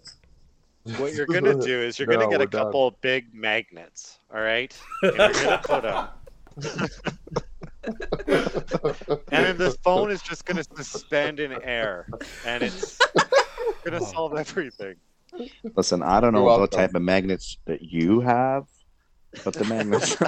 What 0.98 1.14
you're 1.14 1.26
gonna 1.26 1.56
do 1.60 1.80
is 1.82 1.98
you're 1.98 2.08
gonna 2.12 2.28
get 2.30 2.36
a 2.42 2.44
we're 2.44 2.46
done. 2.48 2.66
couple 2.66 2.92
big 3.02 3.34
magnets, 3.34 4.20
all 4.34 4.42
right? 4.42 4.76
And 5.04 5.16
you're 5.18 5.34
gonna 5.34 5.62
put 5.64 5.82
them, 5.84 6.08
and 9.32 9.46
then 9.46 9.58
this 9.58 9.78
phone 9.84 10.12
is 10.12 10.22
just 10.22 10.46
gonna 10.46 10.64
suspend 10.64 11.40
in 11.40 11.54
air, 11.64 12.08
and 12.46 12.62
it's 12.64 13.00
gonna 13.84 14.00
solve 14.02 14.36
everything. 14.38 14.96
Listen, 15.76 16.02
I 16.04 16.20
don't 16.20 16.34
know 16.34 16.40
You're 16.40 16.46
what 16.48 16.60
welcome. 16.60 16.78
type 16.78 16.96
of 16.96 17.02
magnets 17.02 17.58
that 17.66 17.82
you 17.82 18.20
have, 18.22 18.66
but 19.44 19.54
the 19.54 19.66
magnets. 19.66 20.18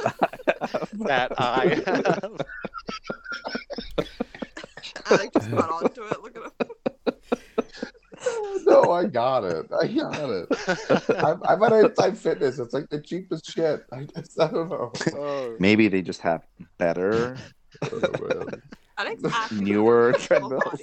That 0.93 1.31
I 1.39 1.81
have. 1.85 2.41
Alec 5.11 5.33
just 5.33 5.51
got 5.51 5.69
onto 5.83 6.03
it. 6.03 6.21
Look 6.21 6.37
at 6.37 6.43
him. 6.43 6.51
no, 8.65 8.91
I 8.91 9.05
got 9.05 9.43
it. 9.43 9.67
I 9.81 9.87
got 9.87 10.29
it. 10.29 10.47
I'm, 11.23 11.41
I'm 11.43 11.63
at 11.63 11.73
Anytime 11.73 12.15
Fitness. 12.15 12.59
It's 12.59 12.73
like 12.73 12.89
the 12.89 13.01
cheapest 13.01 13.51
shit. 13.51 13.85
I 13.91 14.03
just, 14.15 14.39
I 14.39 14.47
don't 14.47 14.69
know. 14.69 14.91
Oh, 15.13 15.55
Maybe 15.59 15.87
they 15.87 16.01
just 16.01 16.21
have 16.21 16.45
better. 16.77 17.37
Oh, 17.91 17.99
man. 17.99 18.61
Newer 19.51 20.13
treadmills. 20.13 20.81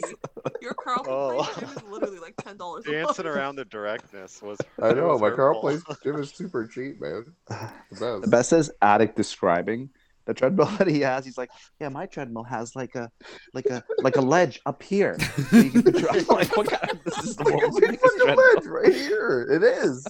Your 0.63 0.75
Carleton 0.75 1.13
Oh. 1.13 1.43
place 1.43 1.57
gym 1.59 1.69
is 1.77 1.83
literally 1.91 2.19
like 2.21 2.37
ten 2.37 2.57
dollars. 2.57 2.85
Dancing 2.85 3.27
around 3.27 3.57
the 3.57 3.65
directness 3.65 4.41
was. 4.41 4.57
I 4.81 4.93
know. 4.93 5.09
was 5.09 5.21
My 5.21 5.31
Carl 5.31 5.61
hurtful. 5.61 5.83
place 5.85 5.99
gym 6.05 6.17
is 6.21 6.31
super 6.31 6.65
cheap, 6.67 7.01
man. 7.01 7.25
The 7.49 7.57
best. 7.91 8.23
The 8.23 8.29
best 8.29 8.53
is 8.53 8.71
addict 8.83 9.17
describing 9.17 9.91
the 10.27 10.35
treadmill 10.35 10.67
that 10.79 10.87
he 10.89 11.01
has. 11.01 11.25
He's 11.25 11.39
like, 11.39 11.51
yeah, 11.81 11.89
my 11.89 12.07
treadmill 12.07 12.45
has 12.45 12.75
like 12.77 12.95
a 12.95 13.11
like 13.53 13.67
a 13.67 13.83
like 13.99 14.17
a 14.17 14.21
ledge 14.21 14.61
up 14.67 14.83
here. 14.83 15.17
So 15.51 15.57
you 15.59 15.71
can 15.71 15.83
control. 15.83 16.17
I'm 16.17 16.27
like, 16.39 16.57
what 16.57 16.69
kind 16.71 16.91
of 16.91 17.05
this 17.05 17.19
is 17.25 17.37
the 17.37 17.45
Look 17.51 17.55
at 17.55 17.61
world's 17.61 17.75
the 17.77 17.81
biggest 17.83 18.03
fucking 18.03 18.19
treadmill? 18.21 18.55
ledge 18.55 18.67
right 18.67 18.95
here. 18.95 19.49
It 19.51 19.63
is. 19.63 20.07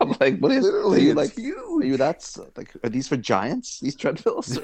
I'm 0.00 0.14
like, 0.20 0.38
what 0.38 0.52
is 0.52 0.64
Literally, 0.64 0.98
are 0.98 1.04
you 1.04 1.14
like? 1.14 1.34
huge. 1.34 1.56
Are 1.84 1.86
you 1.86 1.96
that's 1.96 2.38
like 2.56 2.72
are 2.84 2.88
these 2.90 3.08
for 3.08 3.16
giants? 3.16 3.80
These 3.80 3.96
treadmills? 3.96 4.58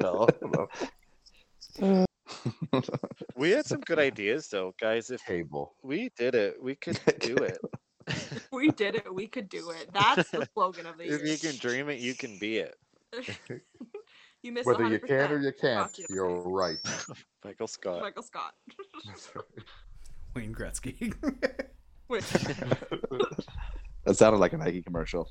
No, 0.00 0.26
no. 0.42 0.68
We 3.36 3.50
had 3.50 3.66
some 3.66 3.80
good 3.80 3.98
ideas 3.98 4.48
though, 4.48 4.74
guys. 4.80 5.10
If 5.10 5.24
Cable. 5.24 5.74
we 5.82 6.10
did 6.16 6.34
it, 6.34 6.56
we 6.62 6.74
could 6.74 6.98
do 7.20 7.36
it. 7.36 7.58
We 8.52 8.70
did 8.70 8.94
it. 8.96 9.12
We 9.12 9.26
could 9.26 9.48
do 9.48 9.70
it. 9.70 9.90
That's 9.92 10.30
the 10.30 10.48
slogan 10.54 10.86
of 10.86 10.98
the 10.98 11.04
year. 11.06 11.16
If 11.22 11.42
you 11.42 11.50
can 11.50 11.58
dream 11.58 11.88
it, 11.88 12.00
you 12.00 12.14
can 12.14 12.38
be 12.38 12.58
it. 12.58 12.76
you 14.42 14.52
missed 14.52 14.66
Whether 14.66 14.88
you 14.88 14.98
100%. 14.98 15.06
can 15.06 15.32
or 15.32 15.38
you 15.38 15.52
can't, 15.52 15.98
you 15.98 16.06
by 16.08 16.14
you're 16.14 16.40
right. 16.48 16.78
Michael 17.44 17.66
Scott. 17.66 18.00
Michael 18.02 18.22
Scott. 18.22 18.54
Wayne 20.34 20.54
Gretzky. 20.54 21.14
That 24.04 24.18
sounded 24.18 24.36
like 24.36 24.52
a 24.52 24.58
Nike 24.58 24.82
commercial. 24.82 25.30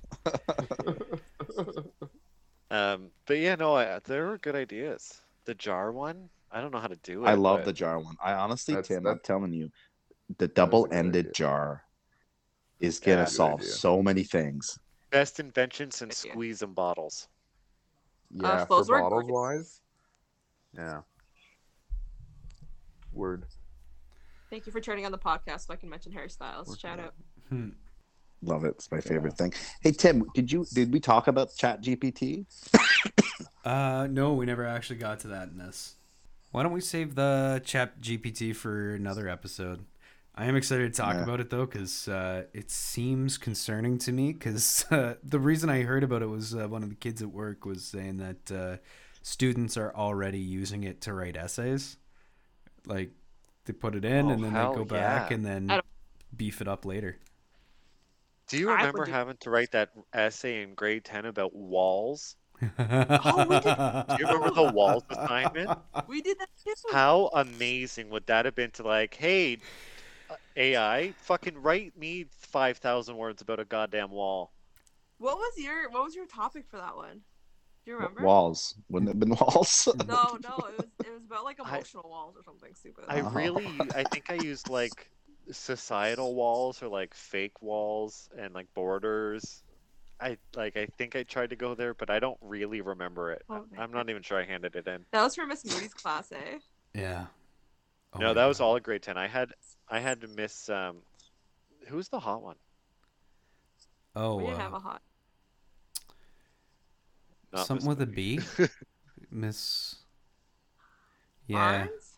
Um, 2.74 3.12
but 3.28 3.38
yeah, 3.38 3.54
no, 3.54 3.76
I, 3.76 4.00
there 4.06 4.26
were 4.26 4.40
good 4.40 4.56
ideas. 4.56 5.22
The 5.46 5.54
jar 5.54 5.92
one, 5.92 6.30
I 6.52 6.60
don't 6.60 6.72
know 6.72 6.80
how 6.80 6.88
to 6.88 6.96
do 7.04 7.24
it. 7.24 7.28
I 7.28 7.36
love 7.36 7.60
but 7.60 7.66
the 7.66 7.74
jar 7.74 8.00
one. 8.00 8.16
I 8.22 8.34
honestly, 8.34 8.74
That's- 8.74 8.88
Tim, 8.88 9.06
I'm 9.06 9.20
telling 9.24 9.54
you, 9.54 9.70
the 10.40 10.48
double-ended 10.48 11.36
jar 11.36 11.84
is 12.84 13.00
gonna 13.00 13.24
good 13.24 13.30
solve 13.30 13.62
idea. 13.62 13.72
so 13.72 14.02
many 14.02 14.24
things. 14.24 14.78
best 15.10 15.40
invention 15.40 15.90
since 15.90 16.18
squeeze 16.18 16.62
and 16.62 16.76
bottles. 16.76 17.28
Yeah, 18.30 18.66
those 18.70 18.88
for 18.88 18.96
were 18.96 19.02
bottles 19.02 19.24
great. 19.24 19.34
wise. 19.34 19.82
Yeah. 20.76 21.02
Word. 23.14 23.46
thank 24.50 24.66
you 24.66 24.72
for 24.72 24.82
turning 24.82 25.06
on 25.06 25.12
the 25.12 25.20
podcast 25.20 25.68
so 25.68 25.74
I 25.74 25.76
can 25.76 25.90
mention 25.90 26.12
Harry 26.12 26.30
Styles. 26.30 26.68
Working 26.68 26.80
Shout 26.80 27.00
on 27.00 27.06
out. 27.06 27.14
Hmm. 27.50 27.70
Love 28.42 28.66
it. 28.66 28.70
It's 28.70 28.92
my 28.92 29.00
favorite 29.00 29.38
thing. 29.38 29.54
Hey 29.82 29.92
Tim, 29.92 30.26
did 30.34 30.52
you 30.52 30.66
did 30.74 30.92
we 30.92 31.00
talk 31.00 31.28
about 31.28 31.56
Chat 31.56 31.82
GPT? 31.82 32.46
uh, 33.66 34.08
no, 34.10 34.34
we 34.34 34.46
never 34.46 34.66
actually 34.66 34.98
got 34.98 35.20
to 35.22 35.28
that 35.30 35.50
in 35.50 35.58
this. 35.58 35.96
Why 36.52 36.62
don't 36.62 36.72
we 36.72 36.82
save 36.82 37.16
the 37.16 37.62
chat 37.66 38.00
GPT 38.00 38.56
for 38.56 38.94
another 38.94 39.28
episode? 39.28 39.86
I 40.36 40.46
am 40.46 40.56
excited 40.56 40.94
to 40.94 40.98
talk 41.02 41.14
Yeah. 41.16 41.24
about 41.24 41.40
it 41.40 41.50
though, 41.50 41.66
because 41.66 42.08
uh, 42.08 42.46
it 42.54 42.72
seems 42.72 43.38
concerning 43.38 43.98
to 44.00 44.12
me. 44.12 44.34
Because 44.34 44.86
uh, 44.92 45.16
the 45.24 45.40
reason 45.40 45.70
I 45.70 45.84
heard 45.84 46.04
about 46.04 46.22
it 46.22 46.28
was 46.28 46.56
uh, 46.56 46.68
one 46.68 46.84
of 46.84 46.90
the 46.90 46.96
kids 46.96 47.22
at 47.22 47.30
work 47.30 47.66
was 47.66 47.84
saying 47.86 48.18
that 48.18 48.52
uh, 48.52 48.78
students 49.22 49.78
are 49.78 49.94
already 49.96 50.40
using 50.40 50.84
it 50.84 51.02
to 51.02 51.14
write 51.14 51.38
essays. 51.38 51.98
Like 52.86 53.12
they 53.66 53.74
put 53.74 53.96
it 53.96 54.06
in 54.06 54.28
Oh, 54.28 54.30
and 54.30 54.44
then 54.44 54.54
they 54.54 54.60
hell 54.60 54.76
go 54.76 54.86
back 54.86 55.30
yeah. 55.30 55.36
and 55.36 55.46
then 55.46 55.82
beef 56.36 56.62
it 56.62 56.68
up 56.68 56.86
later. 56.86 57.18
Do 58.48 58.58
you 58.58 58.70
I 58.70 58.86
would 58.88 58.94
remember 58.94 59.06
having 59.06 59.38
to 59.38 59.50
write 59.50 59.72
that 59.72 59.92
essay 60.14 60.62
in 60.64 60.74
grade 60.76 61.06
10 61.06 61.26
about 61.26 61.56
walls? 61.56 62.36
Oh, 62.80 63.46
we 63.48 63.60
did- 63.60 64.08
Do 64.08 64.16
you 64.20 64.26
remember 64.28 64.52
the 64.52 64.72
walls 64.74 65.04
assignment? 65.10 65.72
We 66.08 66.22
did 66.22 66.38
that 66.40 66.50
too. 66.64 66.74
How 66.92 67.30
amazing 67.34 68.10
would 68.10 68.26
that 68.28 68.46
have 68.46 68.56
been 68.56 68.72
to 68.72 68.84
like, 68.84 69.16
hey, 69.16 69.60
AI, 70.56 71.12
fucking 71.20 71.58
write 71.62 71.98
me 71.98 72.26
5,000 72.32 73.18
words 73.18 73.42
about 73.42 73.60
a 73.60 73.66
goddamn 73.66 74.12
wall. 74.12 74.52
What 75.18 75.38
was 75.38 75.54
your 75.58 75.90
What 75.90 76.04
was 76.04 76.16
your 76.16 76.26
topic 76.26 76.66
for 76.70 76.78
that 76.78 76.96
one? 76.96 77.22
Do 77.86 77.92
you 77.92 77.98
remember? 77.98 78.24
Walls. 78.24 78.76
Wouldn't 78.90 79.10
it 79.10 79.14
have 79.14 79.20
been 79.20 79.30
walls? 79.42 79.88
No, 80.08 80.38
no, 80.42 80.66
it 80.68 80.78
was 80.78 80.88
it 81.06 81.12
was 81.14 81.24
about 81.26 81.44
like 81.44 81.60
I- 81.66 81.78
emotional 81.78 82.10
walls 82.10 82.36
or 82.38 82.44
something 82.44 82.74
stupid. 82.76 83.06
I 83.08 83.20
Oh. 83.20 83.30
really, 83.34 83.90
I 83.96 84.04
think 84.04 84.26
I 84.30 84.36
used 84.36 84.70
like 84.70 85.10
societal 85.52 86.36
walls 86.36 86.82
or 86.82 86.88
like 86.88 87.14
fake 87.14 87.62
walls 87.62 88.30
and 88.38 88.54
like 88.54 88.68
borders. 88.74 89.64
I 90.22 90.38
like, 90.56 90.78
I 90.78 90.86
think 90.98 91.16
I 91.16 91.24
tried 91.24 91.50
to 91.50 91.56
go 91.58 91.76
there, 91.76 91.94
but 91.94 92.10
I 92.10 92.20
don't 92.20 92.38
really 92.42 92.80
remember 92.82 93.32
it. 93.32 93.44
Oh, 93.50 93.66
I'm 93.78 93.92
not 93.92 94.10
even 94.10 94.22
sure 94.22 94.40
I 94.40 94.46
handed 94.46 94.76
it 94.76 94.88
in. 94.88 95.06
that 95.12 95.24
was 95.24 95.36
for 95.36 95.46
Miss 95.46 95.66
Moody's 95.66 95.94
class, 95.94 96.32
eh? 96.32 96.60
yeah. 96.94 97.26
Oh 98.16 98.20
no, 98.20 98.28
my 98.28 98.34
that 98.34 98.46
was 98.46 98.60
all 98.60 98.76
a 98.76 98.80
grade 98.82 99.02
10. 99.02 99.18
I 99.18 99.28
had, 99.28 99.54
I 99.90 100.00
had 100.00 100.22
to 100.22 100.28
miss, 100.28 100.70
um, 100.70 100.98
who's 101.88 102.10
the 102.10 102.20
hot 102.20 102.42
one? 102.44 102.56
Oh, 104.16 104.36
we 104.38 104.44
didn't 104.46 104.60
uh, 104.60 104.64
have 104.64 104.74
a 104.74 104.80
hot. 104.80 105.02
Not 107.52 107.66
something 107.68 107.88
with 107.88 108.02
a 108.02 108.06
B. 108.06 108.40
Miss. 109.32 109.96
Yeah, 111.48 111.58
Barnes? 111.88 112.18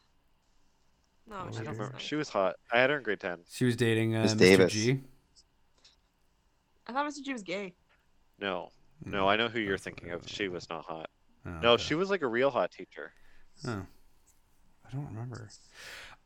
No, 1.28 1.36
I 1.38 1.40
I 1.40 1.44
she 1.44 1.46
don't 1.46 1.52
was 1.52 1.60
remember. 1.60 1.94
nice. 1.94 2.02
She 2.02 2.16
was 2.16 2.30
hot. 2.30 2.56
I 2.72 2.80
had 2.80 2.90
her 2.90 2.98
in 2.98 3.04
grade 3.04 3.20
10. 3.20 3.40
she 3.50 3.66
was 3.66 3.76
dating 3.76 4.16
uh, 4.16 4.24
Miss 4.24 4.34
Mr. 4.36 4.38
Davis. 4.40 4.74
G. 4.74 5.00
I 6.88 6.94
thought 6.94 7.06
Mr. 7.08 7.24
G 7.24 7.34
was 7.34 7.44
gay. 7.44 7.74
No, 8.40 8.70
no, 9.04 9.28
I 9.28 9.36
know 9.38 9.48
who 9.48 9.60
you're 9.60 9.78
thinking 9.78 10.12
of. 10.12 10.28
She 10.28 10.48
was 10.50 10.70
not 10.70 10.84
hot. 10.86 11.10
Oh, 11.46 11.52
No, 11.62 11.72
okay. 11.74 11.84
she 11.84 11.96
was 11.96 12.10
like 12.10 12.22
a 12.22 12.28
real 12.28 12.50
hot 12.52 12.72
teacher. 12.72 13.12
Oh. 13.66 13.86
I 14.88 14.96
don't 14.96 15.08
remember. 15.08 15.50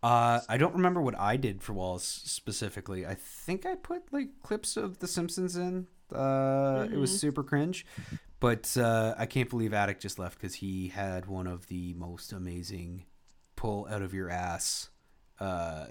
Uh, 0.02 0.40
I 0.48 0.58
don't 0.58 0.76
remember 0.76 1.02
what 1.02 1.18
I 1.20 1.38
did 1.38 1.62
for 1.62 1.74
walls 1.74 2.04
specifically. 2.04 3.06
I 3.06 3.16
think 3.16 3.66
I 3.66 3.76
put 3.76 4.12
like 4.14 4.30
clips 4.44 4.78
of 4.78 5.00
The 5.00 5.08
Simpsons 5.08 5.56
in. 5.56 5.88
Uh, 6.14 6.88
It 6.92 6.98
was 6.98 7.12
Mhm. 7.12 7.20
super 7.20 7.44
cringe, 7.44 7.86
but 8.40 8.76
uh, 8.78 9.14
I 9.18 9.26
can't 9.26 9.50
believe 9.50 9.74
Attic 9.74 10.00
just 10.00 10.18
left 10.18 10.38
because 10.40 10.56
he 10.56 10.88
had 10.88 11.26
one 11.28 11.48
of 11.48 11.68
the 11.68 11.94
most 11.96 12.32
amazing 12.34 13.06
pull 13.56 13.88
out 13.90 14.02
of 14.02 14.14
your 14.14 14.30
ass 14.30 14.90
uh, 15.40 15.86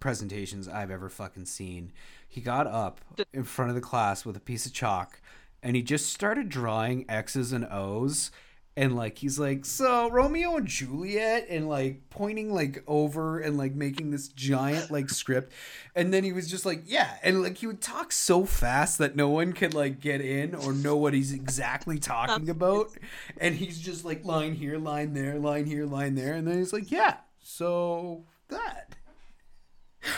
presentations 0.00 0.66
I've 0.68 0.90
ever 0.90 1.08
fucking 1.08 1.46
seen. 1.46 1.92
He 2.28 2.40
got 2.40 2.66
up 2.66 3.00
in 3.32 3.44
front 3.44 3.68
of 3.70 3.74
the 3.76 3.80
class 3.80 4.24
with 4.24 4.36
a 4.36 4.40
piece 4.40 4.66
of 4.66 4.72
chalk 4.72 5.20
and 5.62 5.76
he 5.76 5.82
just 5.82 6.12
started 6.12 6.48
drawing 6.48 7.08
X's 7.08 7.52
and 7.52 7.64
O's. 7.70 8.30
And 8.74 8.96
like 8.96 9.18
he's 9.18 9.38
like, 9.38 9.66
so 9.66 10.08
Romeo 10.08 10.56
and 10.56 10.66
Juliet, 10.66 11.46
and 11.50 11.68
like 11.68 12.08
pointing 12.08 12.54
like 12.54 12.82
over 12.86 13.38
and 13.38 13.58
like 13.58 13.74
making 13.74 14.10
this 14.12 14.28
giant 14.28 14.90
like 14.90 15.10
script, 15.10 15.52
and 15.94 16.12
then 16.12 16.24
he 16.24 16.32
was 16.32 16.50
just 16.50 16.64
like, 16.64 16.84
yeah, 16.86 17.18
and 17.22 17.42
like 17.42 17.58
he 17.58 17.66
would 17.66 17.82
talk 17.82 18.12
so 18.12 18.46
fast 18.46 18.96
that 18.96 19.14
no 19.14 19.28
one 19.28 19.52
could 19.52 19.74
like 19.74 20.00
get 20.00 20.22
in 20.22 20.54
or 20.54 20.72
know 20.72 20.96
what 20.96 21.12
he's 21.12 21.34
exactly 21.34 21.98
talking 21.98 22.48
about, 22.48 22.92
and 23.36 23.54
he's 23.56 23.78
just 23.78 24.06
like 24.06 24.24
line 24.24 24.54
here, 24.54 24.78
line 24.78 25.12
there, 25.12 25.38
line 25.38 25.66
here, 25.66 25.84
line 25.84 26.14
there, 26.14 26.32
and 26.32 26.48
then 26.48 26.56
he's 26.56 26.72
like, 26.72 26.90
yeah, 26.90 27.16
so 27.40 28.24
that. 28.48 28.96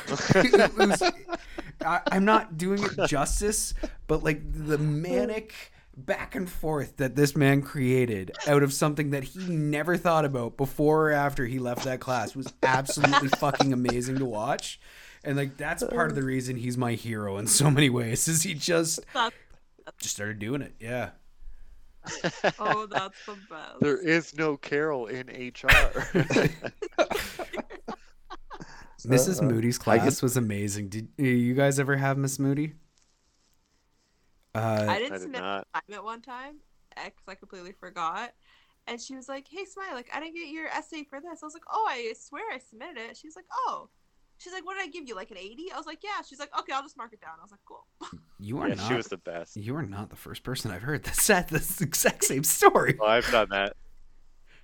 Was- 0.79 1.03
I, 1.85 2.01
I'm 2.11 2.25
not 2.25 2.57
doing 2.57 2.83
it 2.83 2.93
justice, 3.09 3.75
but 4.07 4.23
like 4.23 4.41
the 4.45 4.79
manic 4.79 5.73
back 5.97 6.35
and 6.35 6.49
forth 6.49 6.97
that 6.97 7.17
this 7.17 7.37
man 7.37 7.63
created 7.63 8.33
out 8.47 8.63
of 8.63 8.73
something 8.73 9.11
that 9.11 9.25
he 9.25 9.47
never 9.49 9.97
thought 9.97 10.25
about 10.25 10.57
before 10.57 11.11
or 11.11 11.13
after 11.13 11.47
he 11.47 11.59
left 11.59 11.85
that 11.85 12.01
class 12.01 12.35
was 12.35 12.53
absolutely 12.63 13.29
fucking 13.39 13.73
amazing 13.73 14.19
to 14.19 14.25
watch. 14.25 14.81
And 15.25 15.37
like 15.37 15.57
that's 15.57 15.83
part 15.85 16.11
of 16.11 16.17
the 16.17 16.23
reason 16.23 16.57
he's 16.57 16.77
my 16.77 16.93
hero 16.93 17.39
in 17.39 17.47
so 17.47 17.71
many 17.71 17.89
ways 17.89 18.29
is 18.29 18.43
he 18.43 18.55
just 18.55 19.01
just 19.99 20.15
started 20.15 20.39
doing 20.39 20.63
it. 20.63 20.75
Yeah. 20.79 21.11
oh, 22.59 22.87
that's 22.91 23.25
the 23.25 23.37
best. 23.49 23.81
There 23.81 23.97
is 23.97 24.37
no 24.37 24.57
Carol 24.57 25.07
in 25.07 25.29
HR. 25.29 25.69
Mrs. 29.07 29.43
Uh, 29.43 29.47
Moody's 29.47 29.79
I 29.79 29.99
class 29.99 30.23
was 30.23 30.37
amazing. 30.37 30.89
Did 30.89 31.09
you 31.17 31.55
guys 31.55 31.79
ever 31.79 31.97
have 31.97 32.17
Miss 32.19 32.39
Moody? 32.39 32.75
Uh, 34.55 34.87
I 34.89 34.99
didn't 34.99 35.13
I 35.13 35.17
did 35.17 35.23
submit 35.23 35.41
not. 35.41 35.67
an 35.75 35.81
assignment 35.89 36.05
one 36.05 36.21
time 36.21 36.57
because 36.97 37.29
I 37.29 37.35
completely 37.35 37.73
forgot. 37.73 38.33
And 38.87 39.01
she 39.01 39.17
was 39.17 39.29
like, 39.29 39.47
"Hey, 39.49 39.65
Smile, 39.65 39.95
like 39.95 40.11
I 40.15 40.21
didn't 40.21 40.35
get 40.35 40.49
your 40.49 40.69
essay 40.69 41.05
for 41.05 41.21
this." 41.21 41.43
I 41.43 41.47
was 41.47 41.55
like, 41.55 41.65
"Oh, 41.71 41.87
I 41.91 42.13
swear 42.19 42.43
I 42.53 42.59
submitted 42.59 42.99
it." 42.99 43.17
She's 43.17 43.37
like, 43.37 43.47
"Oh." 43.53 43.89
She's 44.39 44.53
like, 44.53 44.67
"What 44.67 44.77
did 44.77 44.83
I 44.83 44.89
give 44.89 45.09
you? 45.09 45.15
Like 45.15 45.31
an 45.31 45.39
80?" 45.39 45.73
I 45.73 45.77
was 45.79 45.87
like, 45.87 46.01
"Yeah." 46.03 46.23
She's 46.29 46.39
like, 46.39 46.51
"Okay, 46.59 46.73
I'll 46.73 46.83
just 46.83 46.97
mark 46.97 47.13
it 47.13 47.21
down." 47.21 47.33
I 47.39 47.43
was 47.43 47.51
like, 47.51 47.61
"Cool." 47.67 47.87
you 48.39 48.59
are 48.59 48.69
yeah, 48.69 48.75
not. 48.75 48.89
she 48.89 48.95
was 48.95 49.07
the 49.07 49.17
best. 49.17 49.57
You 49.57 49.75
are 49.77 49.87
not 49.87 50.11
the 50.11 50.17
first 50.17 50.43
person 50.43 50.71
I've 50.71 50.83
heard 50.83 51.05
that 51.05 51.17
said 51.17 51.49
this 51.49 51.81
exact 51.81 52.25
same 52.25 52.45
story. 52.45 52.97
Oh, 53.01 53.07
I've 53.07 53.31
done 53.31 53.49
that. 53.51 53.77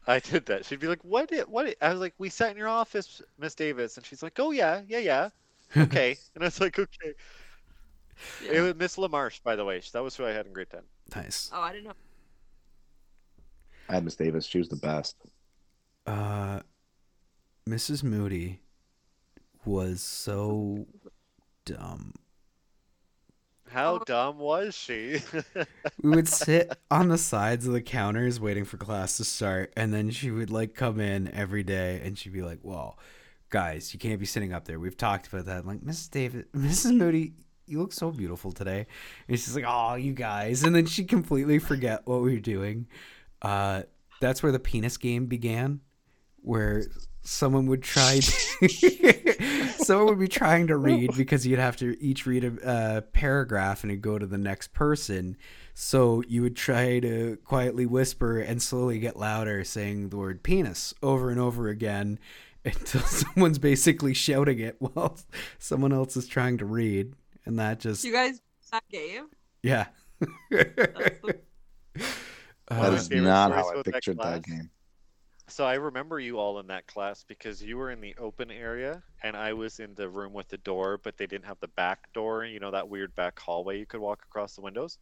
I 0.07 0.18
did 0.18 0.47
that. 0.47 0.66
She'd 0.66 0.80
be 0.80 0.88
like, 0.88 1.05
"What? 1.05 1.30
Did, 1.30 1.49
what?" 1.49 1.66
Did, 1.66 1.76
I 1.80 1.91
was 1.91 2.01
like, 2.01 2.14
"We 2.18 2.28
sat 2.28 2.51
in 2.51 2.59
your 2.59 2.68
office, 2.68 3.22
Miss 3.38 3.55
Davis," 3.55 3.97
and 3.97 4.05
she's 4.05 4.22
like, 4.22 4.38
"Oh 4.38 4.51
yeah, 4.51 4.82
yeah, 4.86 4.99
yeah, 4.99 5.28
okay." 5.76 6.16
and 6.34 6.45
I 6.45 6.49
was 6.49 6.61
like, 6.61 6.78
"Okay." 6.78 7.14
It 8.50 8.60
was 8.60 8.74
Miss 8.76 8.96
LaMarche, 8.96 9.42
by 9.42 9.56
the 9.56 9.64
way. 9.64 9.80
That 9.92 10.02
was 10.02 10.16
who 10.16 10.24
I 10.26 10.30
had 10.32 10.46
in 10.46 10.52
grade 10.52 10.68
ten. 10.70 10.82
Nice. 11.14 11.50
Oh, 11.52 11.60
I 11.60 11.72
didn't 11.72 11.84
know. 11.84 11.92
I 13.88 13.94
had 13.94 14.04
Miss 14.04 14.16
Davis. 14.16 14.44
She 14.46 14.58
was 14.58 14.68
the 14.68 14.76
best. 14.76 15.16
Uh, 16.06 16.60
Mrs. 17.68 18.02
Moody 18.02 18.60
was 19.64 20.00
so 20.02 20.86
dumb. 21.64 22.14
How 23.68 23.96
Oh. 23.96 24.04
dumb 24.04 24.38
was 24.38 24.74
she? 24.76 25.20
We 26.02 26.10
would 26.10 26.28
sit 26.28 26.72
on 26.90 27.08
the 27.08 27.18
sides 27.18 27.66
of 27.66 27.72
the 27.72 27.82
counters 27.82 28.40
waiting 28.40 28.64
for 28.64 28.76
class 28.78 29.16
to 29.18 29.24
start, 29.24 29.72
and 29.76 29.92
then 29.92 30.10
she 30.10 30.30
would 30.30 30.50
like 30.50 30.74
come 30.74 30.98
in 30.98 31.28
every 31.32 31.62
day, 31.62 32.00
and 32.02 32.16
she'd 32.18 32.32
be 32.32 32.42
like, 32.42 32.60
"Well, 32.62 32.98
guys, 33.50 33.92
you 33.92 34.00
can't 34.00 34.18
be 34.18 34.26
sitting 34.26 34.52
up 34.52 34.64
there. 34.64 34.80
We've 34.80 34.96
talked 34.96 35.26
about 35.28 35.44
that." 35.44 35.58
I'm 35.58 35.66
like, 35.66 35.80
Mrs. 35.82 36.10
David, 36.10 36.50
Mrs. 36.52 36.96
Moody, 36.96 37.34
you 37.70 37.78
look 37.78 37.92
so 37.92 38.10
beautiful 38.10 38.52
today, 38.52 38.86
and 39.28 39.38
she's 39.38 39.54
like, 39.54 39.64
"Oh, 39.66 39.94
you 39.94 40.12
guys," 40.12 40.64
and 40.64 40.74
then 40.74 40.86
she'd 40.86 41.08
completely 41.08 41.58
forget 41.58 42.02
what 42.04 42.22
we 42.22 42.34
were 42.34 42.40
doing. 42.40 42.86
Uh, 43.42 43.82
that's 44.20 44.42
where 44.42 44.52
the 44.52 44.58
penis 44.58 44.96
game 44.96 45.26
began, 45.26 45.80
where 46.42 46.84
someone 47.22 47.66
would 47.66 47.82
try 47.82 48.20
to, 48.20 49.74
someone 49.78 50.06
would 50.06 50.18
be 50.18 50.28
trying 50.28 50.66
to 50.68 50.76
read 50.76 51.14
because 51.16 51.46
you'd 51.46 51.58
have 51.58 51.76
to 51.76 51.96
each 52.02 52.26
read 52.26 52.44
a 52.44 53.02
paragraph 53.12 53.82
and 53.82 53.90
it'd 53.90 54.02
go 54.02 54.18
to 54.18 54.26
the 54.26 54.38
next 54.38 54.72
person. 54.72 55.36
So 55.74 56.22
you 56.28 56.42
would 56.42 56.56
try 56.56 57.00
to 57.00 57.38
quietly 57.44 57.86
whisper 57.86 58.40
and 58.40 58.60
slowly 58.60 58.98
get 58.98 59.16
louder 59.16 59.64
saying 59.64 60.10
the 60.10 60.16
word 60.16 60.42
penis 60.42 60.94
over 61.02 61.30
and 61.30 61.40
over 61.40 61.68
again 61.68 62.18
until 62.64 63.00
someone's 63.06 63.58
basically 63.58 64.14
shouting 64.14 64.58
it 64.58 64.76
while 64.78 65.18
someone 65.58 65.92
else 65.92 66.16
is 66.16 66.26
trying 66.26 66.58
to 66.58 66.64
read 66.64 67.14
and 67.47 67.59
that 67.59 67.80
just 67.80 68.05
You 68.05 68.12
guys 68.12 68.41
that 68.72 68.84
game? 68.91 69.26
yeah 69.62 69.86
That's 70.51 71.18
the- 71.20 71.41
That 72.68 73.12
Uh, 73.12 73.20
not 73.22 73.53
how 73.53 73.68
I 73.68 73.72
about 73.72 73.84
that 73.86 73.95
pictured 73.95 74.18
that 74.18 74.43
game. 74.45 74.70
So 75.49 75.64
I 75.64 75.74
remember 75.74 76.20
you 76.20 76.38
all 76.38 76.61
in 76.61 76.68
that 76.68 76.86
class 76.86 77.24
because 77.26 77.61
you 77.61 77.76
were 77.76 77.91
in 77.91 78.01
the 78.01 78.14
open 78.20 78.53
area 78.53 79.03
and 79.24 79.36
I 79.36 79.53
was 79.53 79.80
in 79.80 79.95
the 79.97 80.09
room 80.09 80.32
with 80.32 80.47
the 80.49 80.59
door, 80.59 81.01
but 81.03 81.16
they 81.16 81.26
didn't 81.26 81.47
have 81.47 81.59
the 81.61 81.66
back 81.68 82.12
door, 82.12 82.45
you 82.45 82.61
know, 82.61 82.70
that 82.70 82.88
weird 82.88 83.12
back 83.16 83.36
hallway 83.41 83.76
you 83.80 83.86
could 83.86 84.01
walk 84.01 84.22
across 84.22 84.55
the 84.55 84.61
windows. 84.61 84.99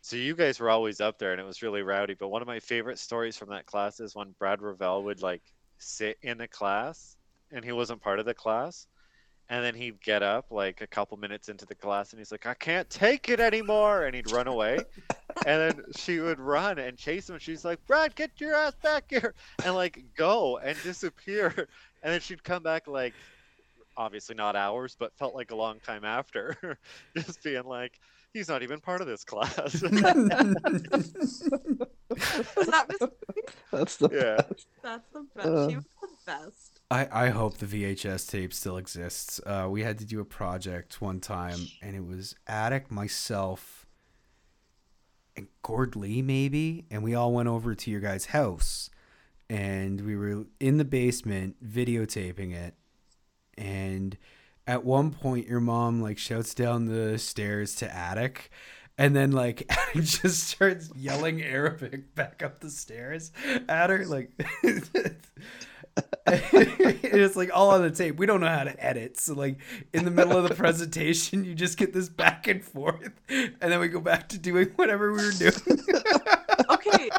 So 0.00 0.14
you 0.14 0.36
guys 0.36 0.60
were 0.60 0.70
always 0.70 1.00
up 1.00 1.18
there 1.18 1.32
and 1.32 1.40
it 1.40 1.44
was 1.44 1.60
really 1.62 1.82
rowdy. 1.82 2.14
But 2.14 2.28
one 2.28 2.40
of 2.42 2.46
my 2.46 2.60
favorite 2.60 3.00
stories 3.00 3.36
from 3.36 3.48
that 3.48 3.66
class 3.66 3.98
is 3.98 4.14
when 4.14 4.36
Brad 4.38 4.62
Ravel 4.62 5.02
would 5.04 5.22
like 5.22 5.42
sit 5.78 6.18
in 6.22 6.40
a 6.42 6.46
class 6.46 7.16
and 7.50 7.64
he 7.64 7.72
wasn't 7.72 8.00
part 8.00 8.20
of 8.20 8.26
the 8.26 8.34
class. 8.34 8.86
And 9.50 9.62
then 9.64 9.74
he'd 9.74 10.00
get 10.02 10.22
up 10.22 10.46
like 10.50 10.80
a 10.80 10.86
couple 10.86 11.18
minutes 11.18 11.48
into 11.48 11.66
the 11.66 11.74
class 11.74 12.12
and 12.12 12.20
he's 12.20 12.32
like, 12.32 12.46
I 12.46 12.54
can't 12.54 12.88
take 12.88 13.28
it 13.28 13.40
anymore. 13.40 14.04
And 14.04 14.14
he'd 14.14 14.30
run 14.32 14.46
away. 14.48 14.78
and 15.46 15.60
then 15.60 15.82
she 15.96 16.20
would 16.20 16.40
run 16.40 16.78
and 16.78 16.96
chase 16.96 17.28
him. 17.28 17.38
She's 17.38 17.64
like, 17.64 17.84
Brad, 17.86 18.14
get 18.14 18.30
your 18.40 18.54
ass 18.54 18.74
back 18.82 19.04
here. 19.10 19.34
And 19.64 19.74
like 19.74 20.02
go 20.16 20.58
and 20.58 20.76
disappear. 20.82 21.68
And 22.02 22.12
then 22.12 22.20
she'd 22.20 22.44
come 22.44 22.62
back 22.62 22.86
like, 22.86 23.14
obviously 23.96 24.34
not 24.34 24.56
hours, 24.56 24.96
but 24.98 25.16
felt 25.16 25.34
like 25.34 25.50
a 25.50 25.56
long 25.56 25.80
time 25.80 26.04
after. 26.04 26.78
Just 27.16 27.42
being 27.42 27.64
like, 27.64 27.98
he's 28.32 28.48
not 28.48 28.62
even 28.62 28.80
part 28.80 29.00
of 29.00 29.06
this 29.06 29.24
class. 29.24 29.82
That 32.14 32.86
Miss? 32.88 33.08
That's 33.72 33.96
the 33.96 34.08
yeah. 34.12 34.56
That's 34.82 35.08
the 35.12 35.26
best. 35.34 35.48
Uh. 35.48 35.68
she 35.68 35.76
was 35.76 35.84
the 36.00 36.08
best. 36.26 36.73
I, 36.90 37.26
I 37.26 37.28
hope 37.30 37.58
the 37.58 37.66
VHS 37.66 38.30
tape 38.30 38.52
still 38.52 38.76
exists. 38.76 39.40
Uh, 39.44 39.66
we 39.70 39.82
had 39.82 39.98
to 39.98 40.04
do 40.04 40.20
a 40.20 40.24
project 40.24 41.00
one 41.00 41.20
time, 41.20 41.58
and 41.82 41.96
it 41.96 42.04
was 42.04 42.34
Attic, 42.46 42.90
myself, 42.90 43.86
and 45.36 45.48
Gord 45.62 45.96
Lee, 45.96 46.22
maybe. 46.22 46.84
And 46.90 47.02
we 47.02 47.14
all 47.14 47.32
went 47.32 47.48
over 47.48 47.74
to 47.74 47.90
your 47.90 48.00
guys' 48.00 48.26
house, 48.26 48.90
and 49.48 50.00
we 50.02 50.14
were 50.14 50.44
in 50.60 50.76
the 50.76 50.84
basement 50.84 51.56
videotaping 51.64 52.52
it. 52.54 52.74
And 53.56 54.16
at 54.66 54.84
one 54.84 55.10
point, 55.10 55.48
your 55.48 55.60
mom 55.60 56.00
like 56.00 56.18
shouts 56.18 56.54
down 56.54 56.86
the 56.86 57.18
stairs 57.18 57.74
to 57.76 57.94
Attic. 57.94 58.50
And 58.96 59.16
then, 59.16 59.32
like, 59.32 59.64
Attic 59.68 60.04
just 60.04 60.48
starts 60.48 60.90
yelling 60.94 61.42
Arabic 61.42 62.14
back 62.14 62.42
up 62.42 62.60
the 62.60 62.70
stairs 62.70 63.32
at 63.68 63.90
her. 63.90 64.06
Like, 64.06 64.30
it's 66.26 67.36
like 67.36 67.50
all 67.52 67.70
on 67.70 67.82
the 67.82 67.90
tape. 67.90 68.16
We 68.16 68.24
don't 68.26 68.40
know 68.40 68.48
how 68.48 68.64
to 68.64 68.84
edit. 68.84 69.20
So 69.20 69.34
like 69.34 69.58
in 69.92 70.04
the 70.04 70.10
middle 70.10 70.36
of 70.36 70.48
the 70.48 70.54
presentation, 70.54 71.44
you 71.44 71.54
just 71.54 71.76
get 71.76 71.92
this 71.92 72.08
back 72.08 72.46
and 72.46 72.64
forth, 72.64 73.10
and 73.28 73.54
then 73.60 73.78
we 73.80 73.88
go 73.88 74.00
back 74.00 74.28
to 74.30 74.38
doing 74.38 74.68
whatever 74.76 75.12
we 75.12 75.24
were 75.24 75.32
doing. 75.32 75.52
Okay. 76.70 77.10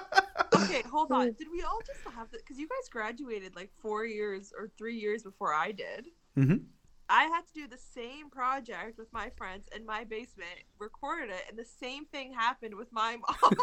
Okay, 0.56 0.82
hold 0.89 1.12
on. 1.12 1.34
Did 1.38 1.47
we 1.51 1.62
all 1.62 1.80
just 1.86 1.99
have 2.16 2.32
that? 2.32 2.39
Because 2.39 2.58
you 2.58 2.68
guys 2.68 2.89
graduated 2.89 3.56
like 3.56 3.70
four 3.80 4.06
years 4.06 4.51
or 4.58 4.70
three 4.78 4.97
years 4.97 5.24
before 5.24 5.53
I 5.53 5.72
did. 5.72 6.08
Mhm. 6.38 6.64
I 7.08 7.26
had 7.26 7.45
to 7.45 7.53
do 7.53 7.68
the 7.68 7.78
same 7.78 8.32
project 8.32 8.97
with 8.97 9.14
my 9.14 9.30
friends 9.38 9.70
in 9.76 9.86
my 9.86 10.03
basement, 10.06 10.49
recorded 10.80 11.30
it, 11.30 11.43
and 11.47 11.58
the 11.58 11.66
same 11.66 12.06
thing 12.06 12.34
happened 12.34 12.74
with 12.74 12.91
my 12.91 13.18
mom. 13.18 13.53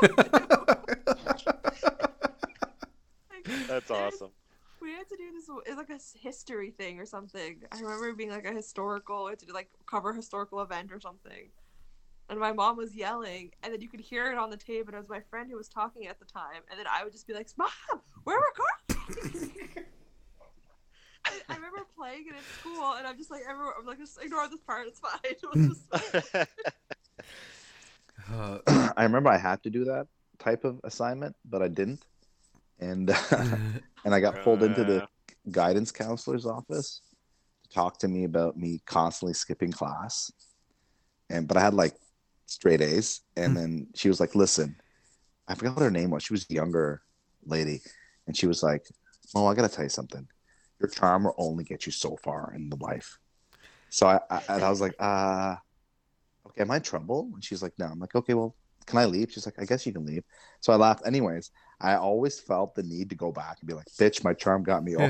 That's 3.66 3.90
awesome. 3.90 4.30
We 4.82 4.90
had 4.92 5.08
to 5.08 5.16
do 5.16 5.30
this. 5.32 5.48
It's 5.66 5.76
like 5.76 5.90
a 5.90 6.00
history 6.18 6.70
thing 6.70 6.98
or 6.98 7.06
something. 7.06 7.62
I 7.70 7.80
remember 7.80 8.08
it 8.08 8.16
being 8.18 8.30
like 8.30 8.44
a 8.44 8.52
historical. 8.52 9.24
We 9.24 9.30
had 9.30 9.38
to 9.38 9.46
do 9.46 9.52
like 9.52 9.68
cover 9.86 10.10
a 10.10 10.16
historical 10.16 10.60
event 10.60 10.90
or 10.92 11.00
something. 11.00 11.50
And 12.28 12.40
my 12.40 12.52
mom 12.52 12.76
was 12.76 12.94
yelling, 12.94 13.52
and 13.62 13.72
then 13.72 13.80
you 13.80 13.88
could 13.88 14.00
hear 14.00 14.32
it 14.32 14.38
on 14.38 14.50
the 14.50 14.56
tape. 14.56 14.86
And 14.86 14.94
it 14.94 14.98
was 14.98 15.08
my 15.08 15.20
friend 15.20 15.48
who 15.50 15.56
was 15.56 15.68
talking 15.68 16.06
at 16.06 16.18
the 16.18 16.24
time. 16.24 16.62
And 16.70 16.78
then 16.78 16.86
I 16.90 17.04
would 17.04 17.12
just 17.12 17.26
be 17.26 17.34
like, 17.34 17.48
"Mom, 17.56 17.68
we're 18.24 18.40
recording." 18.40 19.52
I, 21.24 21.30
I 21.48 21.54
remember 21.54 21.86
playing 21.96 22.26
it 22.28 22.34
at 22.34 22.42
school, 22.60 22.94
and 22.94 23.06
I'm 23.06 23.16
just 23.16 23.30
like, 23.30 23.42
everyone, 23.48 23.74
I'm 23.78 23.86
like, 23.86 23.98
just 23.98 24.20
ignore 24.20 24.48
this 24.48 24.60
part. 24.66 24.88
It's 24.88 24.98
fine. 24.98 25.12
It 25.24 25.40
just 25.40 25.84
Uh, 28.32 28.58
I 28.96 29.04
remember 29.04 29.30
I 29.30 29.38
had 29.38 29.62
to 29.64 29.70
do 29.70 29.84
that 29.84 30.06
type 30.38 30.64
of 30.64 30.80
assignment, 30.84 31.36
but 31.44 31.62
I 31.62 31.68
didn't. 31.68 32.04
And 32.80 33.14
and 34.04 34.14
I 34.14 34.20
got 34.20 34.42
pulled 34.42 34.62
into 34.62 34.84
the 34.84 35.06
guidance 35.50 35.90
counselor's 35.92 36.46
office 36.46 37.00
to 37.64 37.70
talk 37.70 37.98
to 38.00 38.08
me 38.08 38.24
about 38.24 38.56
me 38.56 38.80
constantly 38.86 39.34
skipping 39.34 39.72
class, 39.72 40.30
and 41.30 41.46
but 41.48 41.56
I 41.56 41.60
had 41.60 41.74
like 41.74 41.94
straight 42.46 42.80
A's, 42.80 43.22
and 43.36 43.56
then 43.56 43.86
she 43.94 44.08
was 44.08 44.20
like, 44.20 44.34
"Listen, 44.34 44.76
I 45.48 45.54
forgot 45.54 45.76
what 45.76 45.82
her 45.82 45.90
name 45.90 46.10
was. 46.10 46.22
She 46.22 46.32
was 46.32 46.46
a 46.50 46.54
younger 46.54 47.02
lady, 47.44 47.80
and 48.26 48.36
she 48.36 48.46
was 48.46 48.62
like, 48.62 48.86
"Oh, 49.34 49.46
I 49.46 49.54
gotta 49.54 49.68
tell 49.68 49.84
you 49.84 49.90
something. 49.90 50.26
Your 50.80 50.88
charm 50.88 51.24
will 51.24 51.34
only 51.38 51.64
get 51.64 51.86
you 51.86 51.92
so 51.92 52.16
far 52.16 52.52
in 52.54 52.68
the 52.68 52.76
life." 52.76 53.18
So 53.90 54.06
I, 54.06 54.20
I 54.30 54.42
and 54.48 54.62
I 54.64 54.70
was 54.70 54.80
like, 54.80 54.94
"Uh, 54.98 55.56
okay, 56.48 56.62
am 56.62 56.70
I 56.70 56.76
in 56.76 56.82
trouble?" 56.82 57.30
And 57.34 57.44
she's 57.44 57.62
like, 57.62 57.72
"No." 57.78 57.86
I'm 57.86 57.98
like, 58.00 58.14
"Okay, 58.14 58.34
well." 58.34 58.54
Can 58.84 58.98
I 58.98 59.04
leave? 59.04 59.30
She's 59.30 59.46
like, 59.46 59.60
I 59.60 59.64
guess 59.64 59.86
you 59.86 59.92
can 59.92 60.04
leave. 60.04 60.24
So 60.60 60.72
I 60.72 60.76
laughed. 60.76 61.06
Anyways, 61.06 61.52
I 61.82 61.96
always 61.96 62.38
felt 62.38 62.74
the 62.76 62.82
need 62.84 63.10
to 63.10 63.16
go 63.16 63.32
back 63.32 63.58
and 63.60 63.68
be 63.68 63.74
like, 63.74 63.86
bitch, 63.98 64.22
my 64.22 64.34
charm 64.34 64.62
got 64.62 64.84
me 64.84 64.96
all. 64.96 65.08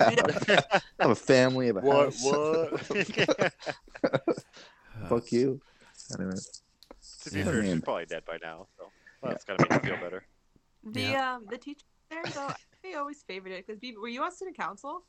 I 0.00 0.10
have 1.00 1.10
a 1.10 1.14
family, 1.14 1.66
I 1.66 1.68
have 1.68 1.76
a 1.76 1.80
What? 1.82 2.06
house. 2.06 2.24
What? 2.24 2.80
Fuck 5.08 5.32
you. 5.32 5.60
Anyway, 6.18 6.34
to 7.24 7.30
be 7.30 7.38
Yeah. 7.38 7.44
fair, 7.44 7.64
she's 7.64 7.80
probably 7.82 8.06
dead 8.06 8.22
by 8.26 8.38
now. 8.42 8.66
So 8.78 8.90
well, 9.22 9.32
that's 9.32 9.44
gotta 9.44 9.62
make 9.62 9.70
me 9.84 9.90
feel 9.90 9.96
better. 10.00 10.24
The 10.84 11.00
Yeah. 11.12 11.34
um 11.34 11.46
the 11.50 11.58
teacher 11.58 11.84
there 12.10 12.24
though 12.34 12.52
they 12.82 12.94
always 12.94 13.22
favored 13.22 13.52
it 13.52 13.66
because 13.66 13.82
were 14.00 14.08
you 14.08 14.22
on 14.22 14.32
student 14.32 14.56
council? 14.56 15.02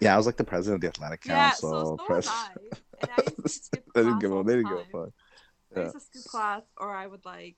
yeah, 0.00 0.14
I 0.14 0.16
was 0.16 0.26
like 0.26 0.36
the 0.36 0.44
president 0.44 0.76
of 0.76 0.80
the 0.80 0.88
athletic 0.88 1.24
Yeah, 1.24 1.50
council. 1.50 1.96
so 1.96 2.04
so 2.08 2.14
was 2.14 2.26
I. 2.26 2.54
And 3.00 3.10
I 3.12 3.22
used 3.22 3.36
to 3.42 3.48
skip 3.48 3.84
they 3.94 4.02
didn't 4.02 4.18
give 4.18 4.32
a 4.32 4.34
all 4.34 4.42
they 4.42 4.54
the 4.54 4.58
didn't 4.58 4.68
give 4.70 4.78
a 4.78 4.84
time. 4.84 4.90
fuck. 4.92 5.10
I 5.76 5.80
used 5.80 5.92
to 5.94 6.00
skip 6.00 6.24
class, 6.24 6.62
or 6.78 6.94
I 6.94 7.06
would 7.06 7.24
like, 7.24 7.56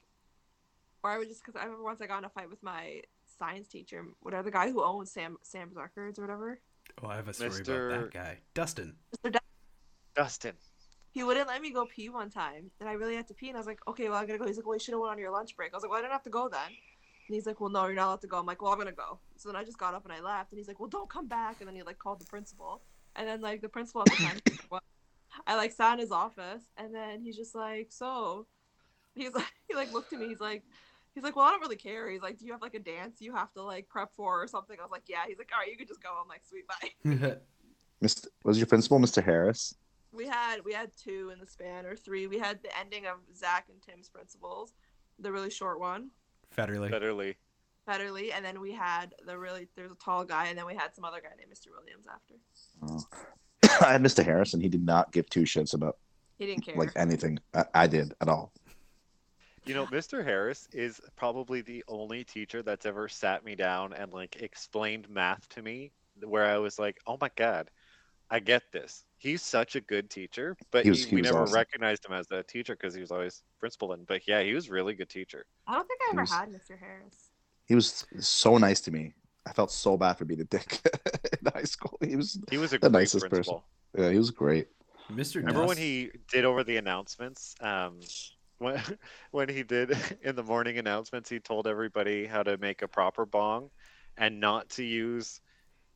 or 1.04 1.10
I 1.10 1.18
would 1.18 1.28
just 1.28 1.44
because 1.44 1.60
I 1.60 1.64
remember 1.64 1.84
once 1.84 2.00
I 2.00 2.06
got 2.06 2.18
in 2.18 2.24
a 2.24 2.28
fight 2.30 2.48
with 2.50 2.62
my 2.62 3.02
science 3.38 3.68
teacher, 3.68 4.04
whatever 4.20 4.44
the 4.44 4.50
guy 4.50 4.70
who 4.70 4.82
owns 4.82 5.12
Sam 5.12 5.36
Sam's 5.42 5.76
Records 5.76 6.18
or 6.18 6.22
whatever. 6.22 6.58
Oh, 7.02 7.08
I 7.08 7.16
have 7.16 7.28
a 7.28 7.34
story 7.34 7.50
Mr. 7.50 7.92
about 7.92 8.00
that 8.00 8.12
guy, 8.12 8.38
Dustin. 8.54 8.94
Mr. 9.16 9.32
Dun- 9.32 9.40
Dustin. 10.16 10.54
He 11.10 11.22
wouldn't 11.22 11.46
let 11.46 11.62
me 11.62 11.70
go 11.70 11.86
pee 11.86 12.08
one 12.08 12.30
time, 12.30 12.70
and 12.80 12.88
I 12.88 12.92
really 12.92 13.14
had 13.14 13.28
to 13.28 13.34
pee, 13.34 13.48
and 13.48 13.56
I 13.56 13.60
was 13.60 13.66
like, 13.66 13.78
okay, 13.86 14.08
well 14.08 14.18
I'm 14.18 14.26
gonna 14.26 14.38
go. 14.38 14.46
He's 14.46 14.56
like, 14.56 14.66
well 14.66 14.74
you 14.74 14.80
should 14.80 14.94
have 14.94 15.00
went 15.00 15.12
on 15.12 15.18
your 15.18 15.30
lunch 15.30 15.56
break. 15.56 15.72
I 15.72 15.76
was 15.76 15.82
like, 15.82 15.90
well 15.90 15.98
I 15.98 16.02
don't 16.02 16.10
have 16.10 16.24
to 16.24 16.30
go 16.30 16.48
then. 16.48 16.66
And 16.66 17.34
he's 17.34 17.46
like, 17.46 17.60
well 17.60 17.70
no, 17.70 17.86
you're 17.86 17.94
not 17.94 18.06
allowed 18.06 18.20
to 18.22 18.26
go. 18.26 18.38
I'm 18.38 18.46
like, 18.46 18.62
well 18.62 18.72
I'm 18.72 18.78
gonna 18.78 18.92
go. 18.92 19.18
So 19.36 19.50
then 19.50 19.56
I 19.56 19.64
just 19.64 19.78
got 19.78 19.94
up 19.94 20.04
and 20.04 20.12
I 20.12 20.20
left, 20.20 20.52
and 20.52 20.58
he's 20.58 20.68
like, 20.68 20.80
well 20.80 20.88
don't 20.88 21.10
come 21.10 21.28
back. 21.28 21.56
And 21.60 21.68
then 21.68 21.76
he 21.76 21.82
like 21.82 21.98
called 21.98 22.20
the 22.20 22.26
principal, 22.26 22.80
and 23.14 23.28
then 23.28 23.42
like 23.42 23.60
the 23.60 23.68
principal 23.68 24.02
at 24.02 24.06
the 24.06 24.16
time, 24.16 24.80
I 25.46 25.56
like 25.56 25.72
sat 25.72 25.94
in 25.94 25.98
his 25.98 26.12
office, 26.12 26.62
and 26.78 26.94
then 26.94 27.20
he's 27.20 27.36
just 27.36 27.54
like, 27.54 27.88
so, 27.90 28.46
he's 29.14 29.34
like, 29.34 29.52
he 29.68 29.74
like 29.74 29.92
looked 29.92 30.12
at 30.12 30.18
me, 30.18 30.28
he's 30.28 30.40
like. 30.40 30.62
He's 31.14 31.22
like, 31.22 31.36
well, 31.36 31.46
I 31.46 31.50
don't 31.50 31.60
really 31.60 31.76
care. 31.76 32.10
He's 32.10 32.22
like, 32.22 32.38
do 32.38 32.46
you 32.46 32.52
have 32.52 32.62
like 32.62 32.74
a 32.74 32.80
dance 32.80 33.20
you 33.20 33.34
have 33.34 33.52
to 33.52 33.62
like 33.62 33.88
prep 33.88 34.12
for 34.14 34.42
or 34.42 34.48
something? 34.48 34.76
I 34.78 34.82
was 34.82 34.90
like, 34.90 35.04
yeah. 35.06 35.24
He's 35.28 35.38
like, 35.38 35.50
all 35.52 35.60
right, 35.60 35.70
you 35.70 35.76
can 35.76 35.86
just 35.86 36.02
go. 36.02 36.10
I'm 36.20 36.28
like, 36.28 36.42
sweet, 36.44 36.64
bye. 36.66 37.36
Mr. 38.02 38.26
Was 38.44 38.58
your 38.58 38.66
principal 38.66 38.98
Mr. 38.98 39.22
Harris? 39.24 39.74
We 40.12 40.26
had 40.26 40.64
we 40.64 40.72
had 40.72 40.90
two 40.96 41.30
in 41.32 41.40
the 41.40 41.46
span 41.46 41.86
or 41.86 41.96
three. 41.96 42.26
We 42.26 42.38
had 42.38 42.62
the 42.62 42.76
ending 42.78 43.06
of 43.06 43.16
Zach 43.36 43.66
and 43.68 43.80
Tim's 43.82 44.08
principals, 44.08 44.72
the 45.18 45.32
really 45.32 45.50
short 45.50 45.80
one, 45.80 46.10
Federally. 46.56 46.90
Federally. 46.90 47.34
Federally, 47.88 48.32
and 48.34 48.44
then 48.44 48.60
we 48.60 48.72
had 48.72 49.14
the 49.26 49.36
really 49.38 49.68
there's 49.76 49.90
a 49.90 49.96
tall 49.96 50.24
guy, 50.24 50.46
and 50.46 50.56
then 50.58 50.66
we 50.66 50.74
had 50.74 50.94
some 50.94 51.04
other 51.04 51.20
guy 51.20 51.30
named 51.36 51.50
Mr. 51.52 51.66
Williams 51.76 52.06
after. 52.12 52.34
Oh. 52.82 53.84
I 53.86 53.92
had 53.92 54.02
Mr. 54.02 54.24
Harris, 54.24 54.54
and 54.54 54.62
he 54.62 54.68
did 54.68 54.84
not 54.84 55.12
give 55.12 55.28
two 55.28 55.42
shits 55.42 55.74
about 55.74 55.96
He 56.38 56.46
didn't 56.46 56.64
care. 56.64 56.76
like 56.76 56.92
anything. 56.96 57.38
I, 57.52 57.64
I 57.74 57.86
did 57.86 58.14
at 58.20 58.28
all. 58.28 58.52
You 59.66 59.74
know, 59.74 59.86
Mr. 59.86 60.22
Harris 60.24 60.68
is 60.72 61.00
probably 61.16 61.62
the 61.62 61.82
only 61.88 62.22
teacher 62.24 62.62
that's 62.62 62.84
ever 62.84 63.08
sat 63.08 63.44
me 63.44 63.54
down 63.54 63.92
and 63.94 64.12
like 64.12 64.36
explained 64.42 65.08
math 65.08 65.48
to 65.50 65.62
me 65.62 65.90
where 66.22 66.44
I 66.44 66.58
was 66.58 66.78
like, 66.78 66.98
"Oh 67.06 67.16
my 67.20 67.30
god, 67.34 67.70
I 68.30 68.40
get 68.40 68.62
this." 68.72 69.04
He's 69.16 69.40
such 69.40 69.74
a 69.74 69.80
good 69.80 70.10
teacher, 70.10 70.54
but 70.70 70.84
He 70.84 70.90
was- 70.90 71.04
he, 71.04 71.10
he 71.10 71.16
we 71.16 71.22
never 71.22 71.42
awesome. 71.42 71.54
recognized 71.54 72.04
him 72.04 72.12
as 72.12 72.30
a 72.30 72.42
teacher 72.42 72.74
because 72.76 72.92
he 72.94 73.00
was 73.00 73.10
always 73.10 73.42
principal. 73.58 73.92
And 73.92 74.06
but 74.06 74.28
yeah, 74.28 74.42
he 74.42 74.52
was 74.52 74.68
really 74.68 74.94
good 74.94 75.08
teacher. 75.08 75.46
I 75.66 75.74
don't 75.74 75.88
think 75.88 76.00
I 76.02 76.10
ever 76.12 76.20
was- 76.22 76.30
had 76.30 76.48
Mr. 76.50 76.78
Harris. 76.78 77.30
He 77.66 77.74
was 77.74 78.04
so 78.20 78.58
nice 78.58 78.82
to 78.82 78.90
me. 78.90 79.14
I 79.46 79.52
felt 79.54 79.70
so 79.70 79.96
bad 79.96 80.18
for 80.18 80.26
being 80.26 80.40
a 80.42 80.44
dick 80.44 80.80
in 81.40 81.50
high 81.52 81.64
school. 81.64 81.96
He 82.02 82.16
was, 82.16 82.38
He 82.50 82.58
was 82.58 82.72
a 82.74 82.78
The 82.78 82.90
great 82.90 83.00
nicest 83.00 83.22
person. 83.24 83.30
principal. 83.30 83.64
yeah, 83.96 84.10
he 84.10 84.18
was 84.18 84.30
great. 84.30 84.68
Mr. 85.10 85.36
Remember 85.36 85.64
when 85.66 85.76
he 85.78 86.10
did 86.30 86.44
over 86.44 86.64
the 86.64 86.76
announcements? 86.78 87.54
Um, 87.60 88.00
when 88.64 88.82
when 89.30 89.48
he 89.48 89.62
did 89.62 89.92
in 90.22 90.36
the 90.36 90.42
morning 90.42 90.78
announcements, 90.78 91.30
he 91.30 91.40
told 91.40 91.66
everybody 91.66 92.26
how 92.26 92.42
to 92.42 92.58
make 92.58 92.82
a 92.82 92.88
proper 92.88 93.26
bong, 93.26 93.70
and 94.16 94.40
not 94.40 94.68
to 94.70 94.84
use 94.84 95.40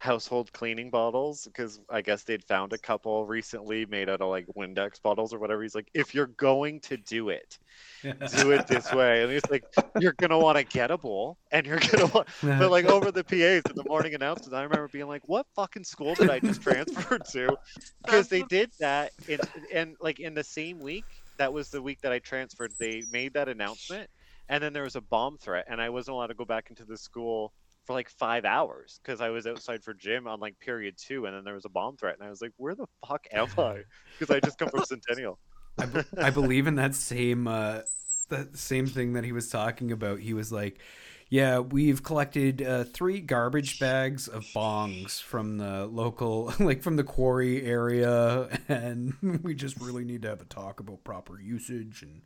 household 0.00 0.52
cleaning 0.52 0.90
bottles 0.90 1.44
because 1.44 1.80
I 1.90 2.02
guess 2.02 2.22
they'd 2.22 2.44
found 2.44 2.72
a 2.72 2.78
couple 2.78 3.26
recently 3.26 3.84
made 3.86 4.08
out 4.08 4.20
of 4.20 4.30
like 4.30 4.46
Windex 4.56 5.02
bottles 5.02 5.34
or 5.34 5.40
whatever. 5.40 5.62
He's 5.62 5.74
like, 5.74 5.90
if 5.94 6.14
you're 6.14 6.28
going 6.28 6.80
to 6.82 6.96
do 6.96 7.30
it, 7.30 7.58
do 8.04 8.52
it 8.52 8.66
this 8.68 8.92
way. 8.94 9.22
And 9.24 9.32
he's 9.32 9.50
like, 9.50 9.64
you're 9.98 10.14
gonna 10.14 10.38
want 10.38 10.58
to 10.58 10.64
get 10.64 10.90
a 10.90 10.98
bowl, 10.98 11.38
and 11.50 11.66
you're 11.66 11.80
gonna 11.80 12.06
want. 12.06 12.28
But 12.58 12.70
like 12.70 12.86
over 12.86 13.10
the 13.10 13.24
PAs 13.24 13.62
in 13.68 13.76
the 13.76 13.84
morning 13.88 14.14
announcements, 14.14 14.54
I 14.54 14.62
remember 14.62 14.88
being 14.88 15.08
like, 15.08 15.22
"What 15.26 15.46
fucking 15.56 15.84
school 15.84 16.14
did 16.14 16.30
I 16.30 16.38
just 16.40 16.62
transfer 16.62 17.18
to?" 17.18 17.56
Because 18.04 18.28
they 18.28 18.42
did 18.42 18.70
that 18.80 19.12
in 19.26 19.40
and 19.72 19.96
like 20.00 20.20
in 20.20 20.34
the 20.34 20.44
same 20.44 20.78
week. 20.80 21.24
That 21.39 21.53
was 21.53 21.70
the 21.70 21.80
week 21.80 22.01
that 22.03 22.12
I 22.12 22.18
transferred. 22.18 22.72
They 22.78 23.03
made 23.11 23.34
that 23.34 23.49
announcement, 23.49 24.11
and 24.49 24.62
then 24.62 24.72
there 24.72 24.82
was 24.82 24.97
a 24.97 25.01
bomb 25.01 25.39
threat, 25.39 25.66
and 25.68 25.80
I 25.80 25.89
wasn't 25.89 26.16
allowed 26.16 26.28
to 26.28 26.34
go 26.34 26.45
back 26.45 26.70
into 26.70 26.84
the 26.84 26.97
school 26.97 27.53
for 27.84 27.95
like 27.95 28.11
five 28.11 28.45
hours 28.45 29.01
because 29.03 29.20
I 29.20 29.30
was 29.30 29.47
outside 29.47 29.82
for 29.82 29.95
gym 29.95 30.26
on 30.26 30.41
like 30.41 30.59
period 30.61 30.97
two, 30.99 31.26
and 31.26 31.34
then 31.34 31.45
there 31.45 31.55
was 31.55 31.64
a 31.64 31.70
bomb 31.70 31.97
threat, 31.97 32.16
and 32.18 32.26
I 32.26 32.30
was 32.30 32.43
like, 32.43 32.53
"Where 32.57 32.74
the 32.74 32.86
fuck 33.07 33.26
am 33.32 33.49
I?" 33.57 33.82
Because 34.18 34.34
I 34.34 34.41
just 34.41 34.59
come 34.59 34.68
from 34.68 34.84
Centennial. 34.84 35.39
I, 35.78 35.86
be- 35.86 36.05
I 36.18 36.30
believe 36.41 36.66
in 36.66 36.74
that 36.74 36.95
same 36.95 37.47
uh, 37.47 37.80
that 38.28 38.57
same 38.57 38.86
thing 38.86 39.14
that 39.14 39.24
he 39.24 39.32
was 39.32 39.49
talking 39.49 39.93
about. 39.93 40.20
He 40.20 40.34
was 40.34 40.53
like, 40.53 40.80
"Yeah, 41.29 41.61
we've 41.61 42.03
collected 42.03 42.62
uh, 42.62 42.85
three 42.85 43.20
garbage 43.20 43.79
bags 43.79 44.29
of 44.29 44.45
bongs 44.55 45.22
from 45.22 45.59
the 45.59 45.87
local, 45.87 46.53
like 46.61 46.83
from 46.83 46.97
the 46.97 47.05
quarry 47.05 47.62
area, 47.62 48.49
and 48.68 49.14
we 49.43 49.55
just 49.55 49.81
really 49.81 50.05
need 50.05 50.22
to 50.22 50.29
have 50.29 50.41
a 50.41 50.47
talk 50.47 50.81
about 50.81 51.05
proper 51.05 51.41
usage, 51.41 52.03
and 52.03 52.22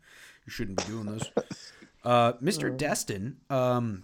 you 0.47 0.51
shouldn't 0.51 0.79
be 0.79 0.85
doing 0.85 1.07
this." 1.07 1.31
Uh, 2.05 2.33
Mr. 2.43 2.77
Destin 2.77 3.37
um, 3.49 4.03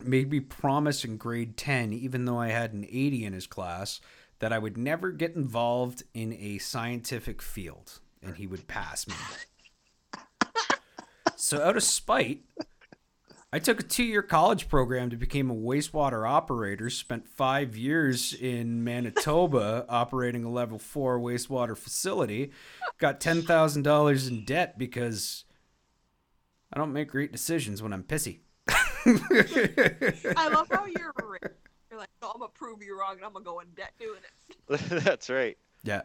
made 0.00 0.30
me 0.30 0.38
promise 0.38 1.04
in 1.04 1.16
grade 1.16 1.56
ten, 1.56 1.92
even 1.92 2.24
though 2.24 2.38
I 2.38 2.50
had 2.50 2.72
an 2.72 2.86
eighty 2.88 3.24
in 3.24 3.32
his 3.32 3.48
class, 3.48 4.00
that 4.38 4.52
I 4.52 4.60
would 4.60 4.78
never 4.78 5.10
get 5.10 5.34
involved 5.34 6.04
in 6.14 6.32
a 6.32 6.58
scientific 6.58 7.42
field, 7.42 7.98
and 8.22 8.36
he 8.36 8.46
would 8.46 8.68
pass 8.68 9.08
me. 9.08 9.14
So, 11.40 11.62
out 11.62 11.76
of 11.76 11.82
spite, 11.82 12.42
I 13.52 13.58
took 13.58 13.80
a 13.80 13.82
two 13.82 14.04
year 14.04 14.22
college 14.22 14.68
program 14.68 15.10
to 15.10 15.16
become 15.16 15.50
a 15.50 15.54
wastewater 15.54 16.28
operator, 16.28 16.88
spent 16.88 17.28
five 17.28 17.76
years 17.76 18.32
in 18.32 18.84
Manitoba 18.84 19.86
operating 19.88 20.44
a 20.44 20.50
level 20.50 20.78
four 20.78 21.18
wastewater 21.18 21.76
facility, 21.76 22.52
got 22.98 23.18
$10,000 23.18 24.28
in 24.28 24.44
debt 24.44 24.78
because 24.78 25.44
I 26.72 26.78
don't 26.78 26.92
make 26.92 27.08
great 27.08 27.32
decisions 27.32 27.82
when 27.82 27.92
I'm 27.92 28.04
pissy. 28.04 28.38
I 28.68 30.48
love 30.52 30.68
how 30.70 30.86
you're 30.86 31.12
rich. 31.24 31.42
You're 31.90 31.98
like, 31.98 32.10
oh, 32.22 32.26
no, 32.26 32.32
I'm 32.32 32.40
gonna 32.40 32.52
prove 32.54 32.82
you 32.82 32.96
wrong, 32.98 33.16
and 33.16 33.24
I'm 33.24 33.32
gonna 33.32 33.44
go 33.44 33.58
in 33.60 33.66
debt 33.74 33.92
doing 33.98 34.20
it. 34.68 34.80
That's 35.04 35.28
right. 35.28 35.58
Yeah. 35.82 36.02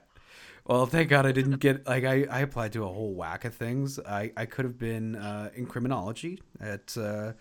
Well, 0.66 0.88
thank 0.88 1.09
God 1.09 1.28
I 1.28 1.32
didn't 1.32 1.59
get 1.59 1.86
like 1.86 2.03
I, 2.05 2.26
I 2.30 2.39
applied 2.39 2.74
to 2.74 2.84
a 2.84 2.88
whole 2.88 3.13
whack 3.13 3.45
of 3.45 3.53
things. 3.53 3.99
I, 3.99 4.32
I 4.36 4.45
could 4.45 4.66
have 4.66 4.80
been 4.80 5.16
uh, 5.16 5.51
in 5.55 5.68
criminology 5.68 6.41
at 6.59 6.97
uh, 6.97 7.34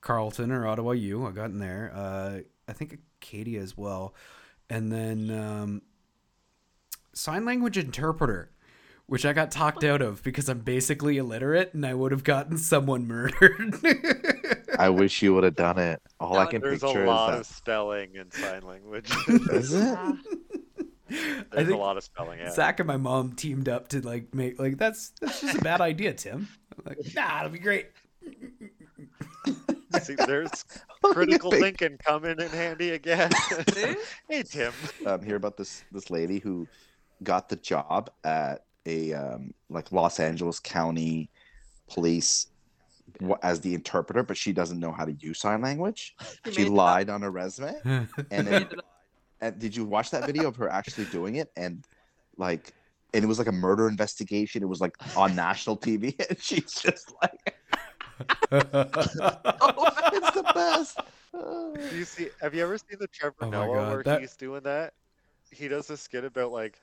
Carleton 0.00 0.50
or 0.50 0.66
Ottawa 0.66 0.92
U. 0.92 1.26
I 1.26 1.30
got 1.32 1.46
in 1.50 1.58
there. 1.58 1.92
Uh, 1.94 2.40
I 2.68 2.72
think 2.72 2.98
Acadia 3.20 3.60
as 3.60 3.76
well, 3.76 4.14
and 4.70 4.90
then 4.90 5.30
um, 5.30 5.82
sign 7.12 7.44
language 7.44 7.76
interpreter, 7.76 8.50
which 9.06 9.26
I 9.26 9.34
got 9.34 9.50
talked 9.50 9.84
out 9.84 10.00
of 10.00 10.22
because 10.22 10.48
I'm 10.48 10.60
basically 10.60 11.18
illiterate 11.18 11.74
and 11.74 11.84
I 11.84 11.92
would 11.92 12.12
have 12.12 12.24
gotten 12.24 12.56
someone 12.56 13.06
murdered. 13.06 13.74
I 14.78 14.88
wish 14.88 15.20
you 15.20 15.34
would 15.34 15.44
have 15.44 15.56
done 15.56 15.78
it. 15.78 16.00
All 16.18 16.38
I 16.38 16.44
No, 16.44 16.50
can 16.50 16.62
There's 16.62 16.82
a 16.82 16.88
lot 16.88 17.34
is 17.34 17.40
of 17.40 17.46
spelling 17.46 18.14
in 18.14 18.30
sign 18.30 18.62
language. 18.62 19.10
that. 19.10 19.48
Is 19.52 19.74
it? 19.74 19.98
There's 21.50 21.66
think 21.66 21.70
a 21.70 21.76
lot 21.76 21.96
of 21.96 22.04
spelling. 22.04 22.38
Yeah. 22.38 22.50
Zach 22.52 22.80
and 22.80 22.86
my 22.86 22.96
mom 22.96 23.32
teamed 23.32 23.68
up 23.68 23.88
to 23.88 24.00
like 24.00 24.34
make 24.34 24.58
like 24.58 24.78
that's 24.78 25.10
that's 25.20 25.40
just 25.40 25.58
a 25.58 25.60
bad 25.62 25.80
idea, 25.80 26.12
Tim. 26.14 26.48
I'm 26.78 26.84
like, 26.86 26.98
nah, 27.14 27.40
it'll 27.40 27.50
be 27.52 27.58
great. 27.58 27.88
See, 30.02 30.14
there's 30.14 30.64
critical 31.02 31.50
Big- 31.50 31.60
thinking 31.78 31.98
coming 31.98 32.38
in 32.38 32.48
handy 32.48 32.90
again. 32.90 33.30
hey 34.28 34.42
Tim. 34.44 34.72
um, 35.04 35.22
hear 35.22 35.36
about 35.36 35.56
this 35.56 35.82
this 35.90 36.10
lady 36.10 36.38
who 36.38 36.66
got 37.24 37.48
the 37.48 37.56
job 37.56 38.10
at 38.24 38.64
a 38.86 39.12
um, 39.12 39.52
like 39.68 39.90
Los 39.92 40.20
Angeles 40.20 40.60
County 40.60 41.28
Police 41.88 42.46
as 43.42 43.60
the 43.60 43.74
interpreter, 43.74 44.22
but 44.22 44.36
she 44.36 44.52
doesn't 44.52 44.78
know 44.78 44.92
how 44.92 45.04
to 45.04 45.12
use 45.12 45.40
sign 45.40 45.60
language. 45.60 46.14
He 46.44 46.52
She 46.52 46.62
made 46.62 46.68
up. 46.68 46.74
lied 46.76 47.10
on 47.10 47.22
her 47.22 47.30
resume, 47.30 47.74
and 47.84 48.08
He 48.16 48.22
then 48.28 48.44
made 48.44 48.62
it 48.62 48.78
up. 48.78 48.84
And 49.40 49.58
did 49.58 49.74
you 49.74 49.84
watch 49.84 50.10
that 50.10 50.26
video 50.26 50.48
of 50.48 50.56
her 50.56 50.68
actually 50.68 51.06
doing 51.06 51.36
it? 51.36 51.50
And 51.56 51.84
like, 52.36 52.74
and 53.14 53.24
it 53.24 53.26
was 53.26 53.38
like 53.38 53.48
a 53.48 53.52
murder 53.52 53.88
investigation. 53.88 54.62
It 54.62 54.68
was 54.68 54.80
like 54.80 54.94
on 55.16 55.34
national 55.34 55.76
TV, 55.78 56.14
and 56.28 56.40
she's 56.40 56.72
just 56.74 57.12
like, 57.22 57.56
Oh, 58.52 59.90
"It's 60.12 60.30
the 60.32 60.50
best." 60.54 60.98
Do 61.32 61.96
you 61.96 62.04
see? 62.04 62.28
Have 62.40 62.54
you 62.54 62.62
ever 62.62 62.76
seen 62.78 62.98
the 63.00 63.08
Trevor 63.08 63.36
Oh 63.42 63.50
Noah 63.50 63.74
God, 63.74 63.90
where 63.90 64.02
that- 64.04 64.20
he's 64.20 64.36
doing 64.36 64.62
that? 64.64 64.92
He 65.50 65.68
does 65.68 65.90
a 65.90 65.96
skit 65.96 66.24
about 66.24 66.52
like 66.52 66.80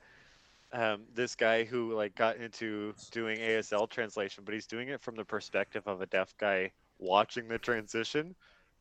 um, 0.72 1.04
this 1.14 1.34
guy 1.34 1.64
who 1.64 1.94
like 1.94 2.14
got 2.14 2.36
into 2.36 2.94
doing 3.12 3.38
ASL 3.38 3.88
translation, 3.88 4.44
but 4.44 4.52
he's 4.52 4.66
doing 4.66 4.88
it 4.88 5.00
from 5.00 5.14
the 5.14 5.24
perspective 5.24 5.84
of 5.86 6.02
a 6.02 6.06
deaf 6.06 6.34
guy 6.38 6.72
watching 6.98 7.48
the 7.48 7.58
transition. 7.58 8.34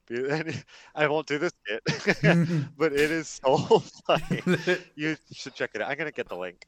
Be- 0.07 0.27
and 0.29 0.63
I 0.95 1.07
won't 1.07 1.27
do 1.27 1.37
this 1.37 1.51
skit, 1.65 1.83
but 2.77 2.93
it 2.93 3.11
is 3.11 3.27
so 3.27 3.57
funny. 4.07 4.41
You 4.95 5.15
should 5.33 5.53
check 5.55 5.71
it 5.75 5.81
out. 5.81 5.89
I'm 5.91 5.97
gonna 5.97 6.11
get 6.11 6.27
the 6.29 6.35
link. 6.37 6.65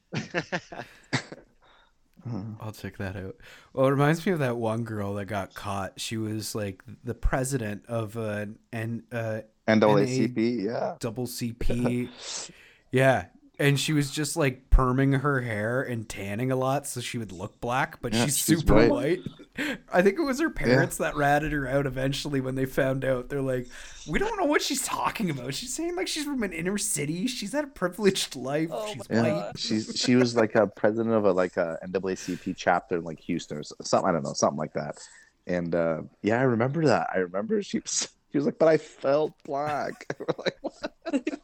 I'll 2.60 2.72
check 2.72 2.98
that 2.98 3.16
out. 3.16 3.36
Well, 3.72 3.86
it 3.86 3.90
reminds 3.90 4.26
me 4.26 4.32
of 4.32 4.40
that 4.40 4.56
one 4.58 4.84
girl 4.84 5.14
that 5.14 5.24
got 5.24 5.54
caught. 5.54 5.98
She 5.98 6.18
was 6.18 6.54
like 6.54 6.82
the 7.02 7.14
president 7.14 7.86
of 7.86 8.14
an 8.16 8.58
N 8.72 9.04
uh, 9.10 9.40
NAACP, 9.66 10.64
yeah. 10.64 10.96
double 11.00 11.26
CP. 11.26 12.50
yeah. 12.90 13.26
And 13.58 13.78
she 13.80 13.92
was 13.92 14.10
just 14.10 14.36
like 14.36 14.68
perming 14.70 15.20
her 15.20 15.40
hair 15.42 15.82
and 15.82 16.08
tanning 16.08 16.50
a 16.50 16.56
lot 16.56 16.86
so 16.86 17.00
she 17.00 17.18
would 17.18 17.30
look 17.32 17.60
black, 17.60 18.00
but 18.02 18.12
Yeah, 18.12 18.24
she's 18.26 18.38
she's 18.38 18.58
super 18.60 18.74
white. 18.74 18.90
white. 18.90 19.18
I 19.92 20.02
think 20.02 20.18
it 20.18 20.22
was 20.22 20.40
her 20.40 20.50
parents 20.50 20.96
that 20.98 21.16
ratted 21.16 21.52
her 21.52 21.68
out 21.68 21.86
eventually 21.86 22.40
when 22.40 22.54
they 22.54 22.66
found 22.66 23.04
out. 23.04 23.28
They're 23.28 23.42
like, 23.42 23.68
we 24.08 24.18
don't 24.18 24.38
know 24.38 24.46
what 24.46 24.62
she's 24.62 24.82
talking 24.82 25.30
about. 25.30 25.54
She's 25.54 25.74
saying 25.74 25.96
like 25.96 26.08
she's 26.08 26.24
from 26.24 26.42
an 26.42 26.52
inner 26.52 26.78
city. 26.78 27.26
She's 27.26 27.52
had 27.52 27.64
a 27.64 27.68
privileged 27.68 28.36
life. 28.36 28.68
Oh 28.72 28.86
she's 28.86 29.08
white. 29.08 29.30
God. 29.30 29.58
she's 29.58 29.92
she 29.96 30.16
was 30.16 30.36
like 30.36 30.54
a 30.54 30.66
president 30.66 31.14
of 31.14 31.24
a 31.24 31.32
like 31.32 31.56
a 31.56 31.78
NAACP 31.86 32.54
chapter 32.56 32.96
in 32.96 33.04
like 33.04 33.20
Houston 33.20 33.58
or 33.58 33.62
something. 33.62 34.08
I 34.08 34.12
don't 34.12 34.22
know, 34.22 34.32
something 34.32 34.58
like 34.58 34.72
that. 34.74 34.98
And 35.46 35.74
uh, 35.74 36.02
yeah, 36.22 36.38
I 36.38 36.42
remember 36.44 36.84
that. 36.86 37.08
I 37.14 37.18
remember 37.18 37.62
she 37.62 37.80
was 37.80 38.08
she 38.30 38.38
was 38.38 38.46
like, 38.46 38.58
"But 38.58 38.68
I 38.68 38.78
felt 38.78 39.32
black." 39.44 40.14
We're 40.18 40.26
like, 40.38 40.58
what? 40.60 40.92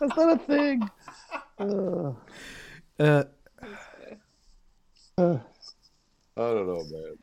That's 0.00 0.16
not 0.16 0.32
a 0.32 0.38
thing. 0.38 0.90
Uh, 1.58 3.24
Uh, 5.18 5.38
I 6.36 6.40
don't 6.40 6.66
know, 6.66 6.84
man. 6.84 7.16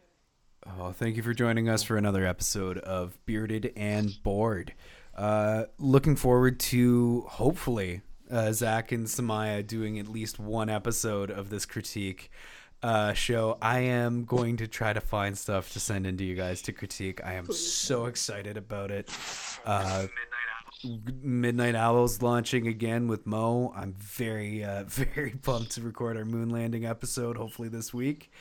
Oh, 0.79 0.91
thank 0.91 1.17
you 1.17 1.23
for 1.23 1.33
joining 1.33 1.69
us 1.69 1.83
for 1.83 1.97
another 1.97 2.25
episode 2.25 2.79
of 2.79 3.17
Bearded 3.27 3.71
and 3.75 4.11
Bored. 4.23 4.73
Uh, 5.15 5.65
looking 5.77 6.15
forward 6.15 6.59
to 6.59 7.25
hopefully 7.27 8.01
uh, 8.31 8.51
Zach 8.53 8.91
and 8.91 9.05
Samaya 9.05 9.65
doing 9.65 9.99
at 9.99 10.07
least 10.07 10.39
one 10.39 10.69
episode 10.69 11.29
of 11.29 11.51
this 11.51 11.65
critique 11.67 12.31
uh, 12.81 13.13
show. 13.13 13.59
I 13.61 13.81
am 13.81 14.25
going 14.25 14.57
to 14.57 14.67
try 14.67 14.93
to 14.93 15.01
find 15.01 15.37
stuff 15.37 15.71
to 15.73 15.79
send 15.79 16.07
into 16.07 16.23
you 16.23 16.33
guys 16.33 16.63
to 16.63 16.73
critique. 16.73 17.23
I 17.23 17.33
am 17.33 17.51
so 17.51 18.05
excited 18.05 18.57
about 18.57 18.89
it. 18.89 19.11
Uh, 19.63 20.07
Midnight 21.21 21.75
Owls 21.75 22.23
launching 22.23 22.67
again 22.67 23.07
with 23.07 23.27
Mo. 23.27 23.71
I'm 23.75 23.93
very, 23.93 24.63
uh, 24.63 24.83
very 24.87 25.31
pumped 25.31 25.71
to 25.73 25.81
record 25.81 26.17
our 26.17 26.25
moon 26.25 26.49
landing 26.49 26.85
episode, 26.85 27.37
hopefully 27.37 27.69
this 27.69 27.93
week. 27.93 28.31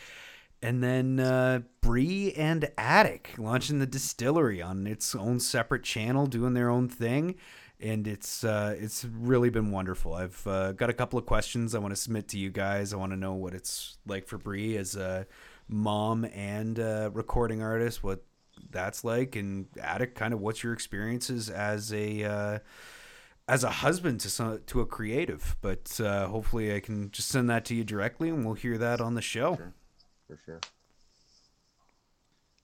And 0.62 0.80
then 0.80 1.18
uh, 1.18 1.62
Bree 1.80 2.32
and 2.34 2.70
Attic 2.78 3.34
launching 3.36 3.80
the 3.80 3.86
distillery 3.86 4.62
on 4.62 4.86
its 4.86 5.12
own 5.12 5.40
separate 5.40 5.82
channel, 5.82 6.26
doing 6.26 6.54
their 6.54 6.70
own 6.70 6.88
thing, 6.88 7.34
and 7.80 8.06
it's 8.06 8.44
uh, 8.44 8.76
it's 8.78 9.04
really 9.04 9.50
been 9.50 9.72
wonderful. 9.72 10.14
I've 10.14 10.46
uh, 10.46 10.70
got 10.72 10.88
a 10.88 10.92
couple 10.92 11.18
of 11.18 11.26
questions 11.26 11.74
I 11.74 11.80
want 11.80 11.90
to 11.90 12.00
submit 12.00 12.28
to 12.28 12.38
you 12.38 12.50
guys. 12.50 12.92
I 12.92 12.96
want 12.96 13.10
to 13.10 13.16
know 13.16 13.34
what 13.34 13.54
it's 13.54 13.98
like 14.06 14.28
for 14.28 14.38
Bree 14.38 14.76
as 14.76 14.94
a 14.94 15.26
mom 15.68 16.24
and 16.26 16.78
uh, 16.78 17.10
recording 17.12 17.60
artist, 17.60 18.04
what 18.04 18.22
that's 18.70 19.02
like, 19.02 19.34
and 19.34 19.66
Attic, 19.80 20.14
kind 20.14 20.32
of 20.32 20.40
what's 20.40 20.62
your 20.62 20.72
experiences 20.72 21.50
as 21.50 21.92
a 21.92 22.22
uh, 22.22 22.58
as 23.48 23.64
a 23.64 23.70
husband 23.70 24.20
to 24.20 24.30
some, 24.30 24.60
to 24.66 24.80
a 24.80 24.86
creative. 24.86 25.56
But 25.60 26.00
uh, 26.00 26.28
hopefully, 26.28 26.72
I 26.72 26.78
can 26.78 27.10
just 27.10 27.30
send 27.30 27.50
that 27.50 27.64
to 27.64 27.74
you 27.74 27.82
directly, 27.82 28.28
and 28.28 28.44
we'll 28.44 28.54
hear 28.54 28.78
that 28.78 29.00
on 29.00 29.14
the 29.14 29.22
show. 29.22 29.58
For 30.32 30.38
sure. 30.46 30.60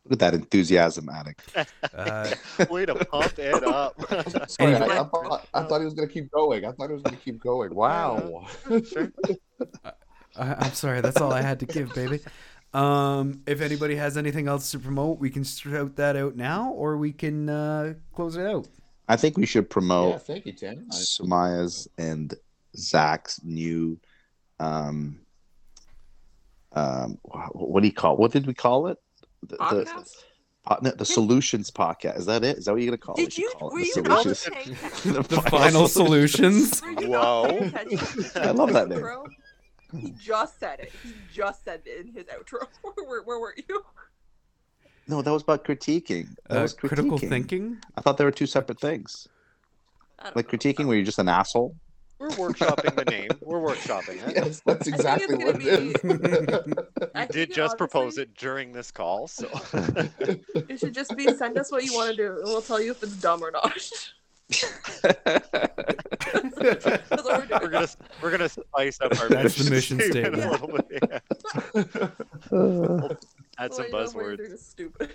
look 0.05 0.13
at 0.13 0.19
that 0.21 0.33
enthusiasm, 0.33 1.11
Attic. 1.11 1.39
Uh, 1.95 2.31
Way 2.71 2.87
to 2.87 2.95
pump 2.95 3.39
it 3.39 3.63
up. 3.63 3.95
Sorry, 4.51 4.75
I, 4.75 5.01
I, 5.01 5.05
thought, 5.05 5.49
I 5.53 5.63
thought 5.65 5.81
he 5.81 5.85
was 5.85 5.93
gonna 5.93 6.09
keep 6.09 6.31
going. 6.31 6.65
I 6.65 6.73
thought 6.73 6.89
he 6.89 6.95
was 6.95 7.03
gonna 7.03 7.19
keep 7.19 7.39
going. 7.41 7.75
Wow. 7.75 8.47
sure. 8.91 9.13
I, 9.85 10.55
I'm 10.55 10.73
sorry, 10.73 11.03
that's 11.03 11.21
all 11.21 11.31
I 11.33 11.43
had 11.43 11.61
to 11.61 11.67
give, 11.67 11.93
baby. 11.95 12.21
Um, 12.73 13.43
if 13.47 13.61
anybody 13.61 13.97
has 13.97 14.17
anything 14.17 14.49
else 14.49 14.71
to 14.71 14.79
promote, 14.79 15.19
we 15.19 15.29
can 15.29 15.45
shout 15.45 15.97
that 15.97 16.17
out 16.17 16.37
now, 16.37 16.71
or 16.71 16.97
we 16.97 17.13
can 17.13 17.51
uh, 17.51 17.95
close 18.15 18.37
it 18.37 18.47
out. 18.47 18.67
I 19.09 19.17
think 19.17 19.37
we 19.37 19.45
should 19.45 19.69
promote 19.69 20.13
yeah, 20.13 20.19
thank 20.19 20.47
you, 20.47 20.53
Tim. 20.53 20.87
I- 20.91 20.95
Samaya's 20.95 21.87
and 21.99 22.33
Zach's 22.77 23.43
new 23.45 23.99
um 24.59 25.21
um 26.73 27.19
what 27.53 27.81
do 27.83 27.87
you 27.89 27.93
call 27.95 28.17
what 28.17 28.31
did 28.33 28.47
we 28.47 28.55
call 28.55 28.89
it 28.89 28.99
the, 29.43 29.57
the, 29.57 29.63
Podcast? 29.65 30.15
po- 30.67 30.79
no, 30.83 30.91
the 30.91 31.05
solutions 31.05 31.71
podcast 31.71 32.19
is 32.19 32.27
that 32.27 32.45
it 32.45 32.59
is 32.59 32.65
that 32.67 32.73
what 32.73 32.83
you're 32.83 32.91
gonna 32.91 32.99
call 32.99 33.15
it 33.15 33.19
Did 33.25 33.39
you? 33.39 33.51
call 33.59 33.71
it 33.71 33.73
Were 33.75 33.81
the 33.81 33.93
you 33.97 34.03
not 34.03 34.23
solutions 34.23 34.49
paying 34.53 34.77
attention? 34.85 35.13
the, 35.15 35.23
The 35.23 35.43
final 35.43 35.89
solutions. 35.89 36.81
Whoa. 36.81 36.99
not 37.07 37.49
paying 37.51 37.65
attention 37.75 38.23
to 38.25 38.43
I 38.49 38.51
love 38.51 38.73
that 38.75 38.89
name. 38.89 39.05
He 39.99 40.11
just 40.21 40.61
said 40.61 40.81
it. 40.81 40.93
He 41.03 41.15
just 41.33 41.65
said 41.65 41.81
it 41.87 42.07
in 42.07 42.13
his 42.13 42.25
outro. 42.27 42.67
where, 43.07 43.23
where 43.23 43.39
were 43.39 43.55
you? 43.57 43.83
no 45.07 45.23
that 45.23 45.33
was 45.33 45.43
about 45.43 45.65
critiquing 45.65 46.27
that 46.49 46.59
Uh, 46.59 46.63
was 46.63 46.75
critical 46.75 47.17
thinking. 47.17 47.79
i 47.97 48.01
thought 48.03 48.19
they 48.19 48.25
were 48.25 48.31
two 48.31 48.45
separate 48.47 48.79
things 48.79 49.27
like 50.35 50.49
critiquing 50.49 50.85
where 50.87 50.97
you're 50.97 51.05
just 51.13 51.19
an 51.19 51.29
asshole 51.31 51.75
We're 52.19 52.31
workshopping 52.31 52.97
the 52.97 53.05
name. 53.05 53.31
We're 53.41 53.61
workshopping 53.61 54.27
it. 54.29 54.35
Yes, 54.37 54.61
that's 54.67 54.89
exactly 54.89 55.37
what 55.37 55.55
gonna 55.61 55.65
it 55.65 56.05
is. 56.05 56.75
I 57.15 57.23
You 57.23 57.29
did 57.29 57.51
it 57.51 57.55
just 57.55 57.79
propose 57.79 58.19
it 58.19 58.35
during 58.37 58.73
this 58.73 58.91
call, 58.91 59.29
so 59.29 59.47
It 59.73 60.81
should 60.81 60.95
just 60.95 61.17
be 61.17 61.33
send 61.37 61.57
us 61.59 61.71
what 61.71 61.85
you 61.85 61.95
want 61.95 62.11
to 62.11 62.17
do, 62.17 62.33
and 62.37 62.45
we'll 62.45 62.61
tell 62.63 62.81
you 62.81 62.91
if 62.91 63.03
it's 63.03 63.17
dumb 63.17 63.43
or 63.45 63.51
not. 63.53 63.73
We're 66.61 67.47
we're 67.61 67.69
gonna 67.69 67.89
we're 68.23 68.31
gonna 68.31 68.49
spice 68.49 69.01
up 69.01 69.19
our 69.21 69.29
That's 69.29 69.57
the 69.57 69.71
mission 69.71 70.01
statement 70.01 70.37
That's 70.37 70.47
a 70.47 70.57
statement. 70.57 70.73
little 70.73 70.89
bit. 70.89 71.23
Yeah. 72.53 73.09
Add 73.59 73.75
some 73.75 73.87
Well, 73.93 74.03
you 74.03 74.09
buzzwords. 74.09 74.59
stupid. 74.59 75.11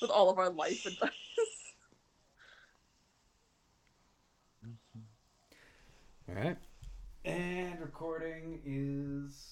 With 0.00 0.10
all 0.10 0.30
of 0.30 0.38
our 0.38 0.50
life 0.50 0.84
advice. 0.86 1.10
All 6.28 6.36
right. 6.36 6.56
And 7.24 7.80
recording 7.80 8.60
is 8.64 9.51